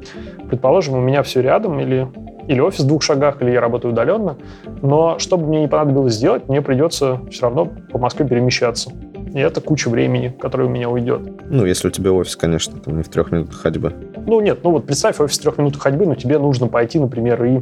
Предположим, 0.48 0.94
у 0.94 1.02
меня 1.02 1.24
все 1.24 1.42
рядом 1.42 1.80
или 1.80 2.08
или 2.50 2.60
офис 2.60 2.80
в 2.80 2.88
двух 2.88 3.04
шагах, 3.04 3.42
или 3.42 3.52
я 3.52 3.62
работаю 3.62 3.94
удаленно. 3.94 4.36
Но 4.82 5.20
что 5.20 5.38
бы 5.38 5.46
мне 5.46 5.62
не 5.62 5.68
понадобилось 5.68 6.16
сделать, 6.16 6.50
мне 6.50 6.62
придется 6.62 7.22
все 7.30 7.44
равно 7.44 7.66
по 7.92 8.00
Москве 8.00 8.28
перемещаться. 8.28 8.92
И 9.34 9.40
это 9.40 9.62
куча 9.62 9.90
времени, 9.90 10.36
которое 10.40 10.64
у 10.64 10.70
меня 10.70 10.90
уйдет. 10.90 11.22
Ну, 11.48 11.64
если 11.64 11.90
у 11.90 11.92
тебя 11.92 12.12
офис, 12.12 12.36
конечно, 12.36 12.80
там 12.80 12.98
не 12.98 13.04
в 13.04 13.10
трех 13.10 13.32
минутах 13.32 13.56
ходьбы. 13.56 13.94
Ну, 14.26 14.42
нет, 14.42 14.60
ну 14.64 14.72
вот 14.72 14.88
представь 14.88 15.20
офис 15.20 15.38
в 15.38 15.42
трех 15.44 15.60
минутах 15.60 15.84
ходьбы, 15.84 16.08
но 16.08 16.16
тебе 16.16 16.40
нужно 16.40 16.68
пойти, 16.68 17.00
например, 17.00 17.44
и 17.44 17.60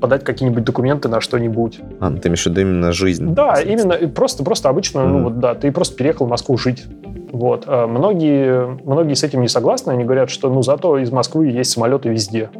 подать 0.00 0.22
какие-нибудь 0.22 0.62
документы 0.62 1.08
на 1.08 1.20
что-нибудь. 1.20 1.80
А, 1.98 2.08
ну, 2.08 2.18
ты 2.18 2.28
имеешь 2.28 2.44
в 2.44 2.46
виду 2.46 2.60
именно 2.60 2.92
жизнь? 2.92 3.34
Да, 3.34 3.60
именно, 3.60 3.96
просто, 4.08 4.44
просто 4.44 4.68
обычно, 4.68 5.00
mm. 5.00 5.06
ну 5.08 5.24
вот, 5.24 5.40
да, 5.40 5.56
ты 5.56 5.72
просто 5.72 5.96
переехал 5.96 6.26
в 6.26 6.28
Москву 6.28 6.56
жить. 6.56 6.86
Вот. 7.32 7.64
А 7.66 7.88
многие, 7.88 8.78
многие 8.84 9.14
с 9.14 9.24
этим 9.24 9.40
не 9.40 9.48
согласны, 9.48 9.90
они 9.90 10.04
говорят, 10.04 10.30
что, 10.30 10.48
ну, 10.48 10.62
зато 10.62 10.96
из 10.98 11.10
Москвы 11.10 11.48
есть 11.48 11.72
самолеты 11.72 12.08
везде. 12.08 12.50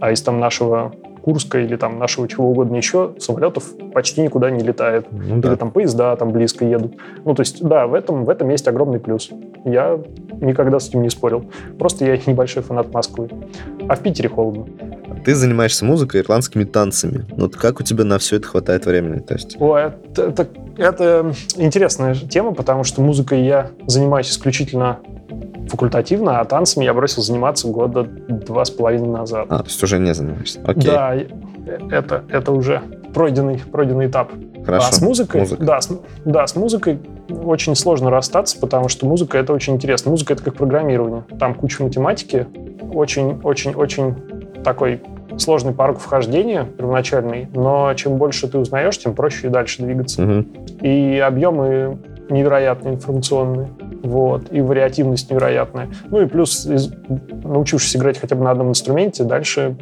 А 0.00 0.10
из 0.10 0.20
там 0.20 0.40
нашего 0.40 0.92
Курска 1.24 1.58
или 1.58 1.76
там 1.76 1.98
нашего 1.98 2.28
чего 2.28 2.50
угодно 2.50 2.76
еще, 2.76 3.14
самолетов 3.18 3.64
почти 3.94 4.20
никуда 4.20 4.50
не 4.50 4.62
летает. 4.62 5.06
Ну, 5.10 5.38
да. 5.38 5.48
Или 5.48 5.56
там 5.56 5.70
поезда 5.70 6.14
там 6.16 6.32
близко 6.32 6.66
едут. 6.66 6.96
Ну, 7.24 7.34
то 7.34 7.40
есть, 7.40 7.62
да, 7.62 7.86
в 7.86 7.94
этом, 7.94 8.26
в 8.26 8.28
этом 8.28 8.50
есть 8.50 8.68
огромный 8.68 9.00
плюс. 9.00 9.30
Я 9.64 9.98
никогда 10.42 10.78
с 10.78 10.90
этим 10.90 11.00
не 11.00 11.08
спорил. 11.08 11.46
Просто 11.78 12.04
я 12.04 12.18
небольшой 12.26 12.62
фанат 12.62 12.92
Москвы. 12.92 13.30
А 13.88 13.96
в 13.96 14.00
Питере 14.00 14.28
холодно. 14.28 14.66
Ты 15.24 15.34
занимаешься 15.34 15.86
музыкой, 15.86 16.20
ирландскими 16.20 16.64
танцами. 16.64 17.24
Ну, 17.30 17.44
вот 17.44 17.56
как 17.56 17.80
у 17.80 17.82
тебя 17.82 18.04
на 18.04 18.18
все 18.18 18.36
это 18.36 18.46
хватает 18.48 18.84
времени? 18.84 19.20
То 19.20 19.32
есть... 19.32 19.56
О, 19.58 19.78
это, 19.78 20.22
это, 20.24 20.48
это 20.76 21.32
интересная 21.56 22.14
тема, 22.14 22.52
потому 22.52 22.84
что 22.84 23.00
музыкой 23.00 23.42
я 23.46 23.70
занимаюсь 23.86 24.30
исключительно 24.30 24.98
факультативно, 25.68 26.40
а 26.40 26.44
танцами 26.44 26.84
я 26.84 26.94
бросил 26.94 27.22
заниматься 27.22 27.68
года 27.68 28.04
два 28.04 28.64
с 28.64 28.70
половиной 28.70 29.08
назад. 29.08 29.46
А, 29.48 29.58
то 29.58 29.64
есть 29.64 29.82
уже 29.82 29.98
не 29.98 30.14
занимаешься. 30.14 30.60
Окей. 30.64 30.84
Да, 30.84 31.14
это, 31.90 32.24
это 32.28 32.52
уже 32.52 32.82
пройденный, 33.14 33.60
пройденный 33.70 34.06
этап. 34.06 34.32
Хорошо. 34.64 34.88
А 34.88 34.92
с 34.92 35.00
музыкой, 35.02 35.40
музыка. 35.42 35.62
да, 35.62 35.80
с, 35.80 35.90
да, 36.24 36.46
с 36.46 36.56
музыкой 36.56 36.98
очень 37.28 37.74
сложно 37.74 38.10
расстаться, 38.10 38.58
потому 38.58 38.88
что 38.88 39.06
музыка 39.06 39.38
это 39.38 39.52
очень 39.52 39.74
интересно. 39.74 40.10
Музыка 40.10 40.32
это 40.34 40.42
как 40.42 40.54
программирование. 40.54 41.24
Там 41.38 41.54
куча 41.54 41.82
математики, 41.82 42.46
очень-очень-очень 42.92 44.62
такой 44.64 45.02
сложный 45.36 45.72
порог 45.74 45.98
вхождения 45.98 46.64
первоначальный, 46.64 47.48
но 47.54 47.92
чем 47.94 48.16
больше 48.16 48.48
ты 48.48 48.58
узнаешь, 48.58 48.98
тем 48.98 49.14
проще 49.14 49.48
и 49.48 49.50
дальше 49.50 49.82
двигаться. 49.82 50.22
Угу. 50.22 50.44
И 50.82 51.18
объемы 51.18 51.98
невероятные 52.30 52.94
информационные. 52.94 53.68
Вот, 54.04 54.52
и 54.52 54.60
вариативность 54.60 55.30
невероятная. 55.30 55.88
Ну 56.10 56.20
и 56.20 56.26
плюс, 56.26 56.66
из, 56.66 56.92
научившись 57.42 57.96
играть 57.96 58.18
хотя 58.18 58.36
бы 58.36 58.44
на 58.44 58.50
одном 58.50 58.68
инструменте, 58.68 59.24
дальше 59.24 59.76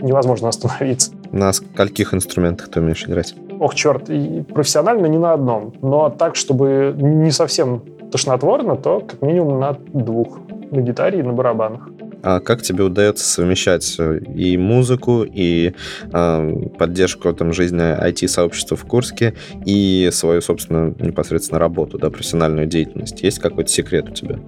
невозможно 0.00 0.48
остановиться. 0.48 1.10
На 1.32 1.52
скольких 1.52 2.14
инструментах 2.14 2.68
ты 2.68 2.80
умеешь 2.80 3.04
играть? 3.04 3.34
Ох, 3.58 3.74
черт, 3.74 4.08
и 4.10 4.42
профессионально 4.42 5.06
не 5.06 5.18
на 5.18 5.32
одном, 5.32 5.74
но 5.82 6.08
так, 6.08 6.36
чтобы 6.36 6.94
не 6.96 7.32
совсем 7.32 7.82
тошнотворно, 8.12 8.76
то 8.76 9.00
как 9.00 9.22
минимум 9.22 9.58
на 9.58 9.76
двух, 9.92 10.38
на 10.70 10.80
гитаре 10.80 11.18
и 11.18 11.22
на 11.22 11.32
барабанах. 11.32 11.88
А 12.24 12.40
как 12.40 12.62
тебе 12.62 12.84
удается 12.84 13.28
совмещать 13.28 13.96
э, 13.98 14.18
и 14.34 14.56
музыку, 14.56 15.24
и 15.24 15.74
э, 16.10 16.52
поддержку 16.78 17.30
там, 17.34 17.52
жизни 17.52 17.82
IT-сообщества 17.82 18.78
в 18.78 18.84
Курске, 18.86 19.34
и 19.66 20.08
свою, 20.10 20.40
собственно, 20.40 20.94
непосредственно 20.98 21.58
работу, 21.58 21.98
да, 21.98 22.08
профессиональную 22.08 22.66
деятельность? 22.66 23.22
Есть 23.22 23.40
какой-то 23.40 23.70
секрет 23.70 24.08
у 24.08 24.12
тебя? 24.12 24.38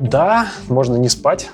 Да, 0.00 0.48
можно 0.66 0.96
не 0.96 1.08
спать. 1.08 1.50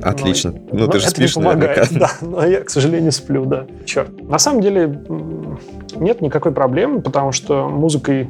Отлично. 0.00 0.52
Но, 0.52 0.58
ну, 0.70 0.78
но 0.84 0.86
ты 0.86 1.00
же 1.00 1.06
это 1.06 1.16
спишь, 1.16 1.36
не 1.36 1.42
помогает, 1.42 1.90
наверняка. 1.90 2.14
Да, 2.20 2.26
но 2.26 2.46
я, 2.46 2.60
к 2.60 2.70
сожалению, 2.70 3.10
сплю, 3.10 3.44
да. 3.44 3.66
Черт. 3.84 4.22
На 4.22 4.38
самом 4.38 4.60
деле 4.60 5.02
нет 5.96 6.20
никакой 6.20 6.52
проблемы, 6.52 7.00
потому 7.00 7.32
что 7.32 7.68
музыкой 7.68 8.28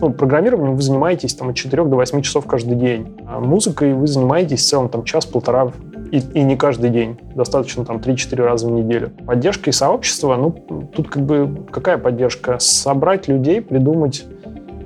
ну, 0.00 0.12
программированием 0.12 0.76
вы 0.76 0.82
занимаетесь 0.82 1.34
там, 1.34 1.50
от 1.50 1.56
4 1.56 1.84
до 1.84 1.96
8 1.96 2.22
часов 2.22 2.46
каждый 2.46 2.76
день. 2.76 3.16
А 3.26 3.40
музыкой 3.40 3.94
вы 3.94 4.06
занимаетесь 4.06 4.60
в 4.62 4.68
целом 4.68 4.88
там, 4.88 5.04
час-полтора 5.04 5.72
и, 6.10 6.18
и 6.18 6.42
не 6.42 6.56
каждый 6.56 6.90
день. 6.90 7.18
Достаточно 7.34 7.84
там 7.84 7.98
3-4 7.98 8.42
раза 8.42 8.66
в 8.66 8.70
неделю. 8.70 9.10
Поддержка 9.26 9.70
и 9.70 9.72
сообщество, 9.72 10.36
ну, 10.36 10.50
тут 10.94 11.08
как 11.08 11.24
бы 11.24 11.64
какая 11.70 11.98
поддержка? 11.98 12.58
Собрать 12.58 13.28
людей, 13.28 13.60
придумать 13.60 14.26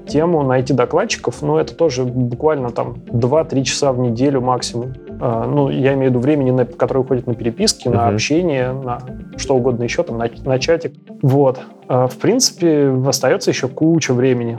тему, 0.07 0.43
найти 0.43 0.73
докладчиков, 0.73 1.43
ну, 1.43 1.59
это 1.59 1.75
тоже 1.75 2.05
буквально 2.05 2.71
там 2.71 2.97
2-3 3.07 3.63
часа 3.63 3.93
в 3.93 3.99
неделю 3.99 4.41
максимум. 4.41 4.95
Uh, 5.23 5.47
ну, 5.47 5.69
я 5.71 5.95
имею 5.95 6.11
в 6.11 6.15
виду 6.15 6.19
времени, 6.19 6.51
на, 6.51 6.65
которое 6.65 7.01
уходит 7.01 7.29
на 7.29 7.35
переписки, 7.35 7.87
uh-huh. 7.87 7.95
на 7.95 8.09
общение, 8.09 8.73
на 8.73 8.99
что 9.37 9.55
угодно 9.55 9.85
еще, 9.85 10.03
там, 10.03 10.19
на, 10.19 10.29
на 10.45 10.59
чатик. 10.59 10.95
Вот. 11.23 11.61
Uh, 11.87 12.09
в 12.09 12.19
принципе, 12.19 12.93
остается 13.07 13.51
еще 13.51 13.69
куча 13.69 14.15
времени 14.15 14.59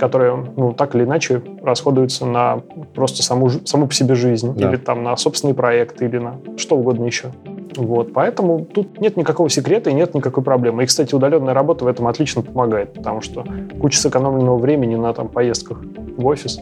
которые, 0.00 0.46
ну, 0.56 0.72
так 0.72 0.94
или 0.94 1.04
иначе 1.04 1.42
расходуются 1.62 2.24
на 2.24 2.62
просто 2.94 3.22
саму, 3.22 3.50
саму 3.50 3.86
по 3.86 3.92
себе 3.92 4.14
жизнь, 4.14 4.54
да. 4.56 4.70
или 4.70 4.76
там 4.76 5.02
на 5.02 5.14
собственный 5.18 5.52
проект, 5.52 6.00
или 6.00 6.16
на 6.16 6.40
что 6.56 6.76
угодно 6.76 7.04
еще. 7.04 7.32
Вот, 7.76 8.14
поэтому 8.14 8.64
тут 8.64 8.98
нет 8.98 9.18
никакого 9.18 9.50
секрета 9.50 9.90
и 9.90 9.92
нет 9.92 10.14
никакой 10.14 10.42
проблемы. 10.42 10.84
И, 10.84 10.86
кстати, 10.86 11.14
удаленная 11.14 11.52
работа 11.52 11.84
в 11.84 11.88
этом 11.88 12.06
отлично 12.06 12.40
помогает, 12.40 12.94
потому 12.94 13.20
что 13.20 13.44
куча 13.78 14.00
сэкономленного 14.00 14.56
времени 14.56 14.96
на 14.96 15.12
там 15.12 15.28
поездках 15.28 15.82
в 16.16 16.26
офис. 16.26 16.60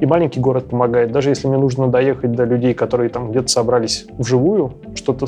И 0.00 0.06
маленький 0.06 0.40
город 0.40 0.70
помогает. 0.70 1.12
Даже 1.12 1.28
если 1.28 1.46
мне 1.46 1.58
нужно 1.58 1.88
доехать 1.88 2.32
до 2.32 2.44
людей, 2.44 2.72
которые 2.72 3.10
там 3.10 3.30
где-то 3.30 3.48
собрались 3.48 4.06
вживую, 4.16 4.72
что-то 4.94 5.26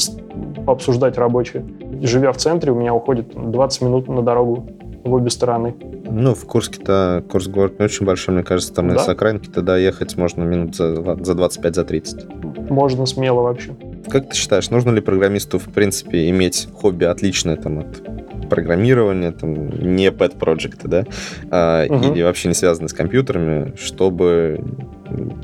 пообсуждать 0.64 1.18
рабочее, 1.18 1.64
живя 2.00 2.32
в 2.32 2.38
центре, 2.38 2.72
у 2.72 2.74
меня 2.74 2.94
уходит 2.94 3.32
20 3.34 3.82
минут 3.82 4.08
на 4.08 4.22
дорогу 4.22 4.66
в 5.04 5.12
обе 5.12 5.30
стороны. 5.30 5.74
Ну, 6.04 6.34
в 6.34 6.44
Курске-то, 6.44 7.24
Курс 7.30 7.46
город 7.46 7.78
не 7.78 7.84
очень 7.84 8.06
большой, 8.06 8.34
мне 8.34 8.44
кажется, 8.44 8.72
там 8.74 8.88
да? 8.88 8.96
из 8.96 9.08
окраинки 9.08 9.48
туда 9.48 9.76
ехать 9.76 10.16
можно 10.16 10.42
минут 10.42 10.74
за, 10.74 10.94
за 11.24 11.34
25, 11.34 11.74
за 11.74 11.84
30. 11.84 12.70
Можно 12.70 13.06
смело 13.06 13.42
вообще. 13.42 13.74
Как 14.08 14.28
ты 14.28 14.36
считаешь, 14.36 14.70
нужно 14.70 14.90
ли 14.90 15.00
программисту, 15.00 15.58
в 15.58 15.68
принципе, 15.68 16.28
иметь 16.30 16.68
хобби 16.72 17.04
отличное 17.04 17.56
там 17.56 17.80
от 17.80 18.02
программирования, 18.48 19.30
там, 19.30 19.70
не 19.70 20.08
pet 20.08 20.36
проекты 20.36 20.88
да, 20.88 21.04
а, 21.50 21.86
угу. 21.86 22.12
или 22.12 22.22
вообще 22.22 22.48
не 22.48 22.54
связанные 22.54 22.88
с 22.88 22.92
компьютерами, 22.92 23.74
чтобы 23.76 24.60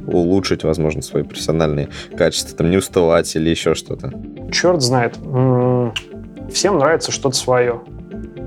улучшить, 0.07 0.65
возможно, 0.65 1.03
свои 1.03 1.23
профессиональные 1.23 1.89
качества, 2.17 2.57
там, 2.57 2.71
не 2.71 2.77
уставать 2.77 3.35
или 3.37 3.49
еще 3.49 3.75
что-то? 3.75 4.13
Черт 4.53 4.83
знает. 4.83 5.17
Всем 6.53 6.79
нравится 6.79 7.13
что-то 7.13 7.37
свое. 7.37 7.81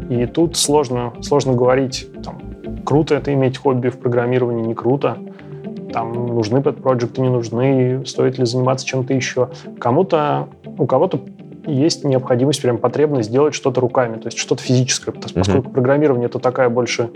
И 0.09 0.25
тут 0.25 0.57
сложно, 0.57 1.13
сложно 1.21 1.53
говорить, 1.53 2.07
там, 2.23 2.39
круто 2.83 3.15
это 3.15 3.33
иметь 3.33 3.57
хобби 3.57 3.89
в 3.89 3.99
программировании, 3.99 4.65
не 4.65 4.73
круто. 4.73 5.17
Там 5.93 6.27
нужны 6.27 6.59
pet 6.59 6.81
проекты 6.81 7.21
не 7.21 7.29
нужны, 7.29 8.03
стоит 8.05 8.37
ли 8.37 8.45
заниматься 8.45 8.85
чем-то 8.85 9.13
еще. 9.13 9.49
Кому-то, 9.79 10.49
у 10.77 10.85
кого-то 10.85 11.21
есть 11.65 12.03
необходимость, 12.03 12.61
прям 12.61 12.77
потребность 12.77 13.29
сделать 13.29 13.53
что-то 13.53 13.81
руками, 13.81 14.15
то 14.15 14.27
есть 14.27 14.37
что-то 14.37 14.63
физическое, 14.63 15.11
поскольку 15.11 15.69
mm-hmm. 15.69 15.71
программирование 15.71 16.25
это 16.27 16.39
такая 16.39 16.69
больше 16.69 17.09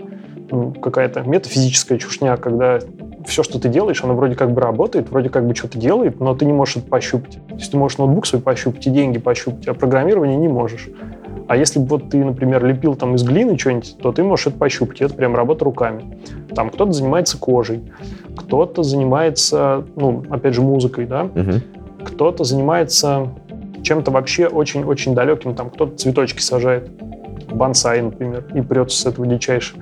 ну, 0.50 0.72
какая-то 0.72 1.22
метафизическая 1.22 1.98
чушня, 1.98 2.36
когда 2.36 2.78
все, 3.26 3.42
что 3.42 3.58
ты 3.58 3.68
делаешь, 3.68 4.02
оно 4.04 4.14
вроде 4.14 4.34
как 4.36 4.52
бы 4.52 4.60
работает, 4.60 5.10
вроде 5.10 5.30
как 5.30 5.46
бы 5.46 5.54
что-то 5.54 5.78
делает, 5.78 6.20
но 6.20 6.34
ты 6.34 6.44
не 6.44 6.52
можешь 6.52 6.76
это 6.76 6.86
пощупать. 6.86 7.38
То 7.48 7.54
есть 7.54 7.70
ты 7.70 7.76
можешь 7.76 7.98
ноутбук 7.98 8.26
свой 8.26 8.42
пощупать 8.42 8.86
и 8.86 8.90
деньги 8.90 9.18
пощупать, 9.18 9.66
а 9.66 9.74
программирование 9.74 10.36
не 10.36 10.48
можешь. 10.48 10.88
А 11.46 11.56
если 11.56 11.78
бы 11.78 11.86
вот 11.86 12.10
ты, 12.10 12.24
например, 12.24 12.64
лепил 12.64 12.94
там 12.94 13.14
из 13.16 13.22
глины 13.22 13.58
что-нибудь, 13.58 13.96
то 13.98 14.12
ты 14.12 14.22
можешь 14.22 14.46
это 14.46 14.58
пощупать. 14.58 15.00
Это 15.02 15.14
прям 15.14 15.36
работа 15.36 15.64
руками. 15.64 16.18
Там 16.54 16.70
кто-то 16.70 16.92
занимается 16.92 17.38
кожей, 17.38 17.82
кто-то 18.36 18.82
занимается, 18.82 19.84
ну, 19.96 20.24
опять 20.30 20.54
же, 20.54 20.62
музыкой, 20.62 21.06
да, 21.06 21.24
угу. 21.24 21.52
кто-то 22.04 22.44
занимается 22.44 23.28
чем-то 23.82 24.10
вообще 24.10 24.46
очень-очень 24.46 25.14
далеким. 25.14 25.54
Там 25.54 25.70
кто-то 25.70 25.96
цветочки 25.96 26.40
сажает, 26.40 26.90
бонсай, 27.52 28.00
например, 28.00 28.44
и 28.54 28.62
прется 28.62 28.98
с 28.98 29.06
этого 29.06 29.26
дичайше. 29.26 29.74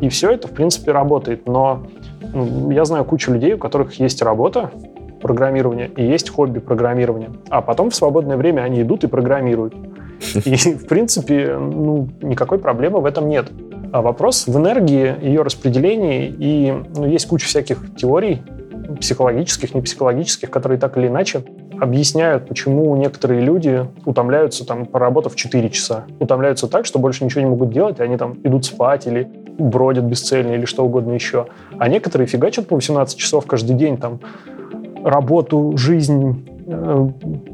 И 0.00 0.08
все 0.08 0.30
это, 0.30 0.48
в 0.48 0.52
принципе, 0.52 0.92
работает. 0.92 1.46
Но 1.46 1.86
ну, 2.34 2.70
я 2.70 2.84
знаю 2.84 3.04
кучу 3.04 3.32
людей, 3.32 3.54
у 3.54 3.58
которых 3.58 3.98
есть 3.98 4.22
работа, 4.22 4.70
программирования 5.20 5.90
и 5.96 6.04
есть 6.04 6.30
хобби 6.30 6.58
программирования. 6.58 7.30
А 7.48 7.62
потом 7.62 7.90
в 7.90 7.94
свободное 7.94 8.36
время 8.36 8.60
они 8.60 8.82
идут 8.82 9.04
и 9.04 9.06
программируют. 9.06 9.74
И, 10.44 10.56
в 10.56 10.86
принципе, 10.86 11.56
ну, 11.58 12.08
никакой 12.22 12.58
проблемы 12.58 13.00
в 13.00 13.04
этом 13.04 13.28
нет. 13.28 13.50
А 13.92 14.02
вопрос 14.02 14.46
в 14.46 14.56
энергии, 14.56 15.14
ее 15.22 15.42
распределении, 15.42 16.26
и 16.26 16.74
ну, 16.96 17.06
есть 17.06 17.26
куча 17.26 17.46
всяких 17.46 17.94
теорий, 17.96 18.42
психологических, 19.00 19.74
не 19.74 19.80
психологических, 19.80 20.50
которые 20.50 20.78
так 20.78 20.96
или 20.96 21.08
иначе 21.08 21.44
объясняют, 21.80 22.48
почему 22.48 22.94
некоторые 22.96 23.40
люди 23.40 23.86
утомляются, 24.04 24.66
там, 24.66 24.86
поработав 24.86 25.36
4 25.36 25.70
часа. 25.70 26.04
Утомляются 26.20 26.68
так, 26.68 26.86
что 26.86 26.98
больше 26.98 27.24
ничего 27.24 27.42
не 27.42 27.50
могут 27.50 27.70
делать, 27.70 27.98
и 27.98 28.02
они 28.02 28.16
там 28.16 28.38
идут 28.44 28.64
спать 28.64 29.06
или 29.06 29.28
бродят 29.58 30.04
бесцельно 30.04 30.52
или 30.52 30.64
что 30.64 30.84
угодно 30.84 31.12
еще. 31.12 31.46
А 31.78 31.88
некоторые 31.88 32.26
фигачат 32.26 32.66
по 32.68 32.76
18 32.76 33.16
часов 33.16 33.46
каждый 33.46 33.76
день, 33.76 33.96
там, 33.98 34.20
работу, 35.04 35.74
жизнь, 35.76 36.46
э, 36.66 37.08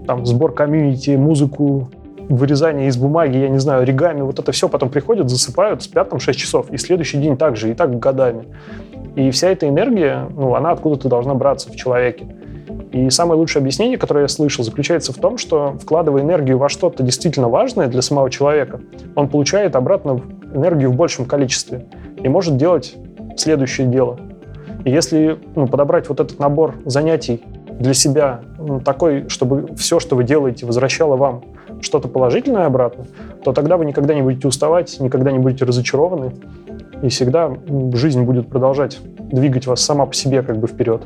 там, 0.06 0.26
сбор 0.26 0.52
комьюнити, 0.54 1.10
музыку, 1.16 1.90
вырезание 2.29 2.89
из 2.89 2.97
бумаги, 2.97 3.37
я 3.37 3.49
не 3.49 3.59
знаю, 3.59 3.83
оригами, 3.83 4.20
вот 4.20 4.39
это 4.39 4.53
все 4.53 4.68
потом 4.68 4.91
приходят, 4.91 5.29
засыпают, 5.29 5.83
спят 5.83 6.11
там 6.11 6.20
6 6.20 6.39
часов, 6.39 6.70
и 6.70 6.77
следующий 6.77 7.18
день 7.18 7.37
также, 7.37 7.70
и 7.70 7.75
так 7.75 7.99
годами. 7.99 8.47
И 9.14 9.31
вся 9.31 9.49
эта 9.49 9.68
энергия, 9.68 10.29
ну, 10.35 10.55
она 10.55 10.70
откуда-то 10.70 11.09
должна 11.09 11.35
браться 11.35 11.70
в 11.70 11.77
человеке. 11.77 12.27
И 12.93 13.09
самое 13.11 13.39
лучшее 13.39 13.61
объяснение, 13.61 13.99
которое 13.99 14.23
я 14.23 14.29
слышал, 14.29 14.64
заключается 14.64 15.12
в 15.12 15.16
том, 15.16 15.39
что 15.39 15.77
вкладывая 15.81 16.23
энергию 16.23 16.59
во 16.59 16.68
что-то 16.68 17.03
действительно 17.03 17.49
важное 17.49 17.89
для 17.89 18.03
самого 18.03 18.31
человека, 18.31 18.81
он 19.14 19.29
получает 19.29 19.77
обратно 19.77 20.20
энергию 20.55 20.91
в 20.91 20.95
большем 20.95 21.25
количестве 21.25 21.87
и 22.23 22.29
может 22.29 22.57
делать 22.57 22.95
следующее 23.37 23.87
дело. 23.87 24.18
И 24.85 24.91
если 24.91 25.39
ну, 25.55 25.66
подобрать 25.66 26.09
вот 26.09 26.20
этот 26.20 26.39
набор 26.39 26.75
занятий 26.85 27.43
для 27.79 27.95
себя 27.95 28.43
ну, 28.59 28.81
такой, 28.81 29.29
чтобы 29.29 29.75
все, 29.77 29.99
что 29.99 30.16
вы 30.16 30.25
делаете, 30.25 30.66
возвращало 30.66 31.16
вам 31.16 31.43
что-то 31.83 32.09
положительное 32.09 32.66
обратно, 32.66 33.05
то 33.45 33.53
тогда 33.53 33.76
вы 33.76 33.85
никогда 33.85 34.14
не 34.14 34.22
будете 34.22 34.49
уставать, 34.49 34.99
никогда 35.01 35.30
не 35.30 35.39
будете 35.39 35.64
разочарованы, 35.64 36.33
и 37.03 37.09
всегда 37.09 37.53
жизнь 37.93 38.22
будет 38.22 38.49
продолжать 38.49 39.01
двигать 39.30 39.66
вас 39.66 39.80
сама 39.80 40.07
по 40.07 40.14
себе 40.14 40.43
как 40.43 40.59
бы 40.59 40.66
вперед. 40.68 41.03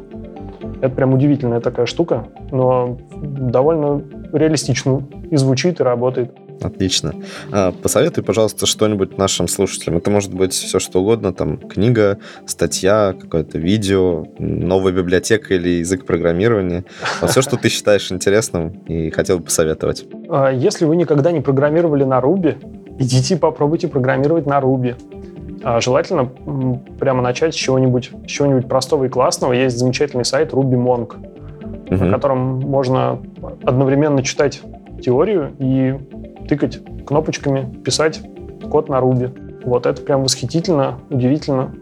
Это 0.80 0.94
прям 0.94 1.14
удивительная 1.14 1.60
такая 1.60 1.86
штука, 1.86 2.26
но 2.52 2.98
довольно 3.16 4.02
реалистично 4.32 5.02
и 5.30 5.36
звучит, 5.36 5.80
и 5.80 5.82
работает. 5.82 6.32
Отлично. 6.60 7.14
А, 7.52 7.72
посоветуй, 7.72 8.24
пожалуйста, 8.24 8.66
что-нибудь 8.66 9.18
нашим 9.18 9.48
слушателям. 9.48 9.98
Это 9.98 10.10
может 10.10 10.32
быть 10.34 10.52
все, 10.52 10.78
что 10.78 11.00
угодно, 11.00 11.32
там, 11.32 11.58
книга, 11.58 12.18
статья, 12.46 13.14
какое-то 13.18 13.58
видео, 13.58 14.26
новая 14.38 14.92
библиотека 14.92 15.54
или 15.54 15.80
язык 15.80 16.06
программирования. 16.06 16.84
Вот 17.20 17.30
все, 17.30 17.42
что 17.42 17.56
ты 17.56 17.68
считаешь 17.68 18.10
интересным 18.10 18.70
и 18.86 19.10
хотел 19.10 19.38
бы 19.38 19.44
посоветовать. 19.44 20.06
А, 20.28 20.50
если 20.50 20.84
вы 20.84 20.96
никогда 20.96 21.30
не 21.32 21.40
программировали 21.40 22.04
на 22.04 22.18
Ruby, 22.18 22.56
идите 22.98 23.36
попробуйте 23.36 23.88
программировать 23.88 24.46
на 24.46 24.58
Ruby. 24.58 24.96
А, 25.62 25.80
желательно 25.80 26.30
прямо 26.98 27.22
начать 27.22 27.54
с 27.54 27.56
чего-нибудь, 27.56 28.10
с 28.26 28.30
чего-нибудь 28.30 28.68
простого 28.68 29.04
и 29.04 29.08
классного. 29.08 29.52
Есть 29.52 29.78
замечательный 29.78 30.24
сайт 30.24 30.52
RubyMonk, 30.52 31.16
угу. 31.90 32.04
на 32.04 32.10
котором 32.10 32.60
можно 32.60 33.20
одновременно 33.64 34.22
читать 34.22 34.62
теорию 35.02 35.52
и 35.58 35.94
тыкать 36.48 36.80
кнопочками, 37.06 37.72
писать 37.82 38.20
код 38.70 38.88
на 38.88 38.96
Ruby. 38.96 39.62
Вот 39.64 39.86
это 39.86 40.00
прям 40.02 40.22
восхитительно, 40.22 40.98
удивительно, 41.10 41.74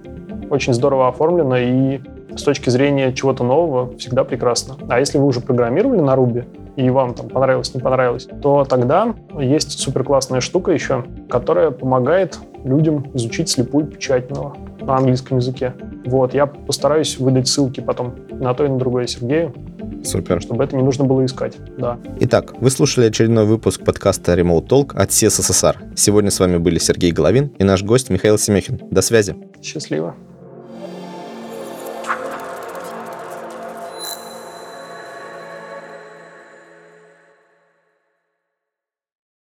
очень 0.50 0.74
здорово 0.74 1.08
оформлено 1.08 1.56
и 1.56 2.00
с 2.36 2.42
точки 2.42 2.70
зрения 2.70 3.12
чего-то 3.12 3.44
нового 3.44 3.96
всегда 3.96 4.24
прекрасно. 4.24 4.76
А 4.88 4.98
если 4.98 5.18
вы 5.18 5.26
уже 5.26 5.40
программировали 5.40 6.00
на 6.00 6.14
Ruby, 6.14 6.44
и 6.76 6.90
вам 6.90 7.14
там 7.14 7.28
понравилось, 7.28 7.72
не 7.74 7.80
понравилось, 7.80 8.28
то 8.42 8.64
тогда 8.64 9.14
есть 9.38 9.78
супер 9.78 10.02
классная 10.02 10.40
штука 10.40 10.72
еще, 10.72 11.04
которая 11.28 11.70
помогает 11.70 12.38
людям 12.64 13.06
изучить 13.14 13.48
слепую 13.48 13.86
печатного 13.86 14.56
на 14.80 14.96
английском 14.96 15.38
языке. 15.38 15.74
Вот, 16.04 16.34
я 16.34 16.46
постараюсь 16.46 17.18
выдать 17.18 17.48
ссылки 17.48 17.80
потом 17.80 18.14
на 18.30 18.54
то 18.54 18.64
и 18.64 18.68
на 18.68 18.78
другое 18.78 19.06
Сергею. 19.06 19.54
Супер. 20.05 20.40
Чтобы 20.40 20.64
это 20.64 20.76
не 20.76 20.82
нужно 20.82 21.05
было 21.05 21.24
искать, 21.24 21.57
да. 21.78 21.98
Итак, 22.20 22.55
вы 22.61 22.70
слушали 22.70 23.07
очередной 23.07 23.46
выпуск 23.46 23.84
подкаста 23.84 24.34
Remote 24.34 24.68
Talk 24.68 24.94
от 24.94 25.12
СССР. 25.12 25.78
Сегодня 25.96 26.30
с 26.30 26.38
вами 26.40 26.59
были 26.59 26.78
Сергей 26.78 27.11
Головин 27.11 27.52
и 27.59 27.64
наш 27.64 27.82
гость 27.82 28.11
Михаил 28.11 28.38
Семехин. 28.38 28.80
До 28.90 29.02
связи. 29.02 29.34
Счастливо. 29.62 30.14